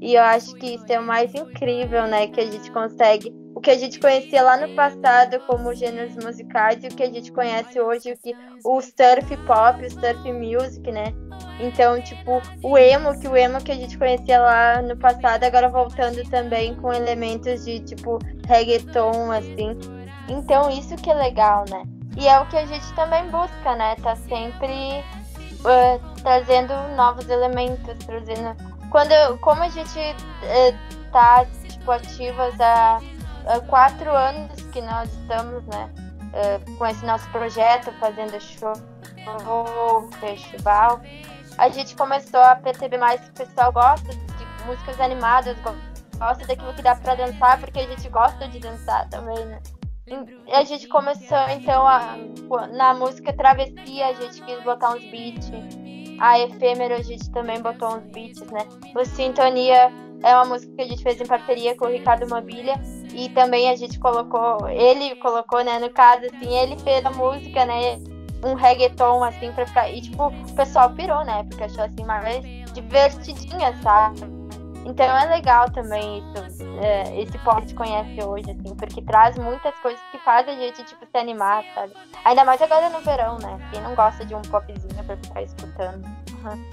E 0.00 0.14
eu 0.14 0.22
acho 0.22 0.54
que 0.54 0.74
isso 0.74 0.86
é 0.88 0.98
o 0.98 1.02
mais 1.02 1.34
incrível, 1.34 2.06
né? 2.06 2.28
Que 2.28 2.40
a 2.40 2.46
gente 2.50 2.70
consegue. 2.70 3.34
O 3.60 3.62
que 3.62 3.72
a 3.72 3.78
gente 3.78 4.00
conhecia 4.00 4.40
lá 4.42 4.56
no 4.56 4.74
passado 4.74 5.38
como 5.40 5.74
gêneros 5.74 6.16
musicais 6.16 6.82
e 6.82 6.86
o 6.86 6.96
que 6.96 7.02
a 7.02 7.10
gente 7.10 7.30
conhece 7.30 7.78
hoje, 7.78 8.10
o 8.10 8.16
que 8.16 8.34
o 8.64 8.80
surf 8.80 9.36
pop, 9.46 9.84
o 9.84 9.90
surf 9.90 10.32
music, 10.32 10.90
né? 10.90 11.12
Então, 11.60 12.00
tipo, 12.00 12.40
o 12.62 12.78
emo, 12.78 13.20
que 13.20 13.28
o 13.28 13.36
emo 13.36 13.62
que 13.62 13.70
a 13.70 13.74
gente 13.74 13.98
conhecia 13.98 14.40
lá 14.40 14.80
no 14.80 14.96
passado, 14.96 15.44
agora 15.44 15.68
voltando 15.68 16.26
também 16.30 16.74
com 16.76 16.90
elementos 16.90 17.66
de 17.66 17.80
tipo 17.80 18.18
reggaeton, 18.48 19.30
assim. 19.30 19.78
Então, 20.26 20.70
isso 20.70 20.96
que 20.96 21.10
é 21.10 21.14
legal, 21.14 21.66
né? 21.68 21.82
E 22.16 22.28
é 22.28 22.40
o 22.40 22.46
que 22.46 22.56
a 22.56 22.64
gente 22.64 22.90
também 22.94 23.28
busca, 23.28 23.76
né? 23.76 23.94
Tá 23.96 24.16
sempre 24.16 25.04
uh, 25.60 26.22
trazendo 26.22 26.72
novos 26.96 27.28
elementos, 27.28 27.94
trazendo. 28.06 28.56
Quando, 28.88 29.38
como 29.40 29.62
a 29.62 29.68
gente 29.68 29.98
uh, 29.98 31.12
tá 31.12 31.44
tipo, 31.68 31.90
ativas 31.90 32.58
há, 32.58 33.00
quatro 33.68 34.10
anos 34.10 34.60
que 34.72 34.80
nós 34.80 35.12
estamos, 35.12 35.64
né? 35.66 35.90
Uh, 36.30 36.76
com 36.76 36.86
esse 36.86 37.04
nosso 37.04 37.28
projeto, 37.30 37.90
fazendo 37.98 38.40
show, 38.40 38.72
festival, 40.20 41.00
a 41.58 41.68
gente 41.68 41.96
começou 41.96 42.40
a 42.40 42.54
perceber 42.56 42.98
mais 42.98 43.20
que 43.20 43.30
o 43.30 43.32
pessoal 43.32 43.72
gosta 43.72 44.08
de 44.08 44.64
músicas 44.66 45.00
animadas, 45.00 45.56
gosta 46.16 46.46
daquilo 46.46 46.72
que 46.74 46.82
dá 46.82 46.94
pra 46.94 47.14
dançar, 47.14 47.58
porque 47.58 47.80
a 47.80 47.86
gente 47.86 48.08
gosta 48.08 48.46
de 48.48 48.60
dançar 48.60 49.08
também, 49.08 49.44
né? 49.44 49.60
E 50.46 50.52
a 50.52 50.64
gente 50.64 50.88
começou 50.88 51.38
então 51.50 51.86
a, 51.86 52.16
na 52.72 52.94
música 52.94 53.32
Travessia, 53.32 54.08
a 54.08 54.12
gente 54.12 54.42
quis 54.42 54.62
botar 54.64 54.94
uns 54.94 55.04
beats. 55.10 55.50
A 56.18 56.38
Efêmero 56.40 56.94
a 56.94 57.02
gente 57.02 57.30
também 57.30 57.60
botou 57.62 57.96
uns 57.96 58.04
beats, 58.06 58.50
né? 58.50 58.66
O 58.94 59.04
Sintonia 59.04 59.92
é 60.22 60.34
uma 60.34 60.44
música 60.46 60.74
que 60.74 60.82
a 60.82 60.86
gente 60.86 61.02
fez 61.02 61.20
em 61.20 61.26
parceria 61.26 61.76
com 61.76 61.86
o 61.86 61.90
Ricardo 61.90 62.28
Mabilha. 62.28 62.74
E 63.20 63.28
também 63.28 63.68
a 63.68 63.76
gente 63.76 63.98
colocou, 63.98 64.66
ele 64.66 65.14
colocou, 65.16 65.62
né, 65.62 65.78
no 65.78 65.90
caso, 65.90 66.24
assim, 66.24 66.56
ele 66.56 66.78
fez 66.78 67.04
a 67.04 67.10
música, 67.10 67.66
né, 67.66 67.98
um 68.42 68.54
reggaeton, 68.54 69.22
assim, 69.22 69.52
pra 69.52 69.66
ficar. 69.66 69.90
E, 69.90 70.00
tipo, 70.00 70.28
o 70.28 70.54
pessoal 70.54 70.88
pirou, 70.94 71.22
né? 71.22 71.44
Porque 71.44 71.64
achou 71.64 71.84
assim 71.84 72.02
mais 72.02 72.42
divertidinha, 72.72 73.76
sabe? 73.82 74.20
Então 74.86 75.04
é 75.04 75.26
legal 75.26 75.70
também 75.70 76.20
isso, 76.20 76.64
é, 76.80 77.20
esse 77.20 77.36
pop 77.40 77.60
que 77.66 77.74
conhece 77.74 78.24
hoje, 78.24 78.50
assim, 78.50 78.74
porque 78.74 79.02
traz 79.02 79.36
muitas 79.36 79.74
coisas 79.80 80.00
que 80.10 80.18
fazem 80.20 80.54
a 80.54 80.58
gente, 80.58 80.82
tipo, 80.84 81.04
se 81.04 81.18
animar, 81.18 81.62
sabe? 81.74 81.92
Ainda 82.24 82.42
mais 82.46 82.62
agora 82.62 82.88
no 82.88 83.00
verão, 83.00 83.38
né? 83.38 83.58
Quem 83.70 83.82
não 83.82 83.94
gosta 83.94 84.24
de 84.24 84.34
um 84.34 84.40
popzinho 84.40 85.04
pra 85.04 85.16
ficar 85.18 85.42
escutando. 85.42 86.08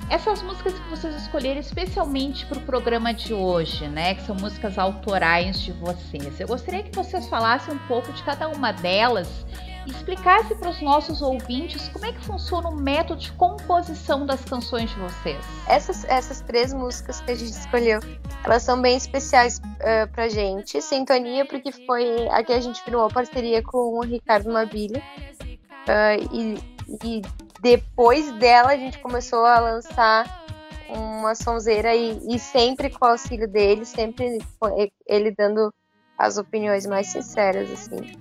Essas 0.09 0.41
músicas 0.41 0.74
que 0.74 0.89
vocês 0.89 1.15
escolheram 1.15 1.59
especialmente 1.59 2.45
para 2.45 2.57
o 2.57 2.61
programa 2.61 3.13
de 3.13 3.34
hoje, 3.34 3.88
né? 3.88 4.15
Que 4.15 4.24
são 4.24 4.36
músicas 4.36 4.78
autorais 4.78 5.59
de 5.59 5.72
vocês. 5.74 6.39
Eu 6.39 6.47
gostaria 6.47 6.84
que 6.84 6.95
vocês 6.95 7.28
falassem 7.28 7.74
um 7.74 7.80
pouco 7.80 8.11
de 8.13 8.24
cada 8.24 8.47
uma 8.47 8.72
delas 8.72 9.45
e 9.86 9.91
explicasse 9.91 10.53
para 10.55 10.70
os 10.70 10.82
nossos 10.82 11.22
ouvintes 11.22 11.88
como 11.89 12.05
é 12.05 12.11
que 12.11 12.20
funciona 12.20 12.70
o 12.70 12.76
método 12.76 13.20
de 13.22 13.32
composição 13.34 14.26
das 14.26 14.43
canções 14.43 14.89
de 14.89 14.99
vocês. 14.99 15.43
Essas, 15.68 16.03
essas 16.05 16.41
três 16.41 16.74
músicas 16.74 17.22
que 17.22 17.32
a 17.32 17.36
gente 17.36 17.51
escolheu, 17.51 17.99
elas 18.43 18.63
são 18.63 18.82
bem 18.82 18.97
especiais 18.97 19.59
uh, 19.59 20.07
pra 20.11 20.28
gente. 20.28 20.82
Sintonia, 20.82 21.45
porque 21.45 21.72
foi 21.72 22.28
a 22.30 22.43
que 22.43 22.53
a 22.53 22.59
gente 22.59 22.82
firmou 22.84 23.07
parceria 23.09 23.61
com 23.63 23.97
o 23.97 24.01
Ricardo 24.01 24.51
Mabilha. 24.51 25.01
Uh, 25.88 26.36
e, 26.36 26.57
e 27.03 27.22
depois 27.61 28.31
dela 28.33 28.69
a 28.69 28.77
gente 28.77 28.99
começou 28.99 29.45
a 29.45 29.59
lançar 29.59 30.45
uma 30.89 31.35
sonzeira 31.35 31.95
e, 31.95 32.19
e 32.27 32.39
sempre 32.39 32.89
com 32.89 33.05
o 33.05 33.09
auxílio 33.09 33.47
dele, 33.47 33.85
sempre 33.85 34.39
ele 35.05 35.31
dando 35.31 35.73
as 36.17 36.37
opiniões 36.37 36.85
mais 36.85 37.07
sinceras, 37.07 37.69
assim. 37.71 38.17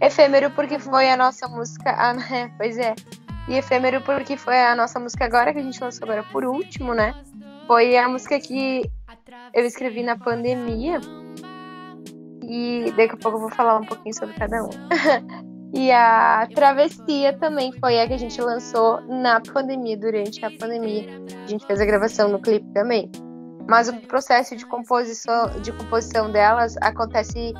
Efêmero 0.00 0.50
porque 0.50 0.78
foi 0.78 1.08
a 1.10 1.16
nossa 1.16 1.48
música. 1.48 1.94
Ah, 1.96 2.14
né? 2.14 2.52
Pois 2.56 2.76
é. 2.78 2.94
E 3.48 3.54
efêmero 3.54 4.00
porque 4.02 4.36
foi 4.36 4.60
a 4.60 4.74
nossa 4.74 4.98
música 4.98 5.24
agora, 5.24 5.52
que 5.52 5.58
a 5.58 5.62
gente 5.62 5.80
lançou 5.80 6.04
agora 6.04 6.24
por 6.24 6.44
último, 6.44 6.94
né? 6.94 7.14
Foi 7.66 7.96
a 7.96 8.08
música 8.08 8.38
que 8.40 8.90
eu 9.54 9.64
escrevi 9.64 10.02
na 10.02 10.16
pandemia. 10.16 11.00
E 12.42 12.92
daqui 12.96 13.14
a 13.14 13.16
pouco 13.16 13.38
eu 13.38 13.40
vou 13.42 13.50
falar 13.50 13.78
um 13.78 13.84
pouquinho 13.84 14.14
sobre 14.14 14.34
cada 14.34 14.64
um. 14.64 14.70
e 15.74 15.90
a 15.90 16.46
Travessia 16.54 17.32
também 17.38 17.72
foi 17.80 17.98
a 17.98 18.06
que 18.06 18.12
a 18.12 18.18
gente 18.18 18.38
lançou 18.40 19.00
na 19.02 19.40
pandemia, 19.40 19.96
durante 19.96 20.44
a 20.44 20.50
pandemia. 20.50 21.06
A 21.44 21.46
gente 21.46 21.66
fez 21.66 21.80
a 21.80 21.84
gravação 21.86 22.28
no 22.28 22.38
clipe 22.38 22.66
também. 22.74 23.10
Mas 23.66 23.88
o 23.88 23.94
processo 24.02 24.54
de 24.54 24.66
composição, 24.66 25.48
de 25.62 25.72
composição 25.72 26.30
delas 26.30 26.76
acontece 26.82 27.54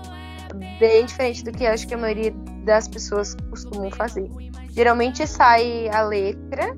bem 0.78 1.06
diferente 1.06 1.42
do 1.42 1.52
que 1.52 1.64
acho 1.64 1.86
que 1.88 1.94
a 1.94 1.98
maioria 1.98 2.34
das 2.64 2.86
pessoas 2.86 3.34
costumam 3.48 3.90
fazer. 3.90 4.28
Geralmente 4.72 5.26
sai 5.26 5.88
a 5.88 6.02
letra 6.02 6.76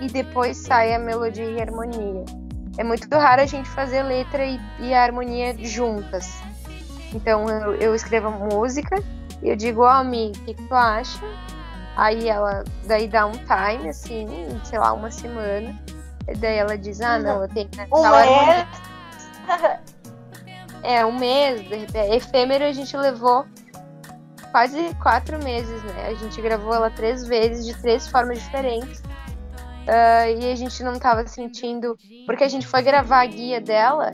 e 0.00 0.06
depois 0.06 0.58
sai 0.58 0.94
a 0.94 0.98
melodia 0.98 1.44
e 1.44 1.58
a 1.58 1.64
harmonia. 1.64 2.24
É 2.76 2.84
muito 2.84 3.08
raro 3.16 3.42
a 3.42 3.46
gente 3.46 3.68
fazer 3.70 4.04
letra 4.04 4.44
e, 4.44 4.60
e 4.78 4.94
a 4.94 5.02
harmonia 5.02 5.56
juntas. 5.58 6.40
Então 7.12 7.48
eu, 7.48 7.74
eu 7.74 7.94
escrevo 7.96 8.28
a 8.28 8.30
música 8.30 9.02
e 9.42 9.48
eu 9.48 9.56
digo, 9.56 9.82
ó, 9.82 10.00
oh, 10.00 10.04
Mi, 10.04 10.28
o 10.28 10.44
que, 10.44 10.54
que 10.54 10.62
tu 10.64 10.74
acha? 10.74 11.20
Aí 11.96 12.28
ela 12.28 12.64
daí 12.86 13.08
dá 13.08 13.26
um 13.26 13.32
time, 13.32 13.88
assim, 13.88 14.26
sei 14.64 14.78
lá, 14.78 14.92
uma 14.92 15.10
semana. 15.10 15.76
E 16.28 16.34
daí 16.34 16.56
ela 16.56 16.76
diz, 16.76 17.00
ah, 17.00 17.18
não, 17.18 17.42
eu 17.42 17.48
tenho 17.48 17.68
que 17.68 17.80
um 17.92 18.04
harmonia. 18.04 18.68
É, 20.82 21.04
um 21.04 21.18
mês, 21.18 21.66
efêmero 22.12 22.64
a 22.64 22.72
gente 22.72 22.96
levou 22.96 23.44
quase 24.52 24.94
quatro 25.02 25.42
meses, 25.42 25.82
né? 25.82 26.06
A 26.08 26.14
gente 26.14 26.40
gravou 26.40 26.74
ela 26.74 26.90
três 26.90 27.26
vezes, 27.26 27.66
de 27.66 27.74
três 27.80 28.06
formas 28.08 28.38
diferentes. 28.38 29.00
Uh, 29.00 30.40
e 30.40 30.52
a 30.52 30.54
gente 30.54 30.82
não 30.82 30.98
tava 30.98 31.26
sentindo. 31.26 31.96
Porque 32.26 32.44
a 32.44 32.48
gente 32.48 32.66
foi 32.66 32.82
gravar 32.82 33.22
a 33.22 33.26
guia 33.26 33.60
dela 33.60 34.12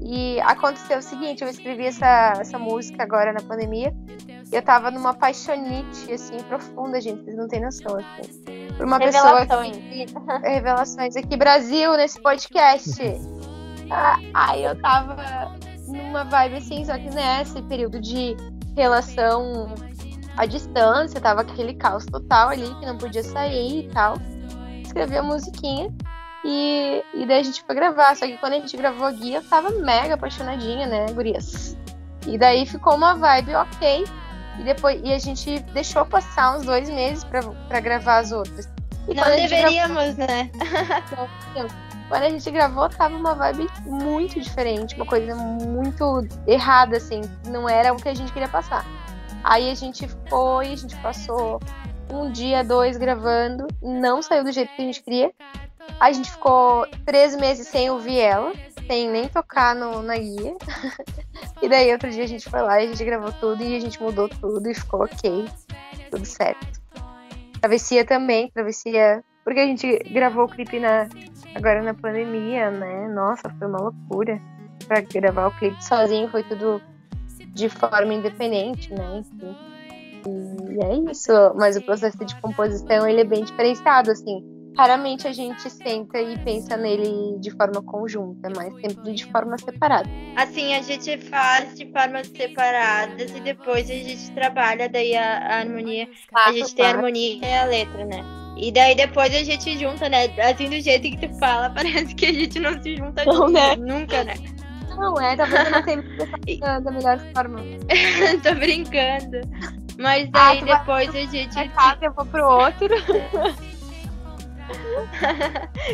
e 0.00 0.40
aconteceu 0.40 0.98
o 0.98 1.02
seguinte: 1.02 1.42
eu 1.42 1.48
escrevi 1.48 1.86
essa, 1.86 2.34
essa 2.38 2.58
música 2.58 3.02
agora 3.02 3.32
na 3.32 3.40
pandemia. 3.40 3.94
Eu 4.52 4.62
tava 4.62 4.90
numa 4.90 5.14
paixonite, 5.14 6.12
assim, 6.12 6.36
profunda, 6.42 7.00
gente. 7.00 7.24
Vocês 7.24 7.36
não 7.36 7.48
têm 7.48 7.62
noção, 7.62 7.96
assim. 7.96 8.66
Por 8.76 8.84
uma 8.86 8.98
Revelações. 8.98 9.48
pessoa 9.48 10.42
que. 10.42 10.46
Revelações 10.46 11.16
aqui, 11.16 11.36
Brasil, 11.36 11.96
nesse 11.96 12.20
podcast. 12.20 13.00
Ah, 13.94 14.18
aí 14.32 14.64
eu 14.64 14.80
tava 14.80 15.16
numa 15.86 16.24
vibe 16.24 16.56
assim, 16.56 16.82
só 16.82 16.94
que 16.96 17.10
nesse 17.10 17.60
período 17.62 18.00
de 18.00 18.34
relação 18.74 19.74
à 20.36 20.46
distância, 20.46 21.20
tava 21.20 21.42
aquele 21.42 21.74
caos 21.74 22.06
total 22.06 22.48
ali, 22.48 22.74
que 22.76 22.86
não 22.86 22.96
podia 22.96 23.22
sair 23.22 23.84
e 23.84 23.88
tal. 23.88 24.14
Escrevi 24.82 25.18
a 25.18 25.22
musiquinha 25.22 25.92
e, 26.44 27.04
e 27.14 27.26
daí 27.26 27.40
a 27.40 27.42
gente 27.42 27.62
foi 27.62 27.74
gravar. 27.74 28.16
Só 28.16 28.26
que 28.26 28.38
quando 28.38 28.54
a 28.54 28.56
gente 28.56 28.76
gravou 28.76 29.06
a 29.06 29.12
guia, 29.12 29.38
eu 29.38 29.44
tava 29.44 29.70
mega 29.70 30.14
apaixonadinha, 30.14 30.86
né, 30.86 31.06
gurias? 31.12 31.76
E 32.26 32.38
daí 32.38 32.64
ficou 32.64 32.94
uma 32.94 33.14
vibe 33.14 33.54
ok. 33.56 34.04
E 34.58 34.64
depois 34.64 35.00
e 35.02 35.12
a 35.12 35.18
gente 35.18 35.60
deixou 35.72 36.04
passar 36.04 36.56
uns 36.56 36.64
dois 36.64 36.88
meses 36.90 37.24
para 37.24 37.80
gravar 37.80 38.18
as 38.18 38.32
outras. 38.32 38.68
E 39.08 39.14
não 39.14 39.24
deveríamos, 39.24 40.14
gravou... 40.14 40.26
né? 40.26 40.50
Quando 42.08 42.24
a 42.24 42.28
gente 42.28 42.50
gravou, 42.50 42.88
tava 42.90 43.16
uma 43.16 43.34
vibe 43.34 43.68
muito 43.86 44.38
diferente, 44.38 44.94
uma 44.96 45.06
coisa 45.06 45.34
muito 45.34 46.28
errada, 46.46 46.98
assim. 46.98 47.22
Não 47.46 47.66
era 47.68 47.92
o 47.92 47.96
que 47.96 48.08
a 48.08 48.14
gente 48.14 48.32
queria 48.32 48.48
passar. 48.48 48.84
Aí 49.42 49.70
a 49.70 49.74
gente 49.74 50.06
foi, 50.28 50.72
a 50.72 50.76
gente 50.76 50.94
passou 50.96 51.58
um 52.10 52.30
dia, 52.30 52.62
dois 52.62 52.98
gravando, 52.98 53.66
não 53.82 54.20
saiu 54.20 54.44
do 54.44 54.52
jeito 54.52 54.74
que 54.76 54.82
a 54.82 54.84
gente 54.84 55.02
queria. 55.02 55.32
A 55.98 56.12
gente 56.12 56.30
ficou 56.30 56.86
três 57.06 57.34
meses 57.34 57.66
sem 57.68 57.90
ouvir 57.90 58.20
ela, 58.20 58.52
sem 58.86 59.08
nem 59.08 59.26
tocar 59.28 59.74
no, 59.74 60.02
na 60.02 60.16
guia. 60.16 60.54
e 61.62 61.68
daí 61.68 61.92
outro 61.92 62.10
dia 62.10 62.24
a 62.24 62.26
gente 62.26 62.50
foi 62.50 62.60
lá 62.60 62.80
e 62.80 62.86
a 62.86 62.88
gente 62.88 63.04
gravou 63.04 63.32
tudo 63.32 63.62
e 63.62 63.76
a 63.76 63.80
gente 63.80 64.02
mudou 64.02 64.28
tudo 64.28 64.68
e 64.68 64.74
ficou 64.74 65.04
ok. 65.04 65.44
Tudo 66.10 66.24
certo. 66.26 66.82
Travessia 67.60 68.04
também, 68.04 68.50
travessia. 68.50 69.22
Porque 69.44 69.60
a 69.60 69.66
gente 69.66 69.98
gravou 70.12 70.44
o 70.44 70.48
clipe 70.48 70.80
na, 70.80 71.08
agora 71.54 71.80
na 71.80 71.94
pandemia, 71.94 72.70
né? 72.70 73.08
Nossa, 73.08 73.48
foi 73.50 73.68
uma 73.68 73.80
loucura. 73.80 74.40
Pra 74.88 75.00
gravar 75.00 75.46
o 75.46 75.56
clipe 75.56 75.82
sozinho 75.84 76.28
foi 76.28 76.42
tudo 76.42 76.82
de 77.54 77.68
forma 77.68 78.12
independente, 78.12 78.92
né? 78.92 79.18
Enfim. 79.20 79.56
E 80.70 80.84
é 80.84 81.10
isso. 81.12 81.32
Mas 81.54 81.76
o 81.76 81.82
processo 81.82 82.18
de 82.24 82.34
composição 82.40 83.06
ele 83.06 83.20
é 83.20 83.24
bem 83.24 83.44
diferenciado, 83.44 84.10
assim. 84.10 84.44
Raramente 84.76 85.28
a 85.28 85.32
gente 85.32 85.68
senta 85.68 86.18
e 86.18 86.38
pensa 86.38 86.76
nele 86.76 87.38
de 87.38 87.50
forma 87.50 87.82
conjunta, 87.82 88.48
mas 88.56 88.74
sempre 88.80 89.12
de 89.12 89.26
forma 89.26 89.58
separada. 89.58 90.08
Assim, 90.36 90.74
a 90.74 90.80
gente 90.80 91.18
faz 91.18 91.76
de 91.76 91.90
formas 91.92 92.28
separadas 92.28 93.30
e 93.36 93.40
depois 93.40 93.90
a 93.90 93.94
gente 93.94 94.32
trabalha 94.32 94.88
daí 94.88 95.14
a, 95.14 95.38
a 95.38 95.58
harmonia. 95.58 96.08
Claro, 96.28 96.50
a 96.50 96.52
gente 96.52 96.74
claro. 96.74 96.76
tem 96.76 96.86
a 96.86 96.88
harmonia 96.88 97.38
e 97.42 97.54
a 97.54 97.64
letra, 97.64 98.04
né? 98.06 98.24
E 98.56 98.72
daí 98.72 98.94
depois 98.94 99.34
a 99.34 99.42
gente 99.42 99.78
junta, 99.78 100.08
né? 100.08 100.26
Assim, 100.40 100.68
do 100.68 100.80
jeito 100.80 101.02
que 101.02 101.28
tu 101.28 101.38
fala, 101.38 101.68
parece 101.74 102.14
que 102.14 102.26
a 102.26 102.32
gente 102.32 102.58
não 102.58 102.80
se 102.82 102.96
junta 102.96 103.24
não, 103.26 103.48
né? 103.50 103.76
nunca, 103.76 104.24
né? 104.24 104.34
Não, 104.96 105.20
é, 105.20 105.36
talvez 105.36 105.64
eu 105.64 105.70
não 105.70 106.40
tenha 106.40 106.80
da, 106.80 106.90
melhor 106.90 107.18
forma. 107.34 107.60
Tô 108.42 108.54
brincando. 108.54 109.40
Mas 109.98 110.28
ah, 110.32 110.54
daí 110.54 110.60
ah, 110.60 110.78
depois 110.78 111.12
vai, 111.12 111.22
a 111.22 111.26
gente. 111.26 111.54
Vai, 111.54 111.98
eu 112.00 112.12
vou 112.12 112.24
pro 112.26 112.46
outro. 112.46 112.88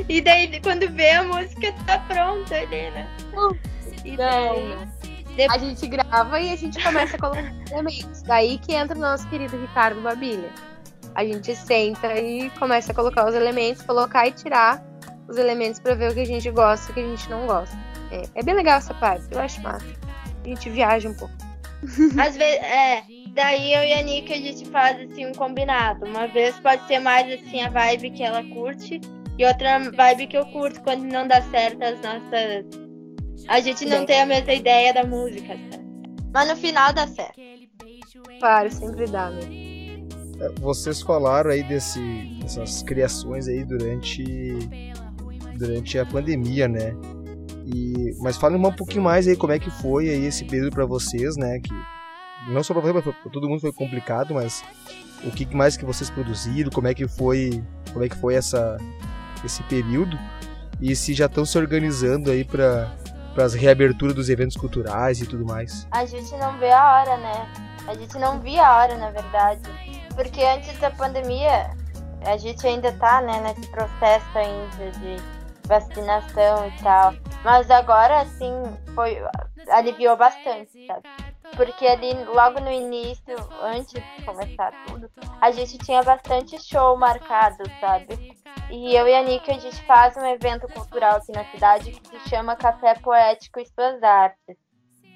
E 0.09 0.21
daí 0.21 0.61
quando 0.61 0.89
vê 0.91 1.11
a 1.11 1.25
música 1.25 1.73
tá 1.87 1.99
pronta 2.01 2.55
ali, 2.55 2.91
né? 2.91 3.09
E 4.05 4.17
daí. 4.17 4.77
Depois... 5.37 5.63
A 5.63 5.65
gente 5.65 5.87
grava 5.87 6.41
e 6.41 6.53
a 6.53 6.57
gente 6.57 6.83
começa 6.83 7.17
a 7.17 7.21
colocar 7.21 7.55
elementos. 7.71 8.23
Daí 8.23 8.59
que 8.59 8.75
entra 8.75 8.97
o 8.97 9.01
nosso 9.01 9.29
querido 9.29 9.57
Ricardo 9.57 10.01
Babilha 10.01 10.51
a 11.19 11.25
gente 11.25 11.53
senta 11.57 12.17
e 12.17 12.49
começa 12.51 12.93
a 12.93 12.95
colocar 12.95 13.29
os 13.29 13.35
elementos, 13.35 13.83
colocar 13.83 14.29
e 14.29 14.31
tirar 14.31 14.81
os 15.27 15.37
elementos 15.37 15.81
para 15.81 15.95
ver 15.97 16.13
o 16.13 16.15
que 16.15 16.21
a 16.21 16.25
gente 16.25 16.49
gosta 16.49 16.87
e 16.87 16.91
o 16.93 16.95
que 16.95 17.01
a 17.01 17.09
gente 17.09 17.29
não 17.29 17.45
gosta. 17.45 17.77
É, 18.13 18.23
é, 18.37 18.43
bem 18.43 18.55
legal 18.55 18.79
essa 18.79 18.95
parte, 18.95 19.27
eu 19.33 19.41
acho 19.41 19.61
massa. 19.61 19.85
A 20.45 20.49
gente 20.49 20.71
viaja 20.71 21.09
um 21.09 21.15
pouco. 21.15 21.35
Às 22.19 22.37
vezes, 22.37 22.63
é, 22.63 23.03
daí 23.35 23.73
eu 23.73 23.83
e 23.83 23.93
a 23.93 24.03
Nika 24.03 24.35
a 24.35 24.37
gente 24.37 24.69
faz 24.71 25.01
assim 25.01 25.27
um 25.27 25.33
combinado. 25.33 26.05
Uma 26.05 26.27
vez 26.27 26.59
pode 26.61 26.87
ser 26.87 26.99
mais 26.99 27.33
assim 27.33 27.61
a 27.63 27.71
vibe 27.71 28.11
que 28.11 28.23
ela 28.23 28.43
curte 28.45 29.01
e 29.39 29.45
outra 29.45 29.79
vibe 29.79 30.27
que 30.27 30.37
eu 30.37 30.47
curto 30.47 30.81
quando 30.83 31.05
não 31.05 31.27
dá 31.29 31.41
certo 31.43 31.83
as 31.83 32.01
nossas. 32.01 32.67
A 33.47 33.61
gente 33.61 33.85
não 33.87 34.05
tem 34.05 34.23
a 34.23 34.27
mesma 34.27 34.53
ideia 34.53 34.93
da 34.93 35.05
música, 35.05 35.55
tá? 35.71 35.79
mas 36.33 36.49
no 36.49 36.57
final 36.57 36.93
dá 36.93 37.07
certo. 37.07 37.41
Claro, 38.41 38.71
sempre 38.71 39.07
dá, 39.07 39.31
né? 39.31 39.69
vocês 40.61 41.03
falaram 41.03 41.51
aí 41.51 41.63
desse, 41.63 42.01
dessas 42.41 42.83
criações 42.83 43.49
aí 43.49 43.65
durante, 43.65 44.25
durante 45.57 45.99
a 45.99 46.07
pandemia, 46.07 46.69
né? 46.69 46.95
E, 47.75 48.15
mas 48.21 48.37
fale 48.37 48.57
um 48.57 48.73
pouquinho 48.73 49.03
mais 49.03 49.29
aí 49.29 49.37
como 49.37 49.53
é 49.53 49.59
que 49.59 49.71
foi 49.71 50.09
aí 50.09 50.25
esse 50.25 50.45
período 50.45 50.71
para 50.73 50.87
vocês, 50.87 51.37
né? 51.37 51.59
Que 51.61 51.73
não 52.51 52.63
só 52.63 52.73
para 52.73 52.93
mas 52.93 53.05
para 53.05 53.13
todo 53.31 53.49
mundo 53.49 53.61
foi 53.61 53.73
complicado, 53.73 54.35
mas 54.35 54.65
o 55.25 55.31
que 55.31 55.47
mais 55.55 55.77
que 55.77 55.85
vocês 55.85 56.09
produziram, 56.09 56.71
como 56.71 56.89
é 56.89 56.95
que 56.95 57.07
foi, 57.07 57.63
como 57.93 58.05
é 58.05 58.09
que 58.09 58.17
foi 58.17 58.35
essa 58.35 58.79
esse 59.45 59.63
período 59.65 60.19
e 60.81 60.97
se 60.97 61.15
já 61.15 61.27
estão 61.27 61.45
se 61.45 61.57
organizando 61.59 62.31
aí 62.31 62.45
para 62.45 62.91
para 63.35 63.45
as 63.45 63.55
reaberturas 63.55 64.17
dos 64.17 64.29
eventos 64.29 64.57
culturais 64.57 65.21
e 65.21 65.27
tudo 65.27 65.45
mais. 65.45 65.87
A 65.93 66.05
gente 66.05 66.35
não 66.39 66.59
vê 66.59 66.73
a 66.73 66.93
hora, 66.93 67.17
né? 67.19 67.47
A 67.87 67.95
gente 67.95 68.19
não 68.19 68.41
via 68.41 68.67
a 68.67 68.79
hora, 68.79 68.97
na 68.97 69.11
verdade, 69.11 69.61
porque 70.17 70.43
antes 70.43 70.77
da 70.81 70.91
pandemia 70.91 71.71
a 72.27 72.37
gente 72.37 72.67
ainda 72.67 72.91
tá, 72.95 73.21
né, 73.21 73.41
nesse 73.41 73.71
processo 73.71 74.27
ainda 74.35 74.91
de 74.99 75.17
vacinação 75.69 76.67
e 76.67 76.83
tal. 76.83 77.15
Mas 77.45 77.71
agora, 77.71 78.21
assim, 78.21 78.53
foi 78.95 79.19
aliviou 79.71 80.17
bastante, 80.17 80.87
sabe? 80.87 81.03
Porque 81.57 81.87
ali, 81.87 82.13
logo 82.25 82.61
no 82.61 82.71
início, 82.71 83.37
antes 83.63 83.93
de 83.93 84.25
começar 84.25 84.73
tudo, 84.87 85.11
a 85.41 85.51
gente 85.51 85.79
tinha 85.79 86.03
bastante 86.03 86.61
show 86.63 86.97
marcado, 86.97 87.63
sabe? 87.81 88.37
E 88.71 88.95
eu 88.95 89.09
e 89.09 89.15
a 89.15 89.23
Nika, 89.23 89.53
a 89.53 89.59
gente 89.59 89.81
faz 89.85 90.17
um 90.17 90.27
evento 90.27 90.69
cultural 90.69 91.17
aqui 91.17 91.33
na 91.33 91.45
cidade 91.47 91.93
que 91.93 92.09
se 92.09 92.29
chama 92.29 92.55
Café 92.55 92.95
Poético 92.95 93.61
e 93.61 93.67
Suas 93.67 94.03
Artes. 94.03 94.57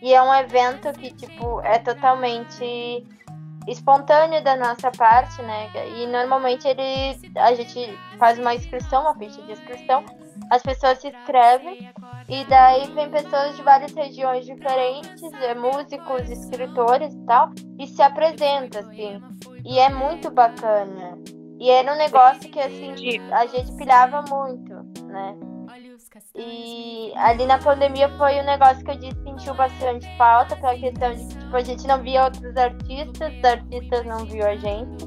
E 0.01 0.13
é 0.15 0.23
um 0.23 0.35
evento 0.35 0.93
que, 0.93 1.15
tipo, 1.15 1.61
é 1.61 1.79
totalmente 1.79 3.07
espontâneo 3.69 4.43
da 4.43 4.57
nossa 4.57 4.91
parte, 4.91 5.41
né? 5.43 5.71
E 5.97 6.07
normalmente 6.07 6.67
ele 6.67 7.17
a 7.37 7.55
gente 7.55 7.99
faz 8.19 8.39
uma 8.39 8.55
inscrição, 8.55 9.03
uma 9.03 9.15
ficha 9.15 9.41
de 9.43 9.53
inscrição, 9.53 10.05
as 10.51 10.63
pessoas 10.63 10.99
se 10.99 11.09
inscrevem 11.09 11.93
e 12.29 12.45
daí 12.47 12.91
vem 12.95 13.11
pessoas 13.11 13.57
de 13.57 13.63
várias 13.63 13.93
regiões 13.93 14.45
diferentes, 14.45 15.23
é, 15.35 15.55
músicos, 15.55 16.29
escritores 16.31 17.15
e 17.15 17.21
tal, 17.27 17.51
e 17.79 17.87
se 17.87 18.03
apresenta 18.03 18.81
assim. 18.81 19.21
E 19.65 19.79
é 19.79 19.89
muito 19.89 20.31
bacana. 20.31 21.19
E 21.59 21.71
era 21.71 21.93
um 21.93 21.97
negócio 21.97 22.51
que 22.51 22.59
assim 22.59 22.95
a 23.31 23.47
gente 23.47 23.73
pilhava 23.77 24.23
muito, 24.23 24.75
né? 25.05 25.52
E 26.35 27.13
ali 27.17 27.45
na 27.45 27.59
pandemia 27.59 28.09
foi 28.17 28.41
um 28.41 28.45
negócio 28.45 28.83
que 28.83 28.91
a 28.91 28.95
gente 28.95 29.23
sentiu 29.23 29.55
bastante 29.55 30.09
falta 30.17 30.57
pela 30.57 30.75
questão 30.75 31.15
de 31.15 31.29
tipo, 31.29 31.55
a 31.55 31.63
gente 31.63 31.87
não 31.87 32.03
via 32.03 32.25
outros 32.25 32.57
artistas, 32.57 33.35
os 33.35 33.45
artistas 33.45 34.07
não 34.07 34.25
viam 34.25 34.49
a 34.49 34.57
gente. 34.57 35.05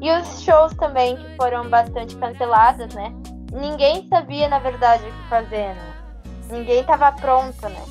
E 0.00 0.12
os 0.12 0.42
shows 0.42 0.72
também 0.74 1.16
que 1.16 1.36
foram 1.36 1.68
bastante 1.68 2.14
cancelados, 2.16 2.94
né? 2.94 3.12
Ninguém 3.52 4.06
sabia, 4.08 4.48
na 4.48 4.60
verdade, 4.60 5.02
o 5.02 5.12
que 5.12 5.28
fazer, 5.28 5.74
né? 5.74 5.94
Ninguém 6.50 6.80
estava 6.80 7.10
pronto, 7.12 7.68
né? 7.68 7.82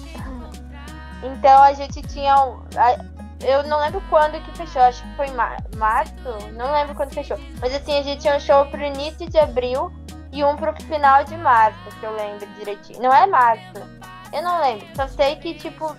Então 1.22 1.62
a 1.64 1.74
gente 1.74 2.02
tinha. 2.04 2.34
Eu 3.42 3.64
não 3.68 3.82
lembro 3.82 4.02
quando 4.10 4.42
que 4.42 4.58
fechou, 4.58 4.82
acho 4.84 5.04
que 5.04 5.16
foi 5.18 5.28
março, 5.32 6.14
não 6.54 6.72
lembro 6.72 6.96
quando 6.96 7.14
fechou. 7.14 7.38
Mas 7.60 7.76
assim, 7.76 7.98
a 7.98 8.04
gente 8.04 8.22
tinha 8.22 8.38
um 8.38 8.40
show 8.40 8.66
pro 8.68 8.82
início 8.82 9.30
de 9.30 9.38
abril 9.38 9.92
e 10.34 10.44
um 10.44 10.56
pro 10.56 10.74
final 10.82 11.24
de 11.24 11.38
março, 11.38 11.80
que 12.00 12.06
eu 12.06 12.16
lembro 12.16 12.48
direitinho. 12.58 13.02
Não 13.02 13.14
é 13.14 13.28
março, 13.28 13.74
eu 14.34 14.42
não 14.42 14.60
lembro. 14.60 14.88
Só 14.96 15.08
sei 15.08 15.36
que, 15.36 15.54
tipo, 15.54 15.96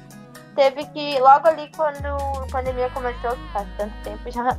teve 0.56 0.84
que. 0.86 1.18
Logo 1.20 1.46
ali 1.46 1.70
quando 1.76 2.04
a 2.04 2.46
pandemia 2.50 2.90
começou, 2.90 3.30
que 3.30 3.52
faz 3.52 3.68
tanto 3.78 3.94
tempo 4.02 4.28
já, 4.30 4.56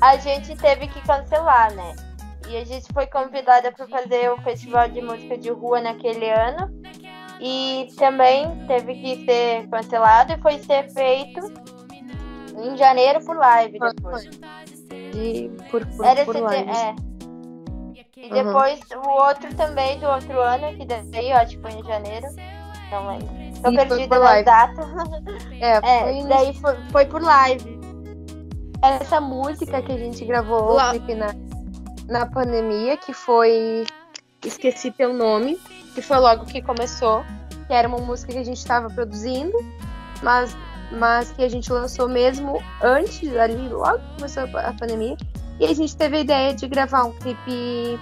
a 0.00 0.16
gente 0.16 0.56
teve 0.56 0.88
que 0.88 1.00
cancelar, 1.02 1.72
né? 1.74 1.94
E 2.48 2.56
a 2.56 2.64
gente 2.64 2.90
foi 2.94 3.06
convidada 3.06 3.70
para 3.72 3.86
fazer 3.88 4.30
o 4.30 4.40
festival 4.42 4.88
de 4.88 5.02
música 5.02 5.36
de 5.36 5.50
rua 5.50 5.80
naquele 5.82 6.30
ano. 6.30 6.70
E 7.40 7.88
também 7.98 8.66
teve 8.66 8.94
que 8.94 9.24
ser 9.26 9.68
cancelado 9.68 10.32
e 10.32 10.40
foi 10.40 10.58
ser 10.60 10.90
feito 10.90 11.40
em 12.56 12.76
janeiro 12.76 13.22
por 13.24 13.36
live 13.36 13.78
depois. 13.78 14.30
De, 15.12 15.50
por, 15.70 15.84
por, 15.86 16.06
Era 16.06 16.24
por 16.24 16.36
live. 16.36 16.70
é. 16.70 17.13
E 18.24 18.30
depois 18.30 18.80
o 19.04 19.08
outro 19.08 19.54
também 19.54 19.98
do 20.00 20.06
outro 20.06 20.40
ano, 20.40 20.74
que 20.78 20.86
daí 20.86 21.46
que 21.46 21.58
foi 21.58 21.72
em 21.72 21.84
janeiro. 21.84 22.26
Não 22.90 23.08
lembro. 23.08 23.28
Tô 23.62 23.70
E 23.70 23.76
perdida 23.76 24.18
live. 24.18 24.44
datas. 24.44 24.86
É, 25.60 25.76
É, 25.76 26.00
foi 26.02 26.28
daí 26.28 26.54
foi, 26.54 26.76
foi 26.90 27.06
por 27.06 27.22
live. 27.22 27.80
essa 28.82 29.20
música 29.20 29.82
que 29.82 29.92
a 29.92 29.96
gente 29.96 30.24
gravou 30.24 30.76
na, 30.76 31.34
na 32.08 32.26
pandemia, 32.26 32.96
que 32.96 33.12
foi 33.12 33.86
Esqueci 34.44 34.90
Teu 34.90 35.12
Nome, 35.12 35.58
que 35.94 36.00
foi 36.00 36.18
logo 36.18 36.46
que 36.46 36.62
começou, 36.62 37.24
que 37.66 37.72
era 37.72 37.88
uma 37.88 37.98
música 37.98 38.32
que 38.32 38.38
a 38.38 38.44
gente 38.44 38.58
estava 38.58 38.88
produzindo, 38.88 39.56
mas, 40.22 40.56
mas 40.92 41.30
que 41.32 41.42
a 41.42 41.48
gente 41.48 41.70
lançou 41.72 42.08
mesmo 42.08 42.62
antes, 42.82 43.34
ali, 43.36 43.68
logo 43.68 43.98
que 43.98 44.16
começou 44.16 44.44
a 44.44 44.72
pandemia. 44.74 45.16
E 45.60 45.66
a 45.66 45.74
gente 45.74 45.96
teve 45.96 46.16
a 46.16 46.20
ideia 46.20 46.54
de 46.54 46.66
gravar 46.66 47.04
um 47.04 47.12
clipe 47.12 47.98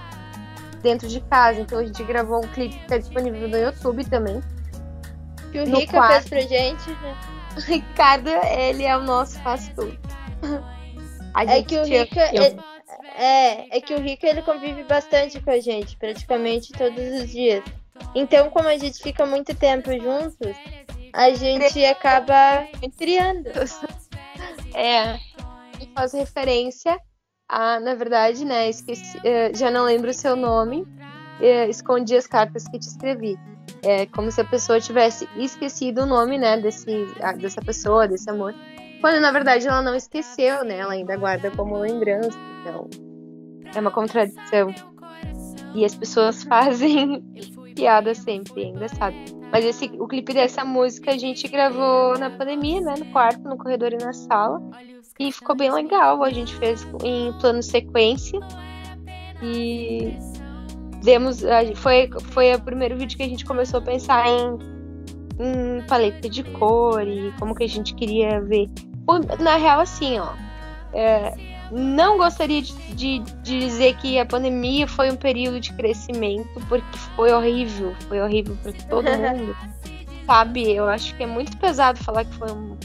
dentro 0.81 1.07
de 1.07 1.21
casa, 1.21 1.61
então 1.61 1.79
a 1.79 1.83
gente 1.85 2.03
gravou 2.03 2.43
um 2.43 2.47
clipe 2.49 2.75
que 2.75 2.81
está 2.83 2.97
disponível 2.97 3.47
no 3.47 3.57
YouTube 3.57 4.03
também. 4.05 4.41
Que 5.51 5.59
o 5.59 5.65
Rica 5.65 5.93
quarto. 5.97 6.29
fez 6.29 6.47
pra 6.47 6.57
gente. 6.57 6.83
O 7.55 7.59
Ricardo, 7.59 8.29
ele 8.31 8.83
é 8.83 8.97
o 8.97 9.03
nosso 9.03 9.39
faz 9.43 9.69
tudo. 9.75 9.95
É 11.35 11.61
que 11.61 11.77
o. 11.77 11.85
Rica. 11.85 12.29
ele- 12.33 12.59
É, 13.15 13.77
é 13.77 13.79
que 13.79 13.93
o 13.93 13.99
Rica 14.01 14.25
ele 14.25 14.41
convive 14.41 14.83
bastante 14.85 15.39
com 15.39 15.51
a 15.51 15.59
gente, 15.59 15.95
praticamente 15.97 16.73
todos 16.73 17.21
os 17.21 17.29
dias. 17.29 17.63
Então, 18.15 18.49
como 18.49 18.67
a 18.67 18.75
gente 18.75 18.97
fica 19.03 19.23
muito 19.27 19.53
tempo 19.53 19.91
juntos, 19.91 20.57
a 21.13 21.29
gente 21.35 21.85
acaba 21.85 22.65
criando. 22.97 23.51
É, 24.73 25.13
e 25.79 25.87
faz 25.93 26.13
referência 26.13 26.99
a, 27.47 27.79
na 27.79 27.95
verdade, 27.95 28.45
né, 28.45 28.69
esqueci, 28.69 29.19
eh, 29.23 29.51
já 29.53 29.69
não 29.69 29.85
lembro 29.85 30.09
o 30.09 30.13
seu 30.13 30.35
nome, 30.35 30.87
eh, 31.41 31.67
escondi 31.69 32.15
as 32.15 32.27
cartas 32.27 32.67
que 32.67 32.79
te 32.79 32.87
escrevi. 32.87 33.37
É 33.81 34.05
como 34.07 34.31
se 34.31 34.41
a 34.41 34.45
pessoa 34.45 34.79
tivesse 34.79 35.27
esquecido 35.37 36.03
o 36.03 36.05
nome, 36.05 36.37
né, 36.37 36.59
desse, 36.59 37.07
ah, 37.21 37.33
dessa 37.33 37.61
pessoa, 37.61 38.07
desse 38.07 38.29
amor. 38.29 38.53
Quando, 39.01 39.19
na 39.19 39.31
verdade, 39.31 39.67
ela 39.67 39.81
não 39.81 39.95
esqueceu, 39.95 40.63
né, 40.63 40.77
ela 40.77 40.93
ainda 40.93 41.15
guarda 41.17 41.51
como 41.51 41.77
lembrança. 41.77 42.37
Então, 42.61 42.89
é 43.75 43.79
uma 43.79 43.91
contradição. 43.91 44.73
E 45.75 45.83
as 45.83 45.95
pessoas 45.95 46.43
fazem 46.45 47.21
piada 47.75 48.13
sempre, 48.13 48.63
é 48.63 48.67
engraçado. 48.67 49.15
Mas 49.51 49.65
esse, 49.65 49.85
o 49.99 50.07
clipe 50.07 50.33
dessa 50.33 50.63
música 50.65 51.11
a 51.11 51.17
gente 51.17 51.47
gravou 51.47 52.17
na 52.17 52.29
pandemia, 52.29 52.81
né? 52.81 52.95
No 52.97 53.05
quarto, 53.11 53.43
no 53.43 53.57
corredor 53.57 53.93
e 53.93 53.97
na 53.97 54.13
sala. 54.13 54.59
E 55.19 55.31
ficou 55.31 55.55
bem 55.55 55.71
legal. 55.71 56.23
A 56.23 56.29
gente 56.31 56.53
fez 56.55 56.85
em 57.03 57.31
plano 57.39 57.61
sequência. 57.61 58.39
E 59.41 60.17
demos. 61.03 61.41
Foi, 61.75 62.09
foi 62.31 62.53
o 62.55 62.61
primeiro 62.61 62.97
vídeo 62.97 63.17
que 63.17 63.23
a 63.23 63.27
gente 63.27 63.45
começou 63.45 63.79
a 63.79 63.83
pensar 63.83 64.25
em, 64.27 64.57
em 65.39 65.81
paleta 65.87 66.29
de 66.29 66.43
cor 66.43 67.05
e 67.07 67.31
como 67.39 67.53
que 67.55 67.63
a 67.63 67.69
gente 67.69 67.93
queria 67.95 68.41
ver. 68.41 68.69
Na 69.39 69.57
real, 69.57 69.81
assim, 69.81 70.17
ó. 70.19 70.29
é, 70.93 71.33
não 71.71 72.17
gostaria 72.17 72.61
de, 72.61 72.73
de- 72.95 73.19
de 73.19 73.59
dizer 73.59 73.95
que 73.97 74.17
a 74.17 74.25
pandemia 74.25 74.87
foi 74.87 75.11
um 75.11 75.15
período 75.17 75.59
de 75.59 75.73
crescimento, 75.73 76.47
porque 76.69 76.97
foi 77.15 77.33
horrível, 77.33 77.93
foi 78.07 78.21
horrível 78.21 78.55
para 78.63 78.71
todo 78.89 79.03
mundo. 79.11 79.55
Sabe? 80.25 80.71
Eu 80.71 80.87
acho 80.87 81.13
que 81.17 81.23
é 81.23 81.27
muito 81.27 81.57
pesado 81.57 82.01
falar 82.01 82.23
que 82.23 82.33
foi 82.35 82.49
um, 82.51 82.77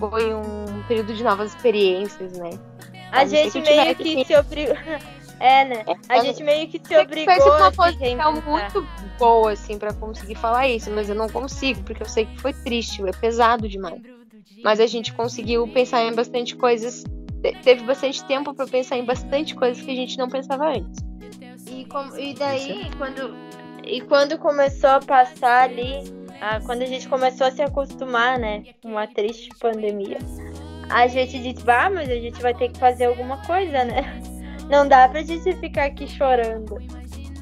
foi 0.00 0.34
um 0.34 0.82
período 0.88 1.14
de 1.14 1.22
novas 1.22 1.54
experiências, 1.54 2.32
né? 2.38 2.50
A 3.12 3.20
A 3.20 3.24
gente 3.26 3.52
que 3.52 3.60
meio 3.60 3.94
tivesse 3.94 4.02
que 4.02 4.24
se 4.24 4.36
obrigou. 4.36 4.76
É, 5.42 5.64
né? 5.64 5.84
A 6.10 6.18
É, 6.18 6.22
gente 6.22 6.42
meio 6.42 6.66
que 6.68 6.72
se 6.78 6.80
que 6.84 6.98
obrigou 6.98 7.32
a 7.52 7.56
uma 7.56 7.72
posição 7.72 8.32
muito 8.46 8.86
boa, 9.18 9.52
assim, 9.52 9.78
pra 9.78 9.90
conseguir 9.94 10.34
falar 10.34 10.68
isso, 10.68 10.90
mas 10.90 11.08
eu 11.08 11.14
não 11.14 11.30
consigo, 11.30 11.82
porque 11.82 12.02
eu 12.02 12.06
sei 12.08 12.26
que 12.26 12.38
foi 12.42 12.52
triste, 12.52 13.02
é 13.08 13.10
pesado 13.10 13.66
demais. 13.66 14.02
Mas 14.62 14.80
a 14.80 14.86
gente 14.86 15.14
conseguiu 15.14 15.66
pensar 15.66 16.02
em 16.02 16.14
bastante 16.14 16.54
coisas, 16.56 17.04
te- 17.42 17.56
teve 17.62 17.82
bastante 17.84 18.22
tempo 18.26 18.52
pra 18.52 18.66
pensar 18.66 18.98
em 18.98 19.04
bastante 19.06 19.54
coisas 19.54 19.82
que 19.82 19.90
a 19.90 19.94
gente 19.94 20.18
não 20.18 20.28
pensava 20.28 20.68
antes. 20.76 21.02
E, 21.70 21.86
com- 21.86 22.18
e 22.18 22.34
daí, 22.34 22.90
quando, 22.98 23.34
e 23.82 24.02
quando 24.02 24.36
começou 24.36 24.90
a 24.90 25.00
passar 25.00 25.70
ali, 25.70 26.02
a- 26.40 26.60
quando 26.60 26.82
a 26.82 26.86
gente 26.86 27.08
começou 27.08 27.46
a 27.46 27.50
se 27.50 27.62
acostumar, 27.62 28.38
né, 28.38 28.64
com 28.82 28.88
uma 28.90 29.06
triste 29.06 29.48
pandemia, 29.60 30.18
a 30.88 31.06
gente 31.06 31.38
disse, 31.38 31.64
bah, 31.64 31.90
mas 31.90 32.08
a 32.08 32.14
gente 32.14 32.40
vai 32.42 32.54
ter 32.54 32.70
que 32.70 32.78
fazer 32.78 33.06
alguma 33.06 33.36
coisa, 33.46 33.84
né? 33.84 34.02
Não 34.68 34.86
dá 34.86 35.08
pra 35.08 35.22
gente 35.22 35.52
ficar 35.56 35.84
aqui 35.86 36.06
chorando. 36.06 36.78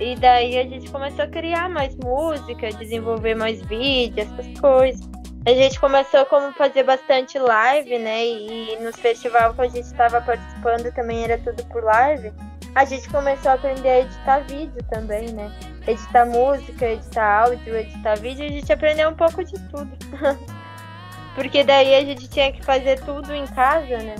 E 0.00 0.14
daí 0.16 0.58
a 0.58 0.64
gente 0.64 0.90
começou 0.90 1.24
a 1.24 1.28
criar 1.28 1.68
mais 1.68 1.94
música, 1.96 2.70
desenvolver 2.70 3.34
mais 3.34 3.60
vídeos, 3.62 4.28
essas 4.32 4.58
coisas. 4.60 5.08
A 5.44 5.50
gente 5.50 5.78
começou 5.80 6.24
como 6.26 6.52
fazer 6.52 6.84
bastante 6.84 7.38
live, 7.38 7.98
né? 7.98 8.24
E 8.26 8.76
nos 8.80 8.96
festivais 8.96 9.54
que 9.54 9.60
a 9.62 9.68
gente 9.68 9.84
estava 9.84 10.20
participando 10.20 10.92
também 10.94 11.24
era 11.24 11.38
tudo 11.38 11.64
por 11.66 11.82
live 11.84 12.32
a 12.74 12.84
gente 12.84 13.08
começou 13.08 13.50
a 13.50 13.54
aprender 13.54 13.88
a 13.88 14.00
editar 14.00 14.38
vídeo 14.40 14.78
também, 14.88 15.32
né? 15.32 15.50
Editar 15.88 16.26
música, 16.26 16.86
editar 16.86 17.44
áudio, 17.44 17.74
editar 17.74 18.14
vídeo, 18.16 18.44
a 18.44 18.48
gente 18.50 18.70
aprendeu 18.70 19.08
um 19.08 19.14
pouco 19.14 19.42
de 19.42 19.58
tudo. 19.70 19.90
Porque 21.34 21.64
daí 21.64 21.94
a 21.94 22.04
gente 22.04 22.28
tinha 22.28 22.52
que 22.52 22.62
fazer 22.62 23.00
tudo 23.00 23.32
em 23.32 23.46
casa, 23.46 23.96
né? 23.96 24.16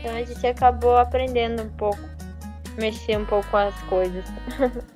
Então 0.00 0.12
a 0.16 0.24
gente 0.24 0.44
acabou 0.44 0.96
aprendendo 0.96 1.62
um 1.62 1.68
pouco, 1.70 2.00
mexer 2.76 3.16
um 3.16 3.24
pouco 3.24 3.48
com 3.48 3.56
as 3.56 3.80
coisas. 3.82 4.24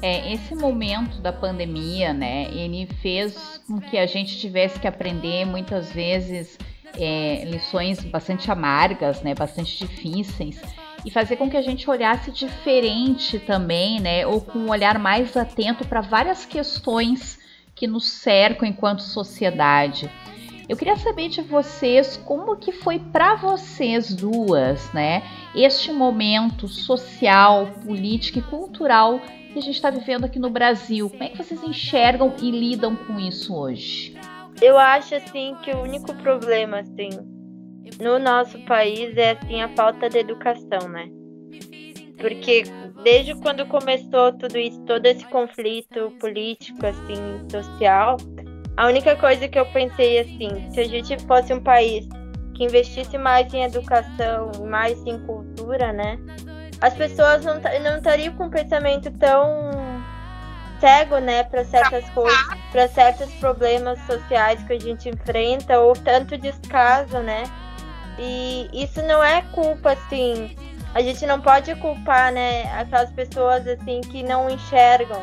É, 0.00 0.32
esse 0.32 0.54
momento 0.54 1.20
da 1.20 1.32
pandemia, 1.32 2.12
né, 2.12 2.44
ele 2.52 2.86
fez 3.02 3.60
com 3.66 3.80
que 3.80 3.98
a 3.98 4.06
gente 4.06 4.38
tivesse 4.38 4.78
que 4.78 4.86
aprender 4.86 5.44
muitas 5.44 5.90
vezes 5.90 6.56
é, 6.96 7.44
lições 7.44 8.04
bastante 8.04 8.48
amargas, 8.48 9.20
né, 9.22 9.34
bastante 9.34 9.76
difíceis, 9.84 10.62
e 11.08 11.10
fazer 11.10 11.36
com 11.36 11.48
que 11.48 11.56
a 11.56 11.62
gente 11.62 11.88
olhasse 11.88 12.30
diferente 12.30 13.38
também, 13.38 13.98
né, 13.98 14.26
ou 14.26 14.42
com 14.42 14.58
um 14.58 14.68
olhar 14.68 14.98
mais 14.98 15.34
atento 15.38 15.88
para 15.88 16.02
várias 16.02 16.44
questões 16.44 17.38
que 17.74 17.86
nos 17.86 18.10
cercam 18.10 18.68
enquanto 18.68 19.00
sociedade. 19.00 20.10
Eu 20.68 20.76
queria 20.76 20.96
saber 20.96 21.30
de 21.30 21.40
vocês 21.40 22.18
como 22.18 22.54
que 22.56 22.72
foi 22.72 22.98
para 22.98 23.36
vocês 23.36 24.14
duas, 24.14 24.92
né, 24.92 25.22
este 25.54 25.90
momento 25.90 26.68
social, 26.68 27.68
político 27.86 28.40
e 28.40 28.42
cultural 28.42 29.18
que 29.50 29.58
a 29.58 29.62
gente 29.62 29.76
está 29.76 29.88
vivendo 29.88 30.26
aqui 30.26 30.38
no 30.38 30.50
Brasil. 30.50 31.08
Como 31.08 31.22
é 31.22 31.30
que 31.30 31.38
vocês 31.38 31.62
enxergam 31.62 32.34
e 32.42 32.50
lidam 32.50 32.94
com 32.94 33.18
isso 33.18 33.56
hoje? 33.56 34.14
Eu 34.60 34.76
acho 34.76 35.14
assim 35.14 35.56
que 35.62 35.70
o 35.70 35.80
único 35.80 36.12
problema 36.16 36.80
assim 36.80 37.37
no 38.00 38.18
nosso 38.18 38.58
país 38.64 39.16
é 39.16 39.32
assim 39.32 39.62
a 39.62 39.68
falta 39.70 40.08
de 40.08 40.18
educação, 40.18 40.88
né? 40.88 41.08
Porque 42.18 42.64
desde 43.02 43.34
quando 43.36 43.64
começou 43.66 44.32
tudo 44.32 44.58
isso, 44.58 44.80
todo 44.84 45.06
esse 45.06 45.24
conflito 45.26 46.10
político 46.18 46.84
assim, 46.84 47.16
social, 47.50 48.16
a 48.76 48.86
única 48.86 49.16
coisa 49.16 49.48
que 49.48 49.58
eu 49.58 49.66
pensei 49.66 50.20
assim, 50.20 50.70
se 50.70 50.80
a 50.80 50.84
gente 50.84 51.18
fosse 51.26 51.52
um 51.52 51.60
país 51.60 52.06
que 52.54 52.64
investisse 52.64 53.16
mais 53.16 53.52
em 53.54 53.62
educação, 53.62 54.50
mais 54.68 54.98
em 55.06 55.18
cultura, 55.26 55.92
né? 55.92 56.18
As 56.80 56.94
pessoas 56.94 57.44
não 57.44 57.54
não 57.54 57.96
estariam 57.96 58.34
com 58.34 58.44
um 58.44 58.50
pensamento 58.50 59.10
tão 59.18 59.70
cego, 60.80 61.18
né, 61.18 61.42
para 61.44 61.64
certas 61.64 62.08
coisas, 62.10 62.38
para 62.70 62.88
certos 62.88 63.32
problemas 63.34 63.98
sociais 64.06 64.62
que 64.62 64.72
a 64.72 64.78
gente 64.78 65.08
enfrenta 65.08 65.80
ou 65.80 65.92
tanto 65.92 66.38
descaso, 66.38 67.18
né? 67.18 67.42
E 68.18 68.68
isso 68.72 69.00
não 69.02 69.22
é 69.22 69.42
culpa 69.52 69.92
assim. 69.92 70.56
A 70.94 71.02
gente 71.02 71.24
não 71.26 71.40
pode 71.40 71.74
culpar, 71.76 72.32
né, 72.32 72.64
aquelas 72.72 73.10
pessoas 73.10 73.66
assim 73.66 74.00
que 74.00 74.22
não 74.22 74.50
enxergam 74.50 75.22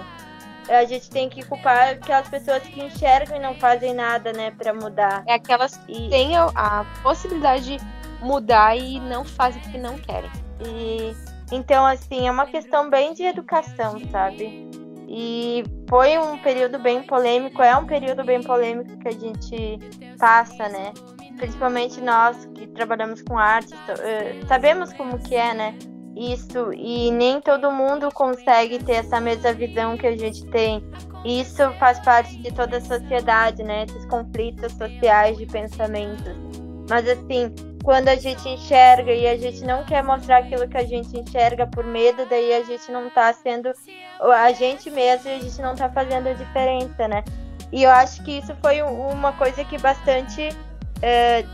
a 0.70 0.86
gente 0.86 1.10
tem 1.10 1.30
que 1.30 1.44
culpar 1.44 1.90
aquelas 1.90 2.28
pessoas 2.28 2.64
que 2.64 2.82
enxergam 2.82 3.38
e 3.38 3.40
não 3.40 3.56
fazem 3.56 3.94
nada, 3.94 4.34
né, 4.34 4.52
para 4.52 4.74
mudar. 4.74 5.24
É 5.28 5.36
aquelas 5.36 5.78
que 5.78 5.92
e... 5.92 6.10
têm 6.10 6.36
a, 6.36 6.86
possibilidade 7.04 7.78
de 7.78 7.86
mudar 8.22 8.76
e 8.76 9.00
não 9.00 9.24
fazem 9.24 9.62
porque 9.62 9.78
não 9.78 9.98
querem. 9.98 10.30
E 10.62 11.16
então 11.52 11.86
assim, 11.86 12.28
é 12.28 12.32
uma 12.32 12.48
questão 12.48 12.90
bem 12.90 13.14
de 13.14 13.24
educação, 13.24 14.00
sabe? 14.10 14.70
E 15.08 15.64
foi 15.88 16.18
um 16.18 16.38
período 16.40 16.80
bem 16.80 17.04
polêmico, 17.04 17.62
é 17.62 17.76
um 17.76 17.86
período 17.86 18.24
bem 18.24 18.42
polêmico 18.42 18.98
que 18.98 19.08
a 19.08 19.12
gente 19.12 19.80
passa, 20.18 20.68
né? 20.68 20.92
Principalmente 21.38 22.02
nós 22.02 22.46
que 22.54 22.68
trabalhamos 22.68 23.22
com 23.22 23.38
arte, 23.38 23.74
eh, 24.00 24.40
sabemos 24.48 24.94
como 24.94 25.20
que 25.20 25.36
é, 25.36 25.54
né? 25.54 25.78
isso 26.16 26.72
e 26.74 27.12
nem 27.12 27.42
todo 27.42 27.72
mundo 27.72 28.10
consegue 28.14 28.82
ter 28.84 28.94
essa 28.94 29.20
mesma 29.20 29.52
visão 29.54 29.98
que 29.98 30.08
a 30.08 30.18
gente 30.18 30.46
tem. 30.48 30.82
Isso 31.26 31.70
faz 31.74 32.00
parte 32.00 32.38
de 32.38 32.52
toda 32.54 32.78
a 32.78 32.82
sociedade, 32.82 33.64
né? 33.64 33.84
Esses 33.84 34.06
conflitos 34.06 34.72
sociais 34.74 35.38
de 35.38 35.46
pensamentos. 35.46 36.34
Mas 36.90 37.08
assim, 37.10 37.54
quando 37.84 38.10
a 38.10 38.16
gente 38.16 38.48
enxerga 38.48 39.12
e 39.12 39.28
a 39.28 39.36
gente 39.36 39.64
não 39.64 39.84
quer 39.84 40.04
mostrar 40.04 40.38
aquilo 40.38 40.68
que 40.68 40.78
a 40.78 40.86
gente 40.86 41.20
enxerga 41.20 41.68
por 41.68 41.84
medo, 41.84 42.26
daí 42.30 42.54
a 42.54 42.64
gente 42.64 42.92
não 42.92 43.10
tá 43.10 43.34
sendo 43.34 43.72
a 44.22 44.52
gente 44.54 44.90
mesmo 44.90 45.30
e 45.30 45.34
a 45.34 45.40
gente 45.40 45.62
não 45.62 45.76
tá 45.76 45.90
fazendo 45.90 46.30
a 46.30 46.34
diferença, 46.34 47.08
né? 47.08 47.24
E 47.72 47.84
eu 47.84 47.90
acho 47.90 48.24
que 48.24 48.38
isso 48.38 48.56
foi 48.62 48.82
uma 48.84 49.34
coisa 49.34 49.66
que 49.66 49.78
bastante 49.80 50.50
é, 51.06 51.46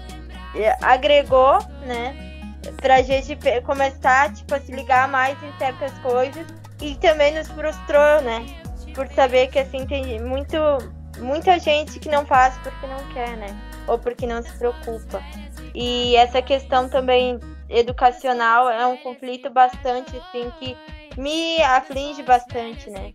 agregou, 0.81 1.59
né? 1.85 2.31
pra 2.77 3.01
gente 3.01 3.37
começar 3.63 4.33
tipo, 4.33 4.53
a 4.53 4.59
se 4.59 4.71
ligar 4.71 5.07
mais 5.07 5.41
em 5.43 5.51
certas 5.57 5.91
coisas 5.99 6.45
e 6.81 6.95
também 6.95 7.33
nos 7.33 7.47
frustrou, 7.47 8.21
né? 8.21 8.45
Por 8.93 9.07
saber 9.09 9.47
que 9.47 9.59
assim 9.59 9.85
tem 9.85 10.19
muito, 10.19 10.57
muita 11.19 11.57
gente 11.59 11.99
que 11.99 12.09
não 12.09 12.25
faz 12.25 12.57
porque 12.57 12.87
não 12.87 13.13
quer, 13.13 13.37
né? 13.37 13.47
Ou 13.87 13.97
porque 13.97 14.27
não 14.27 14.41
se 14.43 14.51
preocupa. 14.57 15.21
E 15.73 16.15
essa 16.15 16.41
questão 16.41 16.89
também 16.89 17.39
educacional 17.69 18.69
é 18.69 18.85
um 18.85 18.97
conflito 18.97 19.49
bastante 19.49 20.15
assim 20.17 20.51
que 20.59 20.77
me 21.17 21.61
aflige 21.63 22.21
bastante, 22.23 22.89
né? 22.89 23.13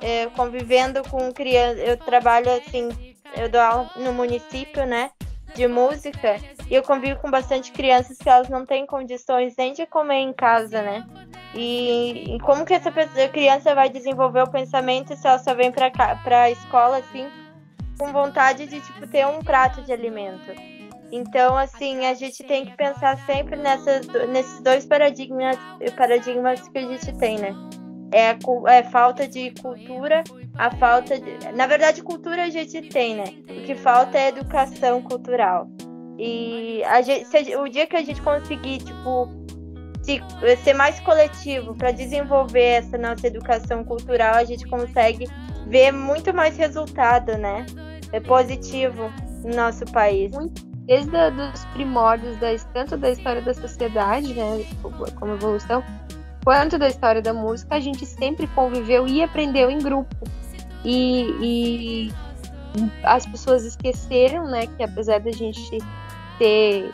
É, 0.00 0.26
convivendo 0.36 1.02
com 1.08 1.32
crianças, 1.32 1.78
eu 1.78 1.96
trabalho 1.96 2.50
assim, 2.52 3.16
eu 3.34 3.48
dou 3.48 3.60
aula 3.60 3.90
no 3.96 4.12
município, 4.12 4.84
né? 4.84 5.10
De 5.54 5.66
música 5.66 6.36
e 6.68 6.74
eu 6.74 6.82
convivo 6.82 7.20
com 7.20 7.30
bastante 7.30 7.72
crianças 7.72 8.18
que 8.18 8.28
elas 8.28 8.48
não 8.48 8.66
têm 8.66 8.86
condições 8.86 9.54
nem 9.56 9.72
de 9.72 9.86
comer 9.86 10.18
em 10.18 10.32
casa, 10.32 10.82
né? 10.82 11.06
E, 11.54 12.34
e 12.34 12.40
como 12.40 12.64
que 12.64 12.74
essa 12.74 12.90
pessoa, 12.90 13.28
criança 13.28 13.74
vai 13.74 13.88
desenvolver 13.88 14.42
o 14.42 14.50
pensamento 14.50 15.16
se 15.16 15.26
ela 15.26 15.38
só 15.38 15.54
vem 15.54 15.72
para 15.72 16.42
a 16.42 16.50
escola 16.50 16.98
assim 16.98 17.28
com 17.98 18.12
vontade 18.12 18.66
de 18.66 18.80
tipo 18.80 19.06
ter 19.06 19.26
um 19.26 19.40
prato 19.42 19.80
de 19.82 19.92
alimento? 19.92 20.52
Então, 21.10 21.56
assim, 21.56 22.04
a 22.04 22.14
gente 22.14 22.42
tem 22.42 22.66
que 22.66 22.76
pensar 22.76 23.16
sempre 23.24 23.56
nessas, 23.56 24.06
nesses 24.28 24.60
dois 24.60 24.84
paradigmas, 24.84 25.56
paradigmas 25.96 26.68
que 26.68 26.78
a 26.78 26.82
gente 26.82 27.16
tem, 27.16 27.38
né? 27.38 27.54
É 28.12 28.30
a 28.30 28.38
é 28.72 28.82
falta 28.82 29.26
de 29.26 29.50
cultura 29.60 30.22
a 30.58 30.70
falta 30.76 31.18
de. 31.18 31.52
Na 31.54 31.66
verdade, 31.66 32.02
cultura 32.02 32.44
a 32.44 32.50
gente 32.50 32.80
tem, 32.88 33.16
né? 33.16 33.24
O 33.48 33.62
que 33.64 33.74
falta 33.74 34.18
é 34.18 34.28
educação 34.28 35.02
cultural. 35.02 35.68
E 36.18 36.82
a 36.84 37.02
gente, 37.02 37.26
se, 37.26 37.56
o 37.56 37.68
dia 37.68 37.86
que 37.86 37.96
a 37.96 38.02
gente 38.02 38.22
conseguir, 38.22 38.78
tipo, 38.78 39.28
se, 40.02 40.22
ser 40.64 40.72
mais 40.72 40.98
coletivo 41.00 41.74
para 41.74 41.92
desenvolver 41.92 42.78
essa 42.78 42.96
nossa 42.96 43.26
educação 43.26 43.84
cultural, 43.84 44.34
a 44.34 44.44
gente 44.44 44.66
consegue 44.66 45.28
ver 45.66 45.92
muito 45.92 46.32
mais 46.32 46.56
resultado, 46.56 47.36
né? 47.36 47.66
É 48.12 48.20
positivo 48.20 49.12
no 49.44 49.54
nosso 49.54 49.84
país. 49.86 50.32
Desde 50.86 51.10
os 51.16 51.64
primórdios, 51.74 52.38
da, 52.38 52.56
tanto 52.72 52.96
da 52.96 53.10
história 53.10 53.42
da 53.42 53.52
sociedade, 53.52 54.32
né, 54.32 54.64
como 55.18 55.34
evolução, 55.34 55.82
quanto 56.46 56.78
da 56.78 56.86
história 56.86 57.20
da 57.20 57.34
música, 57.34 57.74
a 57.74 57.80
gente 57.80 58.06
sempre 58.06 58.46
conviveu 58.46 59.04
e 59.08 59.20
aprendeu 59.20 59.68
em 59.68 59.78
grupo 59.78 60.14
e, 60.84 61.34
e 61.42 62.14
as 63.02 63.26
pessoas 63.26 63.64
esqueceram, 63.64 64.46
né, 64.46 64.68
que 64.68 64.84
apesar 64.84 65.18
da 65.18 65.32
gente 65.32 65.78
ter 66.38 66.88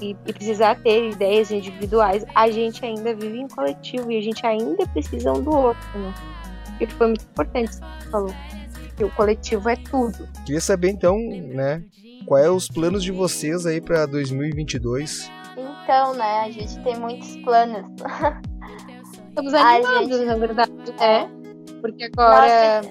e, 0.00 0.16
e, 0.26 0.32
precisar 0.32 0.76
ter 0.76 1.10
ideias 1.10 1.50
individuais, 1.50 2.24
a 2.34 2.50
gente 2.50 2.82
ainda 2.82 3.14
vive 3.14 3.40
em 3.40 3.48
coletivo 3.48 4.10
e 4.10 4.16
a 4.16 4.22
gente 4.22 4.46
ainda 4.46 4.86
precisa 4.88 5.30
um 5.30 5.42
do 5.42 5.50
outro, 5.50 5.98
né? 5.98 6.14
E 6.80 6.86
foi 6.86 7.08
muito 7.08 7.24
importante 7.24 7.72
isso 7.72 7.82
que 7.82 8.04
você 8.04 8.10
falou. 8.10 8.34
Que 8.96 9.04
o 9.04 9.10
coletivo 9.10 9.68
é 9.68 9.76
tudo. 9.76 10.26
Queria 10.46 10.60
saber 10.60 10.88
então, 10.88 11.18
né, 11.18 11.84
quais 12.24 12.46
é 12.46 12.48
os 12.48 12.66
planos 12.66 13.04
de 13.04 13.12
vocês 13.12 13.66
aí 13.66 13.78
para 13.78 14.06
2022? 14.06 15.30
Então, 15.52 16.14
né, 16.14 16.44
a 16.46 16.50
gente 16.50 16.82
tem 16.82 16.98
muitos 16.98 17.36
planos. 17.42 17.84
Estamos 19.30 19.54
animados, 19.54 20.08
gente... 20.08 20.26
na 20.26 20.36
verdade. 20.36 20.72
É. 21.00 21.26
Porque 21.80 22.04
agora. 22.04 22.82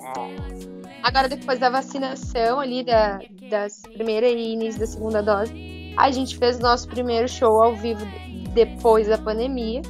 Agora, 1.03 1.29
depois 1.29 1.59
da 1.59 1.69
vacinação 1.69 2.59
ali, 2.59 2.83
da, 2.83 3.19
das 3.49 3.81
primeira 3.93 4.27
e 4.27 4.53
início 4.53 4.79
da 4.79 4.87
segunda 4.87 5.21
dose, 5.21 5.93
a 5.97 6.11
gente 6.11 6.37
fez 6.37 6.57
o 6.57 6.61
nosso 6.61 6.87
primeiro 6.87 7.27
show 7.27 7.61
ao 7.61 7.75
vivo 7.75 8.05
depois 8.53 9.07
da 9.07 9.17
pandemia. 9.17 9.81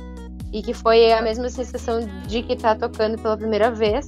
E 0.51 0.63
que 0.63 0.73
foi 0.73 1.11
a 1.11 1.21
mesma 1.21 1.47
sensação 1.47 1.99
de 2.25 2.41
que 2.41 2.55
tá 2.55 2.75
tocando 2.75 3.21
pela 3.21 3.37
primeira 3.37 3.69
vez. 3.69 4.07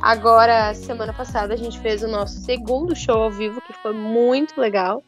Agora, 0.00 0.72
semana 0.74 1.12
passada, 1.12 1.52
a 1.52 1.56
gente 1.56 1.78
fez 1.78 2.02
o 2.02 2.08
nosso 2.08 2.40
segundo 2.40 2.96
show 2.96 3.22
ao 3.22 3.30
vivo, 3.30 3.60
que 3.60 3.72
foi 3.74 3.92
muito 3.92 4.58
legal. 4.58 5.02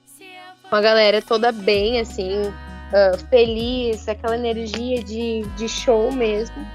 Com 0.69 0.77
a 0.77 0.81
galera 0.81 1.23
toda 1.23 1.51
bem, 1.51 1.99
assim, 2.01 2.53
uh, 2.93 3.19
feliz, 3.29 4.09
aquela 4.09 4.37
energia 4.37 5.03
de, 5.03 5.43
de 5.57 5.69
show 5.69 6.11
mesmo 6.13 6.67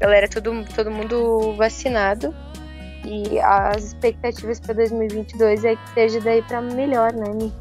galera, 0.00 0.26
todo, 0.26 0.64
todo 0.74 0.90
mundo 0.90 1.54
vacinado. 1.56 2.34
E 3.04 3.38
as 3.38 3.84
expectativas 3.84 4.58
para 4.60 4.74
2022 4.74 5.64
é 5.64 5.76
que 5.76 5.90
seja 5.90 6.20
daí 6.20 6.42
para 6.42 6.60
melhor, 6.60 7.12
né, 7.12 7.30
Mi? 7.30 7.52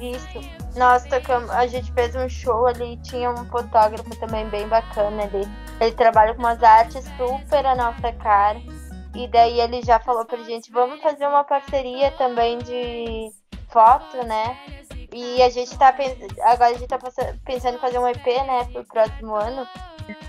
Isso. 0.00 0.40
Nós 0.76 1.04
tocamos, 1.04 1.50
a 1.50 1.66
gente 1.66 1.92
fez 1.92 2.16
um 2.16 2.28
show 2.28 2.66
ali, 2.66 2.96
tinha 2.98 3.30
um 3.30 3.44
fotógrafo 3.46 4.10
também 4.18 4.48
bem 4.48 4.66
bacana 4.66 5.22
ali. 5.22 5.48
Ele 5.80 5.92
trabalha 5.92 6.34
com 6.34 6.40
umas 6.40 6.62
artes 6.62 7.04
super 7.16 7.64
a 7.64 7.76
nossa 7.76 8.12
cara. 8.12 8.60
E 9.14 9.28
daí 9.28 9.60
ele 9.60 9.82
já 9.82 10.00
falou 10.00 10.24
pra 10.24 10.38
gente, 10.38 10.72
vamos 10.72 11.00
fazer 11.00 11.26
uma 11.28 11.44
parceria 11.44 12.10
também 12.12 12.58
de 12.58 13.30
foto, 13.70 14.16
né? 14.26 14.58
E 15.14 15.40
a 15.44 15.48
gente 15.48 15.78
tá 15.78 15.94
agora 16.42 16.74
a 16.74 16.76
gente 16.76 16.88
tá 16.88 16.98
pensando 17.44 17.76
em 17.76 17.80
fazer 17.80 18.00
um 18.00 18.08
EP, 18.08 18.26
né, 18.26 18.64
pro 18.72 18.84
próximo 18.84 19.32
ano. 19.36 19.64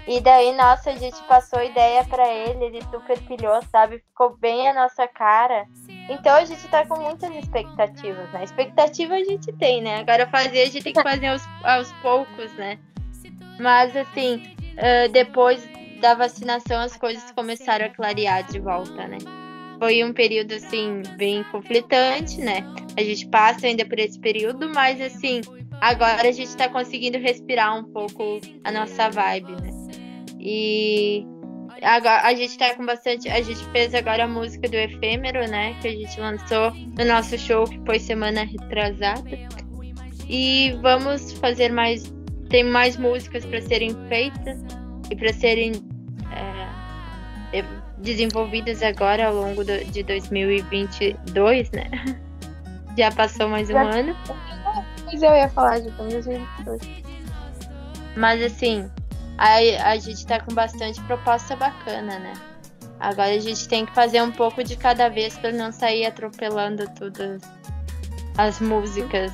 E 0.07 0.21
daí, 0.21 0.55
nossa, 0.55 0.91
a 0.91 0.95
gente 0.95 1.21
passou 1.23 1.59
ideia 1.61 2.05
para 2.05 2.31
ele, 2.31 2.65
ele 2.65 2.81
super 2.83 3.19
pilhou, 3.23 3.59
sabe? 3.63 3.97
Ficou 3.97 4.38
bem 4.38 4.69
a 4.69 4.73
nossa 4.75 5.07
cara. 5.07 5.65
Então 6.07 6.36
a 6.36 6.45
gente 6.45 6.67
tá 6.67 6.86
com 6.86 6.99
muitas 6.99 7.36
expectativas, 7.36 8.31
né? 8.31 8.43
Expectativa 8.43 9.15
a 9.15 9.23
gente 9.23 9.51
tem, 9.53 9.81
né? 9.81 10.01
Agora 10.01 10.27
fazer 10.27 10.61
a 10.61 10.65
gente 10.65 10.83
tem 10.83 10.93
que 10.93 11.01
fazer 11.01 11.27
aos, 11.27 11.41
aos 11.63 11.91
poucos, 11.93 12.53
né? 12.53 12.77
Mas 13.59 13.97
assim, 13.97 14.55
uh, 14.73 15.11
depois 15.11 15.67
da 15.99 16.13
vacinação 16.13 16.79
as 16.79 16.95
coisas 16.95 17.31
começaram 17.31 17.88
a 17.88 17.89
clarear 17.89 18.43
de 18.43 18.59
volta, 18.59 19.07
né? 19.07 19.17
Foi 19.86 20.03
um 20.03 20.11
período 20.11 20.51
assim 20.55 21.03
bem 21.15 21.43
conflitante, 21.51 22.41
né? 22.41 22.65
A 22.97 23.03
gente 23.03 23.27
passa 23.27 23.67
ainda 23.67 23.86
por 23.86 23.99
esse 23.99 24.19
período, 24.19 24.67
mas 24.73 24.99
assim, 24.99 25.41
agora 25.79 26.27
a 26.27 26.31
gente 26.31 26.57
tá 26.57 26.67
conseguindo 26.67 27.19
respirar 27.19 27.77
um 27.77 27.83
pouco 27.83 28.41
a 28.63 28.71
nossa 28.71 29.11
vibe, 29.11 29.51
né? 29.61 29.69
E 30.39 31.23
agora 31.83 32.23
a 32.23 32.33
gente 32.33 32.57
tá 32.57 32.73
com 32.73 32.83
bastante. 32.83 33.29
A 33.29 33.39
gente 33.43 33.63
fez 33.65 33.93
agora 33.93 34.23
a 34.23 34.27
música 34.27 34.67
do 34.67 34.75
Efêmero, 34.75 35.47
né? 35.47 35.77
Que 35.79 35.89
a 35.89 35.91
gente 35.91 36.19
lançou 36.19 36.71
no 36.71 37.05
nosso 37.05 37.38
show, 37.38 37.65
que 37.65 37.79
foi 37.86 37.99
semana 37.99 38.43
retrasada. 38.43 39.38
E 40.27 40.75
vamos 40.81 41.33
fazer 41.33 41.71
mais. 41.71 42.11
Tem 42.49 42.63
mais 42.63 42.97
músicas 42.97 43.45
para 43.45 43.61
serem 43.61 43.91
feitas 44.07 44.59
e 45.11 45.15
para 45.15 45.31
serem 45.31 45.73
é, 47.53 47.63
desenvolvidas 47.98 48.82
agora 48.82 49.28
ao 49.28 49.36
longo 49.36 49.64
do, 49.64 49.84
de 49.86 50.04
2022, 50.04 51.72
né? 51.72 51.89
Já 52.98 53.12
passou 53.12 53.50
mais 53.50 53.70
um 53.70 53.78
ano. 53.78 54.16
Mas 55.06 55.22
eu 55.22 55.32
ia 55.34 55.50
falar 55.50 55.80
de 55.80 55.91
2022. 55.91 56.82
Mas 58.16 58.41
assim, 58.41 58.89
a, 59.38 59.91
a 59.91 59.98
gente 59.98 60.26
tá 60.26 60.39
com 60.39 60.54
bastante 60.54 61.02
proposta 61.02 61.56
bacana, 61.56 62.20
né? 62.20 62.34
Agora 63.00 63.34
a 63.34 63.39
gente 63.39 63.68
tem 63.68 63.86
que 63.86 63.93
fazer 63.93 64.22
um 64.22 64.32
pouco 64.32 64.64
de 64.64 64.78
cada 64.78 65.10
vez 65.10 65.38
para 65.38 65.52
não 65.52 65.72
sair 65.72 66.06
atropelando 66.06 66.89
todas 66.98 67.41
as 68.38 68.62
músicas. 68.62 69.32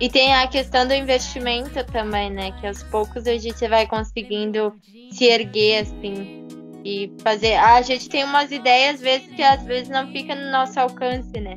E 0.00 0.08
tem 0.08 0.34
a 0.34 0.46
questão 0.46 0.86
do 0.86 0.94
investimento 0.94 1.84
também, 1.84 2.30
né? 2.30 2.52
Que 2.60 2.66
aos 2.66 2.82
poucos 2.84 3.26
a 3.26 3.36
gente 3.36 3.66
vai 3.68 3.86
conseguindo 3.86 4.72
se 5.10 5.24
erguer 5.24 5.82
assim 5.82 6.41
e 6.84 7.12
fazer. 7.22 7.54
A 7.54 7.80
gente 7.82 8.08
tem 8.08 8.24
umas 8.24 8.50
ideias 8.50 8.96
às 8.96 9.00
vezes 9.00 9.28
que 9.28 9.42
às 9.42 9.62
vezes 9.64 9.88
não 9.88 10.10
fica 10.12 10.34
no 10.34 10.50
nosso 10.50 10.78
alcance, 10.78 11.38
né? 11.40 11.56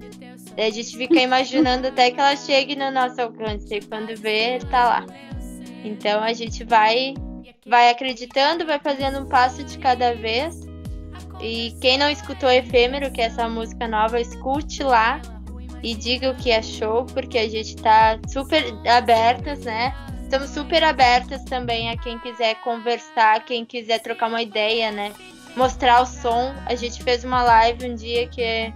a 0.58 0.70
gente 0.70 0.96
fica 0.96 1.20
imaginando 1.20 1.88
até 1.88 2.12
que 2.12 2.20
ela 2.20 2.36
chegue 2.36 2.76
no 2.78 2.90
nosso 2.90 3.22
alcance 3.22 3.74
e 3.74 3.82
quando 3.82 4.16
vê, 4.16 4.60
tá 4.72 4.86
lá. 4.86 5.06
Então 5.84 6.24
a 6.24 6.32
gente 6.34 6.64
vai 6.64 7.14
vai 7.66 7.90
acreditando, 7.90 8.66
vai 8.66 8.80
fazendo 8.80 9.20
um 9.20 9.26
passo 9.26 9.64
de 9.64 9.78
cada 9.80 10.14
vez. 10.14 10.62
E 11.42 11.76
quem 11.82 11.98
não 11.98 12.10
escutou 12.10 12.50
Efêmero, 12.50 13.12
que 13.12 13.22
é 13.22 13.26
essa 13.26 13.50
música 13.50 13.88
nova, 13.88 14.22
escute 14.22 14.84
lá 14.84 15.22
e 15.84 15.94
diga 15.94 16.32
o 16.32 16.36
que 16.36 16.52
achou, 16.52 17.06
porque 17.06 17.38
a 17.38 17.50
gente 17.50 17.76
tá 17.76 18.18
super 18.28 18.64
abertas, 18.88 19.60
né? 19.66 19.94
Estamos 20.26 20.50
super 20.50 20.84
abertas 20.84 21.44
também 21.44 21.92
a 21.92 21.98
quem 21.98 22.18
quiser 22.18 22.56
conversar, 22.56 23.46
quem 23.46 23.64
quiser 23.64 24.00
trocar 24.00 24.28
uma 24.28 24.42
ideia, 24.42 24.92
né? 24.92 25.14
Mostrar 25.56 26.02
o 26.02 26.06
som. 26.06 26.52
A 26.66 26.74
gente 26.74 27.04
fez 27.04 27.24
uma 27.24 27.44
live 27.44 27.88
um 27.88 27.96
dia 27.96 28.28
que 28.28 28.74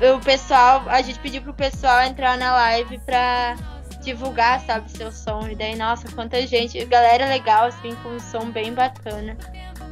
o 0.00 0.18
pessoal, 0.18 0.82
a 0.88 1.00
gente 1.00 1.20
pediu 1.20 1.40
pro 1.40 1.54
pessoal 1.54 2.02
entrar 2.02 2.36
na 2.36 2.52
live 2.52 2.98
pra 3.06 3.54
divulgar, 4.02 4.60
sabe, 4.62 4.90
seu 4.90 5.12
som. 5.12 5.46
E 5.48 5.54
daí, 5.54 5.76
nossa, 5.76 6.10
quanta 6.10 6.44
gente, 6.48 6.84
galera 6.86 7.26
legal, 7.26 7.66
assim, 7.66 7.94
com 8.02 8.08
um 8.08 8.20
som 8.20 8.50
bem 8.50 8.74
bacana. 8.74 9.36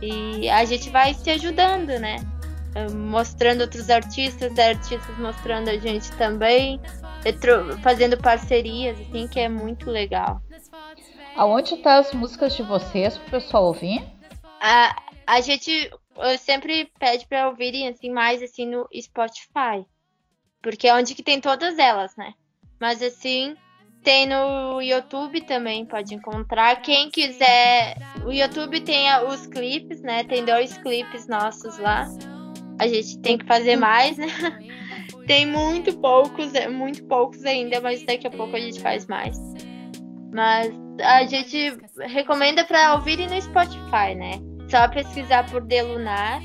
E 0.02 0.50
a 0.50 0.64
gente 0.64 0.90
vai 0.90 1.14
se 1.14 1.30
ajudando, 1.30 2.00
né? 2.00 2.16
Mostrando 2.92 3.60
outros 3.60 3.88
artistas, 3.88 4.58
artistas 4.58 5.16
mostrando 5.18 5.70
a 5.70 5.78
gente 5.78 6.10
também, 6.12 6.80
fazendo 7.80 8.18
parcerias, 8.18 8.98
assim, 9.00 9.28
que 9.28 9.38
é 9.38 9.48
muito 9.48 9.88
legal. 9.88 10.42
Aonde 11.36 11.76
tá 11.78 11.98
as 11.98 12.12
músicas 12.12 12.54
de 12.54 12.62
vocês 12.62 13.16
pro 13.16 13.30
pessoal 13.30 13.64
ouvir? 13.64 14.02
A, 14.60 14.94
a 15.26 15.40
gente 15.40 15.90
sempre 16.38 16.90
pede 16.98 17.26
para 17.26 17.48
ouvirem 17.48 17.88
assim 17.88 18.10
mais 18.10 18.42
assim 18.42 18.66
no 18.66 18.88
Spotify. 18.94 19.86
Porque 20.62 20.88
é 20.88 20.94
onde 20.94 21.14
que 21.14 21.22
tem 21.22 21.40
todas 21.40 21.78
elas, 21.78 22.14
né? 22.16 22.34
Mas 22.78 23.02
assim, 23.02 23.56
tem 24.02 24.26
no 24.26 24.80
YouTube 24.80 25.40
também, 25.42 25.86
pode 25.86 26.14
encontrar. 26.14 26.82
Quem 26.82 27.10
quiser, 27.10 27.96
o 28.24 28.32
YouTube 28.32 28.80
tem 28.80 29.06
os 29.26 29.46
clipes, 29.46 30.02
né? 30.02 30.24
Tem 30.24 30.44
dois 30.44 30.76
clipes 30.78 31.26
nossos 31.26 31.78
lá. 31.78 32.08
A 32.78 32.86
gente 32.86 33.18
tem 33.18 33.38
que 33.38 33.46
fazer 33.46 33.76
mais, 33.76 34.16
né? 34.16 34.26
Tem 35.26 35.46
muito 35.46 35.96
poucos, 35.98 36.54
é, 36.54 36.66
muito 36.66 37.04
poucos 37.04 37.44
ainda, 37.44 37.80
mas 37.80 38.02
daqui 38.02 38.26
a 38.26 38.30
pouco 38.30 38.56
a 38.56 38.58
gente 38.58 38.80
faz 38.80 39.06
mais. 39.06 39.38
Mas 40.32 40.72
a 41.02 41.24
gente 41.24 41.76
recomenda 41.98 42.64
para 42.64 42.94
ouvirem 42.94 43.28
no 43.28 43.40
Spotify, 43.40 44.14
né? 44.16 44.40
Só 44.68 44.88
pesquisar 44.88 45.50
por 45.50 45.62
Delunar. 45.62 46.40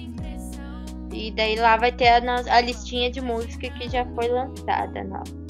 E 1.12 1.32
daí 1.32 1.56
lá 1.56 1.78
vai 1.78 1.92
ter 1.92 2.10
a, 2.10 2.36
a 2.50 2.62
listinha 2.62 3.10
de 3.10 3.22
música 3.22 3.70
que 3.70 3.88
já 3.88 4.06
foi 4.16 4.28
lançada 4.28 5.04
nova. 5.04 5.46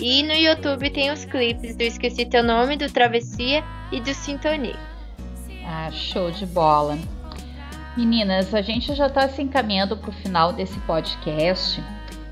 E 0.00 0.22
no 0.22 0.32
YouTube 0.32 0.90
tem 0.90 1.10
os 1.10 1.24
clipes 1.24 1.74
do 1.74 1.82
Esqueci 1.82 2.26
Teu 2.26 2.42
Nome, 2.42 2.76
do 2.76 2.90
Travessia 2.92 3.64
e 3.90 4.00
do 4.00 4.14
Sintonia. 4.14 4.78
Ah, 5.66 5.90
show 5.90 6.30
de 6.30 6.46
bola. 6.46 6.98
Meninas, 7.96 8.54
a 8.54 8.62
gente 8.62 8.94
já 8.94 9.08
está 9.08 9.28
se 9.28 9.42
encaminhando 9.42 9.96
para 9.96 10.10
o 10.10 10.12
final 10.12 10.52
desse 10.52 10.78
podcast. 10.80 11.82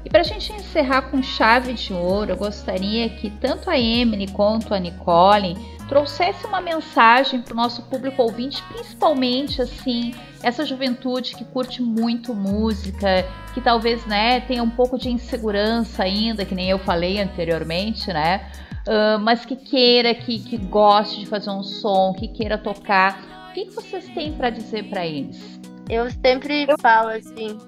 E 0.07 0.09
para 0.09 0.21
a 0.21 0.25
gente 0.25 0.53
encerrar 0.53 1.11
com 1.11 1.21
chave 1.21 1.73
de 1.73 1.93
ouro, 1.93 2.31
eu 2.31 2.37
gostaria 2.37 3.09
que 3.09 3.29
tanto 3.29 3.69
a 3.69 3.77
Emily 3.77 4.29
quanto 4.29 4.73
a 4.73 4.79
Nicole 4.79 5.57
trouxesse 5.89 6.47
uma 6.47 6.61
mensagem 6.61 7.43
para 7.43 7.53
o 7.53 7.57
nosso 7.57 7.83
público 7.83 8.23
ouvinte, 8.23 8.63
principalmente 8.73 9.61
assim, 9.61 10.15
essa 10.45 10.65
juventude 10.65 11.35
que 11.35 11.45
curte 11.45 11.83
muito 11.83 12.33
música, 12.33 13.27
que 13.53 13.61
talvez 13.61 14.07
né, 14.07 14.39
tenha 14.43 14.63
um 14.63 14.71
pouco 14.71 14.97
de 14.97 15.11
insegurança 15.11 16.05
ainda, 16.05 16.45
que 16.45 16.55
nem 16.55 16.71
eu 16.71 16.79
falei 16.79 17.21
anteriormente, 17.21 18.13
né? 18.13 18.49
Uh, 18.87 19.19
mas 19.19 19.45
que 19.45 19.57
queira, 19.57 20.15
que, 20.15 20.39
que 20.39 20.57
goste 20.57 21.19
de 21.19 21.27
fazer 21.27 21.51
um 21.51 21.65
som, 21.65 22.13
que 22.13 22.29
queira 22.29 22.57
tocar. 22.57 23.49
O 23.51 23.55
que, 23.55 23.65
que 23.65 23.75
vocês 23.75 24.07
têm 24.11 24.35
para 24.35 24.51
dizer 24.51 24.89
para 24.89 25.05
eles? 25.05 25.59
Eu 25.89 26.11
sempre 26.11 26.67
falo 26.81 27.11
assim 27.11 27.59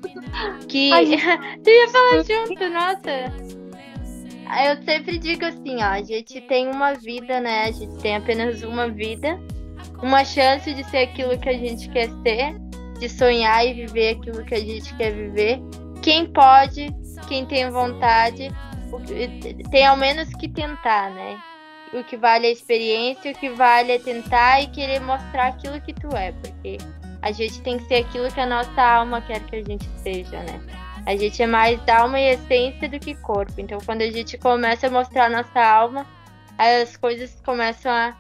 que. 0.69 0.93
Ai, 0.93 1.07
tu 1.63 1.71
ia 1.71 1.89
falar 1.89 2.25
junto, 2.25 2.69
nossa! 2.71 3.59
Eu 4.67 4.83
sempre 4.83 5.19
digo 5.19 5.45
assim, 5.45 5.77
ó, 5.77 5.89
a 5.89 6.03
gente 6.03 6.41
tem 6.43 6.69
uma 6.69 6.95
vida, 6.95 7.39
né? 7.41 7.65
A 7.65 7.71
gente 7.71 7.99
tem 7.99 8.17
apenas 8.17 8.63
uma 8.63 8.89
vida, 8.89 9.39
uma 10.03 10.25
chance 10.25 10.73
de 10.73 10.83
ser 10.85 10.99
aquilo 10.99 11.39
que 11.39 11.51
a 11.51 11.53
gente 11.53 11.89
quer 11.91 12.09
ser, 12.23 12.59
de 12.99 13.09
sonhar 13.11 13.67
e 13.67 13.75
viver 13.75 14.17
aquilo 14.17 14.43
que 14.45 14.55
a 14.55 14.61
gente 14.61 14.95
quer 14.97 15.13
viver. 15.13 15.61
Quem 16.03 16.33
pode, 16.33 16.89
quem 17.29 17.45
tem 17.45 17.71
vontade, 17.71 18.49
tem 19.71 19.87
ao 19.87 19.97
menos 19.97 20.31
que 20.37 20.49
tentar, 20.49 21.11
né? 21.11 21.39
O 21.93 22.03
que 22.05 22.17
vale 22.17 22.47
é 22.47 22.49
a 22.49 22.53
experiência, 22.53 23.33
o 23.33 23.35
que 23.35 23.51
vale 23.51 23.93
é 23.93 23.99
tentar 23.99 24.63
e 24.63 24.69
querer 24.69 25.01
mostrar 25.01 25.49
aquilo 25.49 25.81
que 25.81 25.93
tu 25.93 26.09
é, 26.17 26.33
porque 26.33 26.79
a 27.23 27.33
gente 27.33 27.61
tem 27.63 27.79
que 27.79 27.85
ser 27.85 27.97
aquilo 27.97 28.33
que 28.33 28.41
a 28.41 28.47
nossa 28.47 28.83
alma 28.83 29.21
quer 29.21 29.45
que 29.45 29.57
a 29.57 29.65
gente 29.65 29.85
seja, 29.99 30.43
né? 30.43 30.61
A 31.07 31.17
gente 31.17 31.43
é 31.43 31.47
mais 31.47 31.81
alma 31.89 32.21
e 32.21 32.35
essência 32.35 32.89
do 32.89 32.99
que 32.99 33.15
corpo. 33.15 33.55
Então, 33.59 33.79
quando 33.85 34.03
a 34.03 34.11
gente 34.11 34.37
começa 34.37 34.87
a 34.87 34.91
mostrar 34.91 35.27
a 35.27 35.31
nossa 35.31 35.61
alma, 35.61 36.07
as 36.59 36.97
coisas 36.97 37.41
começam 37.41 37.91
a, 37.91 38.17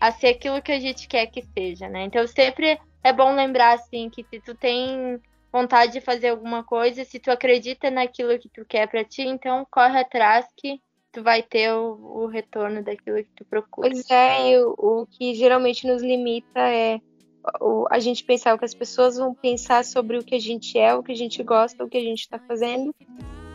a 0.00 0.12
ser 0.12 0.28
aquilo 0.28 0.62
que 0.62 0.72
a 0.72 0.78
gente 0.78 1.08
quer 1.08 1.26
que 1.26 1.42
seja, 1.42 1.88
né? 1.88 2.04
Então, 2.04 2.26
sempre 2.26 2.78
é 3.02 3.12
bom 3.12 3.34
lembrar, 3.34 3.74
assim, 3.74 4.08
que 4.08 4.24
se 4.24 4.40
tu 4.40 4.54
tem 4.54 5.20
vontade 5.52 5.92
de 5.92 6.00
fazer 6.00 6.28
alguma 6.28 6.62
coisa, 6.62 7.04
se 7.04 7.18
tu 7.18 7.30
acredita 7.30 7.90
naquilo 7.90 8.38
que 8.38 8.48
tu 8.48 8.64
quer 8.64 8.86
para 8.86 9.04
ti, 9.04 9.22
então 9.22 9.66
corre 9.70 9.98
atrás 9.98 10.46
que 10.56 10.80
tu 11.10 11.22
vai 11.22 11.42
ter 11.42 11.72
o, 11.72 12.22
o 12.22 12.26
retorno 12.26 12.82
daquilo 12.82 13.16
que 13.16 13.32
tu 13.34 13.44
procura. 13.44 13.90
Pois 13.90 14.08
é, 14.08 14.56
o, 14.60 14.74
o 14.78 15.06
que 15.06 15.34
geralmente 15.34 15.86
nos 15.86 16.02
limita 16.02 16.60
é 16.60 17.00
a 17.90 17.98
gente 17.98 18.24
pensar 18.24 18.54
o 18.54 18.58
que 18.58 18.64
as 18.64 18.74
pessoas 18.74 19.16
vão 19.16 19.34
pensar 19.34 19.84
sobre 19.84 20.18
o 20.18 20.24
que 20.24 20.34
a 20.34 20.38
gente 20.38 20.78
é, 20.78 20.94
o 20.94 21.02
que 21.02 21.12
a 21.12 21.16
gente 21.16 21.42
gosta, 21.42 21.84
o 21.84 21.88
que 21.88 21.98
a 21.98 22.02
gente 22.02 22.20
está 22.20 22.38
fazendo. 22.38 22.94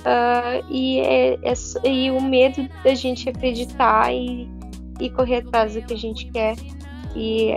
Uh, 0.06 0.62
e, 0.70 1.00
é, 1.00 1.34
é, 1.34 1.90
e 1.90 2.12
o 2.12 2.22
medo 2.22 2.68
da 2.84 2.94
gente 2.94 3.28
acreditar 3.28 4.14
e, 4.14 4.48
e 5.00 5.10
correr 5.10 5.38
atrás 5.38 5.74
do 5.74 5.82
que 5.82 5.94
a 5.94 5.98
gente 5.98 6.30
quer. 6.32 6.56
E 7.16 7.50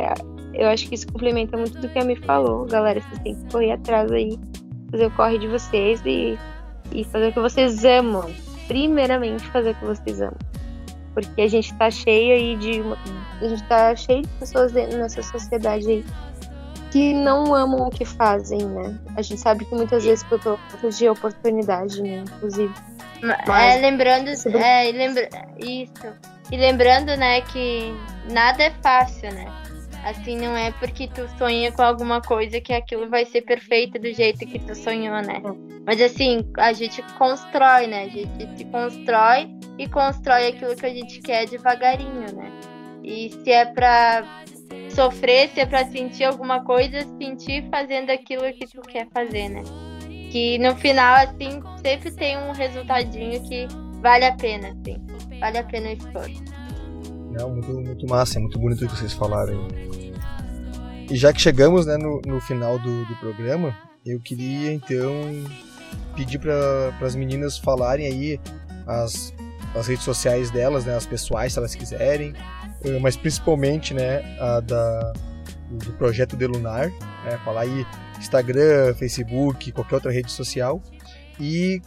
eu 0.54 0.68
acho 0.68 0.88
que 0.88 0.94
isso 0.94 1.06
complementa 1.12 1.56
muito 1.56 1.78
do 1.78 1.88
que 1.88 1.98
a 1.98 2.04
me 2.04 2.16
falou. 2.16 2.64
Galera, 2.66 3.00
vocês 3.00 3.18
têm 3.20 3.34
que 3.34 3.52
correr 3.52 3.72
atrás 3.72 4.10
aí, 4.10 4.38
fazer 4.90 5.06
o 5.06 5.10
corre 5.10 5.38
de 5.38 5.46
vocês 5.46 6.00
e, 6.06 6.38
e 6.92 7.04
fazer 7.04 7.28
o 7.28 7.32
que 7.32 7.40
vocês 7.40 7.84
amam. 7.84 8.24
primeiramente 8.66 9.44
fazer 9.46 9.70
o 9.70 9.74
que 9.74 9.84
vocês 9.84 10.20
amam. 10.20 10.38
Porque 11.12 11.42
a 11.42 11.48
gente 11.48 11.74
tá 11.76 11.90
cheio 11.90 12.34
aí 12.34 12.56
de. 12.56 12.82
A 13.40 13.48
gente 13.48 13.62
tá 13.64 13.94
cheio 13.94 14.22
de 14.22 14.28
pessoas 14.28 14.72
nessa 14.72 15.22
sociedade 15.22 15.88
aí 15.88 16.04
que 16.90 17.12
não 17.12 17.54
amam 17.54 17.86
o 17.86 17.90
que 17.90 18.04
fazem, 18.04 18.64
né? 18.64 18.98
A 19.16 19.22
gente 19.22 19.40
sabe 19.40 19.64
que 19.64 19.74
muitas 19.74 20.04
vezes 20.04 20.24
por 20.24 20.40
falta 20.40 20.90
de 20.90 21.08
oportunidade, 21.08 22.02
né? 22.02 22.24
Inclusive. 22.26 22.72
Mas, 23.22 23.76
é, 23.76 23.80
lembrando. 23.80 24.28
É, 24.28 24.92
lembra, 24.92 25.28
isso. 25.58 25.92
E 26.50 26.56
lembrando, 26.56 27.14
né, 27.16 27.42
que 27.42 27.92
nada 28.30 28.64
é 28.64 28.70
fácil, 28.82 29.32
né? 29.34 29.46
Assim, 30.04 30.38
não 30.38 30.56
é 30.56 30.70
porque 30.72 31.08
tu 31.08 31.28
sonha 31.36 31.70
com 31.72 31.82
alguma 31.82 32.22
coisa 32.22 32.60
que 32.60 32.72
aquilo 32.72 33.10
vai 33.10 33.26
ser 33.26 33.42
perfeito 33.42 33.98
do 33.98 34.10
jeito 34.14 34.46
que 34.46 34.58
tu 34.58 34.74
sonhou, 34.74 35.20
né? 35.20 35.42
Mas 35.84 36.00
assim, 36.00 36.48
a 36.56 36.72
gente 36.72 37.02
constrói, 37.18 37.86
né? 37.86 38.04
A 38.04 38.08
gente 38.08 38.56
se 38.56 38.64
constrói 38.66 39.50
e 39.76 39.88
constrói 39.88 40.48
aquilo 40.48 40.74
que 40.76 40.86
a 40.86 40.90
gente 40.90 41.20
quer 41.20 41.46
devagarinho, 41.46 42.32
né? 42.34 42.50
E 43.08 43.30
se 43.42 43.50
é 43.50 43.64
pra 43.64 44.44
sofrer, 44.90 45.48
se 45.54 45.60
é 45.60 45.66
pra 45.66 45.86
sentir 45.86 46.24
alguma 46.24 46.62
coisa, 46.62 47.00
sentir 47.16 47.66
fazendo 47.70 48.10
aquilo 48.10 48.42
que 48.52 48.66
tu 48.66 48.82
quer 48.82 49.08
fazer, 49.08 49.48
né? 49.48 49.62
Que 50.30 50.58
no 50.58 50.76
final, 50.76 51.14
assim, 51.14 51.62
sempre 51.82 52.10
tem 52.10 52.36
um 52.36 52.52
resultadinho 52.52 53.42
que 53.48 53.66
vale 54.02 54.26
a 54.26 54.36
pena, 54.36 54.68
assim. 54.68 54.98
Vale 55.40 55.56
a 55.56 55.64
pena 55.64 55.88
o 55.88 55.92
esforço. 55.92 56.44
Não, 57.32 57.48
muito, 57.48 57.72
muito 57.72 58.06
massa, 58.06 58.38
é 58.38 58.42
muito 58.42 58.58
bonito 58.58 58.84
o 58.84 58.88
que 58.88 58.94
vocês 58.94 59.14
falaram. 59.14 59.68
E 61.10 61.16
já 61.16 61.32
que 61.32 61.40
chegamos 61.40 61.86
né, 61.86 61.96
no, 61.96 62.20
no 62.26 62.38
final 62.42 62.78
do, 62.78 63.06
do 63.06 63.16
programa, 63.16 63.74
eu 64.04 64.20
queria 64.20 64.70
então 64.70 65.10
pedir 66.14 66.38
para 66.38 66.92
as 67.00 67.14
meninas 67.14 67.56
falarem 67.56 68.06
aí 68.06 68.40
as, 68.86 69.32
as 69.74 69.86
redes 69.86 70.04
sociais 70.04 70.50
delas, 70.50 70.84
né, 70.84 70.94
as 70.94 71.06
pessoais, 71.06 71.54
se 71.54 71.58
elas 71.58 71.74
quiserem, 71.74 72.34
mas 73.00 73.16
principalmente 73.16 73.92
né, 73.94 74.22
a 74.40 74.60
da, 74.60 75.12
do 75.70 75.92
projeto 75.94 76.36
Delunar, 76.36 76.90
né, 77.24 77.38
falar 77.44 77.62
aí 77.62 77.86
Instagram, 78.18 78.94
Facebook, 78.94 79.72
qualquer 79.72 79.96
outra 79.96 80.12
rede 80.12 80.30
social, 80.30 80.82
e 81.40 81.80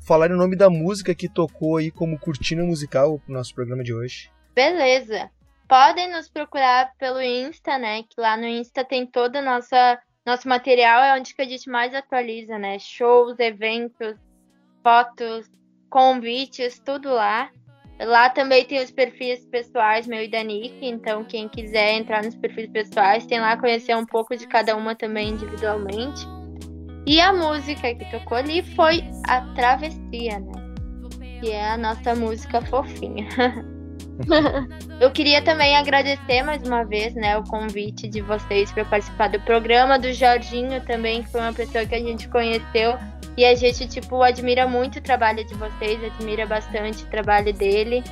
falar 0.00 0.30
o 0.30 0.36
nome 0.36 0.56
da 0.56 0.68
música 0.68 1.14
que 1.14 1.28
tocou 1.28 1.78
aí 1.78 1.90
como 1.90 2.18
cortina 2.18 2.62
musical 2.62 3.18
pro 3.18 3.32
nosso 3.32 3.54
programa 3.54 3.82
de 3.82 3.94
hoje. 3.94 4.30
Beleza. 4.54 5.30
Podem 5.66 6.12
nos 6.12 6.28
procurar 6.28 6.92
pelo 6.98 7.20
Insta, 7.22 7.78
né? 7.78 8.02
Que 8.02 8.20
lá 8.20 8.36
no 8.36 8.46
Insta 8.46 8.84
tem 8.84 9.06
todo 9.06 9.36
o 9.36 9.42
nossa, 9.42 9.98
nosso 10.24 10.46
material, 10.46 11.02
é 11.02 11.18
onde 11.18 11.34
que 11.34 11.42
a 11.42 11.48
gente 11.48 11.68
mais 11.68 11.94
atualiza, 11.94 12.58
né? 12.58 12.78
Shows, 12.78 13.38
eventos, 13.38 14.14
fotos, 14.82 15.50
convites, 15.88 16.78
tudo 16.78 17.08
lá. 17.08 17.50
Lá 18.00 18.28
também 18.28 18.64
tem 18.64 18.82
os 18.82 18.90
perfis 18.90 19.44
pessoais, 19.46 20.06
meu 20.06 20.22
e 20.22 20.28
da 20.28 20.42
Nick, 20.42 20.74
então 20.82 21.24
quem 21.24 21.48
quiser 21.48 21.94
entrar 21.94 22.24
nos 22.24 22.34
perfis 22.34 22.68
pessoais, 22.68 23.24
tem 23.26 23.40
lá 23.40 23.56
conhecer 23.56 23.96
um 23.96 24.04
pouco 24.04 24.36
de 24.36 24.46
cada 24.48 24.76
uma 24.76 24.94
também 24.96 25.30
individualmente. 25.30 26.26
E 27.06 27.20
a 27.20 27.32
música 27.32 27.94
que 27.94 28.10
tocou 28.10 28.38
ali 28.38 28.62
foi 28.74 29.04
a 29.28 29.42
Travessia, 29.54 30.40
né? 30.40 30.74
Que 31.40 31.52
é 31.52 31.70
a 31.70 31.76
nossa 31.76 32.14
música 32.14 32.60
fofinha. 32.62 33.28
Eu 35.00 35.10
queria 35.10 35.42
também 35.42 35.76
agradecer 35.76 36.42
mais 36.42 36.62
uma 36.62 36.84
vez, 36.84 37.14
né, 37.14 37.36
o 37.36 37.44
convite 37.44 38.08
de 38.08 38.20
vocês 38.20 38.70
para 38.72 38.84
participar 38.84 39.28
do 39.28 39.40
programa, 39.40 39.98
do 39.98 40.12
Jorginho 40.12 40.80
também, 40.84 41.22
que 41.22 41.30
foi 41.30 41.40
uma 41.40 41.52
pessoa 41.52 41.84
que 41.84 41.94
a 41.94 42.00
gente 42.00 42.28
conheceu 42.28 42.96
e 43.36 43.44
a 43.44 43.54
gente, 43.54 43.86
tipo, 43.88 44.22
admira 44.22 44.66
muito 44.66 44.98
o 44.98 45.02
trabalho 45.02 45.44
de 45.44 45.54
vocês, 45.54 46.02
admira 46.04 46.46
bastante 46.46 47.02
o 47.04 47.06
trabalho 47.06 47.52
dele. 47.52 48.02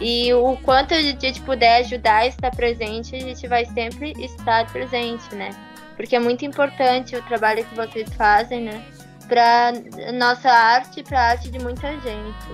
E 0.00 0.32
o 0.32 0.56
quanto 0.62 0.94
a 0.94 1.02
gente 1.02 1.42
puder 1.42 1.80
ajudar 1.80 2.26
estar 2.26 2.50
presente, 2.50 3.14
a 3.14 3.20
gente 3.20 3.46
vai 3.46 3.66
sempre 3.66 4.12
estar 4.12 4.66
presente, 4.72 5.34
né? 5.34 5.50
Porque 5.94 6.16
é 6.16 6.18
muito 6.18 6.44
importante 6.46 7.14
o 7.14 7.22
trabalho 7.22 7.62
que 7.62 7.74
vocês 7.74 8.08
fazem, 8.14 8.62
né? 8.62 8.82
Para 9.28 9.72
nossa 10.14 10.50
arte, 10.50 11.02
para 11.02 11.20
a 11.20 11.30
arte 11.32 11.50
de 11.50 11.58
muita 11.58 11.92
gente. 12.00 12.48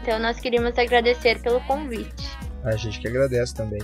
Então 0.00 0.18
nós 0.18 0.40
queríamos 0.40 0.78
agradecer 0.78 1.42
pelo 1.42 1.60
convite. 1.66 2.26
A 2.64 2.74
gente 2.74 2.98
que 2.98 3.08
agradece 3.08 3.54
também. 3.54 3.82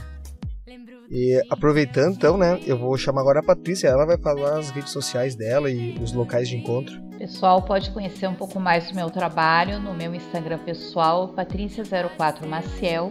E 1.11 1.43
aproveitando 1.51 2.15
então, 2.15 2.39
né, 2.39 2.59
eu 2.67 2.79
vou 2.79 2.97
chamar 2.97 3.21
agora 3.21 3.41
a 3.41 3.43
Patrícia, 3.43 3.89
ela 3.89 4.07
vai 4.07 4.17
falar 4.17 4.59
as 4.59 4.71
redes 4.71 4.93
sociais 4.93 5.35
dela 5.35 5.71
e 5.71 5.95
os 6.03 6.13
locais 6.13 6.49
de 6.49 6.57
encontro. 6.57 7.03
Pessoal, 7.19 7.61
pode 7.63 7.91
conhecer 7.91 8.27
um 8.27 8.35
pouco 8.35 8.59
mais 8.59 8.89
do 8.89 8.95
meu 8.95 9.11
trabalho 9.11 9.79
no 9.79 9.93
meu 9.95 10.15
Instagram 10.15 10.59
pessoal, 10.59 11.35
patrícia04maciel, 11.35 13.11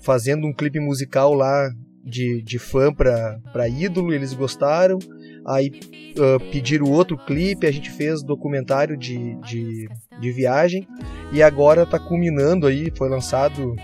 fazendo 0.00 0.46
um 0.46 0.52
clipe 0.52 0.80
musical 0.80 1.32
lá 1.34 1.70
de, 2.04 2.42
de 2.42 2.58
fã 2.58 2.92
para 2.92 3.68
ídolo, 3.68 4.12
eles 4.12 4.34
gostaram. 4.34 4.98
Aí 5.46 5.70
uh, 6.16 6.50
pediram 6.50 6.90
outro 6.90 7.16
clipe, 7.16 7.66
a 7.66 7.70
gente 7.70 7.90
fez 7.90 8.22
documentário 8.22 8.96
de, 8.96 9.36
de, 9.42 9.88
de 10.20 10.32
viagem 10.32 10.88
e 11.32 11.42
agora 11.42 11.84
está 11.84 11.98
culminando 11.98 12.66
aí, 12.66 12.90
foi 12.96 13.08
lançado 13.08 13.76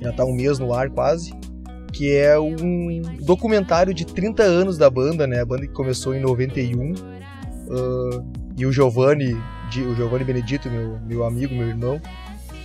já 0.00 0.10
está 0.10 0.24
um 0.24 0.32
mês 0.32 0.58
no 0.58 0.72
ar 0.72 0.88
quase, 0.90 1.32
que 1.98 2.14
é 2.14 2.38
um 2.38 3.02
documentário 3.20 3.92
de 3.92 4.06
30 4.06 4.44
anos 4.44 4.78
da 4.78 4.88
banda, 4.88 5.26
né? 5.26 5.40
A 5.40 5.44
banda 5.44 5.66
que 5.66 5.72
começou 5.72 6.14
em 6.14 6.20
91 6.20 6.92
uh, 6.92 8.24
e 8.56 8.64
o 8.64 8.70
Giovanni, 8.70 9.34
o 9.34 9.94
Giovanni 9.96 10.22
Benedito, 10.22 10.70
meu, 10.70 11.00
meu 11.04 11.24
amigo, 11.24 11.52
meu 11.56 11.66
irmão, 11.66 12.00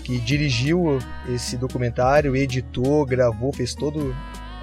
que 0.04 0.20
dirigiu 0.20 1.00
esse 1.28 1.58
documentário, 1.58 2.36
editou, 2.36 3.04
gravou, 3.08 3.52
fez 3.52 3.74
todo 3.74 4.16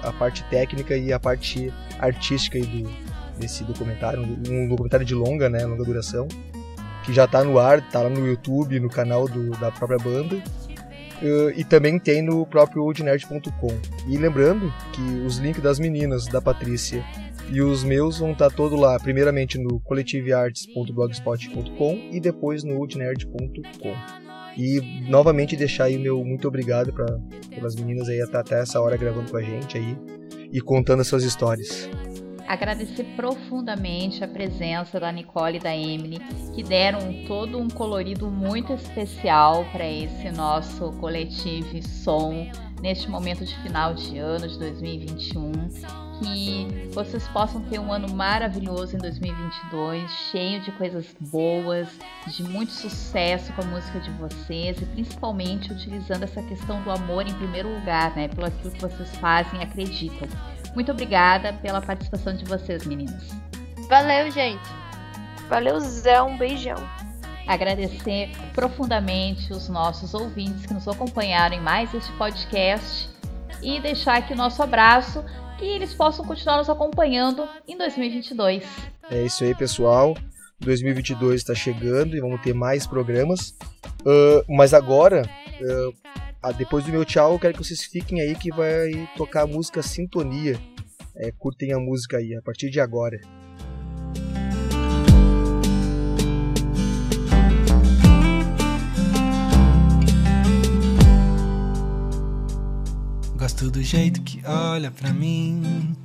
a 0.03 0.13
parte 0.13 0.41
técnica 0.45 0.95
e 0.95 1.11
a 1.11 1.19
parte 1.19 1.69
artística 1.99 2.57
do, 2.57 2.89
desse 3.37 3.65
documentário, 3.65 4.23
um 4.49 4.69
documentário 4.69 5.05
de 5.05 5.13
longa, 5.13 5.49
né, 5.49 5.65
longa 5.65 5.83
duração, 5.83 6.29
que 7.03 7.11
já 7.11 7.25
está 7.25 7.43
no 7.43 7.59
ar, 7.59 7.79
está 7.79 8.03
lá 8.03 8.09
no 8.09 8.25
YouTube, 8.25 8.79
no 8.79 8.87
canal 8.89 9.27
do, 9.27 9.51
da 9.51 9.69
própria 9.69 9.99
banda, 9.99 10.41
uh, 11.21 11.51
e 11.55 11.63
também 11.63 11.97
tem 11.99 12.21
no 12.21 12.45
próprio 12.45 12.83
oldnerd.com. 12.83 13.79
E 14.07 14.17
lembrando 14.17 14.73
que 14.93 15.01
os 15.25 15.37
links 15.37 15.61
das 15.61 15.79
meninas, 15.79 16.25
da 16.27 16.41
Patrícia 16.41 17.01
e 17.49 17.61
os 17.61 17.83
meus 17.83 18.19
vão 18.19 18.31
estar 18.31 18.49
tá 18.49 18.55
todo 18.55 18.75
lá, 18.75 18.99
primeiramente 18.99 19.57
no 19.57 19.79
coletivearts.blogspot.com 19.81 22.09
e 22.11 22.19
depois 22.19 22.63
no 22.63 22.79
oldnerd.com. 22.79 23.95
E 24.57 24.81
novamente 25.09 25.55
deixar 25.55 25.85
aí 25.85 25.97
meu 25.97 26.25
muito 26.25 26.45
obrigado 26.47 26.91
para 26.91 27.05
pelas 27.49 27.75
meninas 27.75 28.09
aí 28.09 28.21
até, 28.21 28.37
até 28.37 28.61
essa 28.61 28.81
hora 28.81 28.97
gravando 28.97 29.31
com 29.31 29.37
a 29.37 29.41
gente 29.41 29.77
aí 29.77 29.95
e 30.51 30.59
contando 30.59 30.99
as 31.01 31.07
suas 31.07 31.23
histórias. 31.23 31.89
Agradecer 32.51 33.05
profundamente 33.15 34.23
a 34.23 34.27
presença 34.27 34.99
da 34.99 35.09
Nicole 35.09 35.57
e 35.57 35.59
da 35.59 35.75
Emily, 35.75 36.19
que 36.53 36.61
deram 36.61 37.23
todo 37.25 37.57
um 37.57 37.69
colorido 37.69 38.29
muito 38.29 38.73
especial 38.73 39.63
para 39.71 39.87
esse 39.87 40.29
nosso 40.31 40.91
coletivo 40.99 41.81
som 41.81 42.45
neste 42.81 43.09
momento 43.09 43.45
de 43.45 43.55
final 43.61 43.93
de 43.93 44.17
ano 44.17 44.49
de 44.49 44.59
2021. 44.59 45.51
Que 46.21 46.89
vocês 46.93 47.27
possam 47.29 47.61
ter 47.61 47.79
um 47.79 47.91
ano 47.91 48.13
maravilhoso 48.13 48.95
em 48.95 48.99
2022, 48.99 50.11
cheio 50.31 50.61
de 50.61 50.71
coisas 50.73 51.07
boas, 51.19 51.87
de 52.27 52.43
muito 52.43 52.73
sucesso 52.73 53.51
com 53.53 53.61
a 53.61 53.65
música 53.65 53.99
de 54.01 54.11
vocês 54.11 54.79
e 54.79 54.85
principalmente 54.85 55.71
utilizando 55.71 56.23
essa 56.23 56.43
questão 56.43 56.83
do 56.83 56.91
amor 56.91 57.25
em 57.25 57.33
primeiro 57.33 57.73
lugar, 57.73 58.15
né? 58.15 58.27
Pelo 58.27 58.45
aquilo 58.45 58.71
que 58.71 58.81
vocês 58.81 59.15
fazem 59.15 59.61
e 59.61 59.63
acreditam. 59.63 60.27
Muito 60.73 60.91
obrigada 60.91 61.53
pela 61.53 61.81
participação 61.81 62.35
de 62.35 62.45
vocês, 62.45 62.85
meninas. 62.85 63.29
Valeu, 63.89 64.31
gente. 64.31 64.69
Valeu, 65.49 65.79
Zé, 65.79 66.21
um 66.21 66.37
beijão. 66.37 66.77
Agradecer 67.45 68.31
profundamente 68.53 69.51
os 69.51 69.67
nossos 69.67 70.13
ouvintes 70.13 70.65
que 70.65 70.73
nos 70.73 70.87
acompanharam 70.87 71.55
em 71.55 71.59
mais 71.59 71.93
este 71.93 72.11
podcast 72.13 73.09
e 73.61 73.79
deixar 73.81 74.17
aqui 74.17 74.33
o 74.33 74.37
nosso 74.37 74.63
abraço 74.63 75.23
que 75.57 75.65
eles 75.65 75.93
possam 75.93 76.25
continuar 76.25 76.57
nos 76.57 76.69
acompanhando 76.69 77.47
em 77.67 77.77
2022. 77.77 78.63
É 79.09 79.23
isso 79.23 79.43
aí, 79.43 79.53
pessoal. 79.53 80.15
2022 80.61 81.41
está 81.41 81.53
chegando 81.53 82.15
e 82.15 82.21
vamos 82.21 82.41
ter 82.41 82.53
mais 82.53 82.87
programas. 82.87 83.55
Uh, 84.01 84.43
mas 84.47 84.73
agora, 84.73 85.23
uh, 85.61 85.93
depois 86.49 86.83
do 86.83 86.91
meu 86.91 87.05
tchau, 87.05 87.33
eu 87.33 87.39
quero 87.39 87.53
que 87.53 87.63
vocês 87.63 87.83
fiquem 87.83 88.19
aí 88.19 88.33
que 88.33 88.49
vai 88.49 89.07
tocar 89.15 89.43
a 89.43 89.47
música 89.47 89.83
Sintonia. 89.83 90.59
É, 91.15 91.31
curtem 91.31 91.71
a 91.71 91.79
música 91.79 92.17
aí 92.17 92.35
a 92.35 92.41
partir 92.41 92.71
de 92.71 92.79
agora. 92.79 93.19
Gosto 103.37 103.69
do 103.69 103.83
jeito 103.83 104.21
que 104.23 104.41
olha 104.45 104.89
pra 104.89 105.13
mim, 105.13 105.95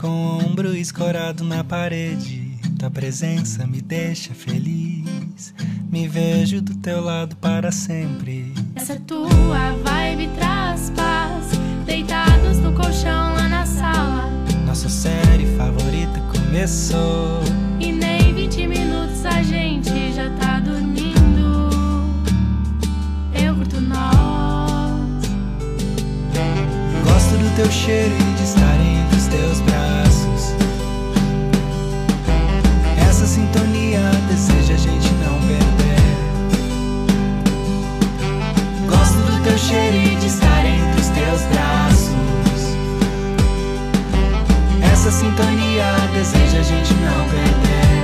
com 0.00 0.08
o 0.08 0.44
ombro 0.44 0.74
escorado 0.74 1.42
na 1.42 1.64
parede. 1.64 2.49
Tua 2.80 2.90
presença 2.90 3.66
me 3.66 3.78
deixa 3.82 4.32
feliz. 4.32 5.52
Me 5.92 6.08
vejo 6.08 6.62
do 6.62 6.74
teu 6.76 7.04
lado 7.04 7.36
para 7.36 7.70
sempre. 7.70 8.54
Essa 8.74 8.98
tua 9.00 9.28
vibe 9.84 10.30
traz 10.34 10.88
paz. 10.96 11.50
Deitados 11.84 12.56
no 12.56 12.72
colchão 12.72 13.34
lá 13.34 13.48
na 13.48 13.66
sala. 13.66 14.30
Nossa 14.64 14.88
série 14.88 15.44
favorita 15.58 16.18
começou. 16.32 17.42
E 17.78 17.92
nem 17.92 18.32
20 18.32 18.66
minutos 18.66 19.26
a 19.26 19.42
gente 19.42 20.14
já 20.14 20.30
tá 20.36 20.58
dormindo. 20.60 21.68
Eu 23.34 23.56
curto 23.56 23.78
nós. 23.78 25.26
Gosto 27.04 27.36
do 27.36 27.56
teu 27.56 27.70
cheiro 27.70 28.14
e 28.14 28.36
de 28.38 28.42
estar 28.42 28.80
entre 28.80 29.18
os 29.18 29.26
teus 29.26 29.60
braços. 29.60 29.99
Deseja 34.30 34.74
a 34.74 34.76
gente 34.76 35.12
não 35.14 35.40
perder. 35.40 36.00
Gosto 38.88 39.18
do 39.18 39.42
teu 39.42 39.58
cheiro 39.58 39.96
e 39.96 40.14
de 40.16 40.26
estar 40.26 40.64
entre 40.64 41.00
os 41.00 41.08
teus 41.08 41.42
braços. 41.52 42.10
Essa 44.92 45.10
sintonia 45.10 45.92
deseja 46.14 46.60
a 46.60 46.62
gente 46.62 46.94
não 46.94 47.28
perder. 47.28 47.99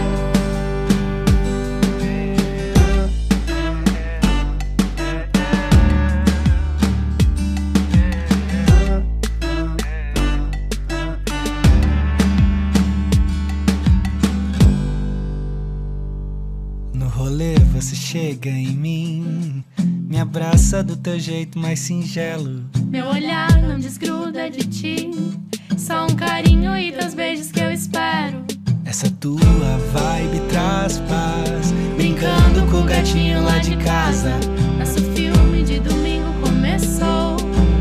Chega 18.17 18.49
em 18.49 18.75
mim, 18.75 19.62
me 19.79 20.19
abraça 20.19 20.83
do 20.83 20.97
teu 20.97 21.21
jeito 21.21 21.59
mais 21.59 21.81
singelo. 21.81 22.64
Meu 22.89 23.09
olhar 23.09 23.61
não 23.61 23.79
desgruda 23.79 24.49
de 24.49 24.67
ti. 24.67 25.11
Só 25.77 26.07
um 26.07 26.17
carinho 26.17 26.75
e 26.79 26.93
teus 26.93 27.12
beijos 27.12 27.53
que 27.53 27.61
eu 27.61 27.71
espero. 27.71 28.43
Essa 28.87 29.11
tua 29.21 29.79
vibe 29.93 30.41
traz 30.49 30.99
paz, 31.01 31.73
brincando 31.95 32.64
com 32.71 32.81
o 32.81 32.85
gatinho 32.85 33.45
lá 33.45 33.59
de 33.59 33.77
casa. 33.77 34.33
Nosso 34.79 35.03
filme 35.12 35.62
de 35.62 35.79
domingo 35.81 36.33
começou. 36.41 37.37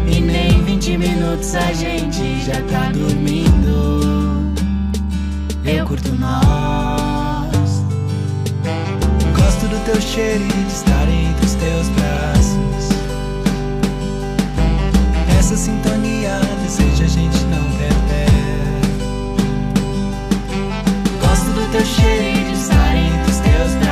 E 0.06 0.20
nem 0.20 0.62
20 0.66 0.98
minutos 0.98 1.56
a 1.56 1.72
gente 1.72 2.44
já 2.44 2.62
tá 2.64 2.92
dormindo. 2.92 4.54
Eu 5.64 5.86
curto 5.86 6.14
nós. 6.16 6.95
Gosto 9.66 9.80
do 9.80 9.86
teu 9.86 10.00
cheiro 10.00 10.44
e 10.44 10.64
de 10.64 10.72
estar 10.72 11.10
entre 11.10 11.44
os 11.44 11.56
teus 11.56 11.90
braços. 11.90 12.90
Essa 15.40 15.58
sintonia 15.58 16.40
deseja 16.62 17.06
a 17.06 17.08
gente 17.08 17.44
não 17.46 17.64
perder. 17.72 18.30
Gosto 21.20 21.46
do 21.46 21.72
teu 21.72 21.84
cheiro 21.84 22.38
e 22.38 22.44
de 22.44 22.54
estar 22.54 22.96
entre 22.96 23.32
os 23.32 23.38
teus 23.38 23.72
braços. 23.72 23.85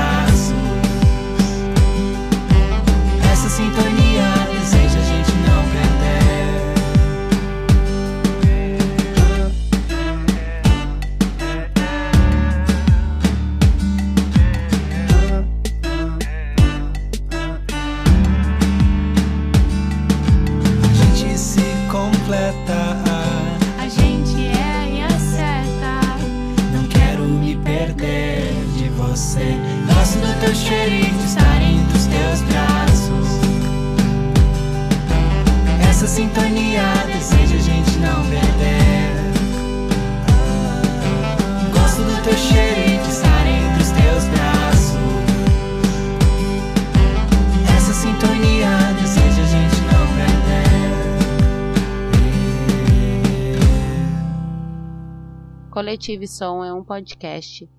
Coletive 55.94 56.28
Som 56.28 56.64
é 56.64 56.74
um 56.74 56.84
podcast. 56.84 57.70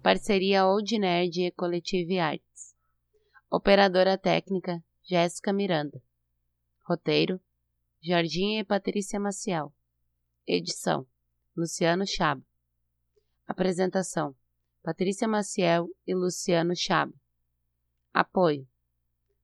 Parceria 0.00 0.64
Old 0.64 0.96
Nerd 1.00 1.46
e 1.46 1.50
Coletive 1.50 2.16
Arts. 2.16 2.76
Operadora 3.50 4.16
técnica 4.16 4.80
Jéssica 5.02 5.52
Miranda. 5.52 6.00
Roteiro 6.84 7.40
Jorginho 8.00 8.60
e 8.60 8.64
Patrícia 8.64 9.18
Maciel. 9.18 9.74
Edição 10.46 11.04
Luciano 11.56 12.06
Chaba. 12.06 12.40
Apresentação 13.48 14.32
Patrícia 14.80 15.26
Maciel 15.26 15.88
e 16.06 16.14
Luciano 16.14 16.72
Chaba. 16.76 17.14
Apoio 18.14 18.64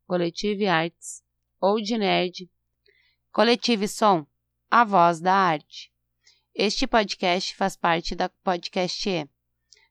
Coletive 0.06 0.68
Arts, 0.68 1.24
Old 1.60 1.98
Nerd, 1.98 2.48
Coletive 3.32 3.88
Som, 3.88 4.24
a 4.70 4.84
voz 4.84 5.20
da 5.20 5.34
arte. 5.34 5.91
Este 6.54 6.86
podcast 6.86 7.56
faz 7.56 7.76
parte 7.76 8.14
da 8.14 8.28
Podcast 8.28 9.08
E. 9.08 9.26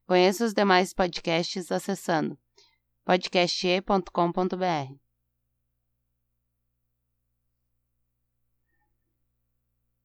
Conheça 0.05 0.45
os 0.45 0.53
demais 0.53 0.93
podcasts 0.93 1.71
acessando 1.71 2.37
podcaste.com.br. 3.03 5.00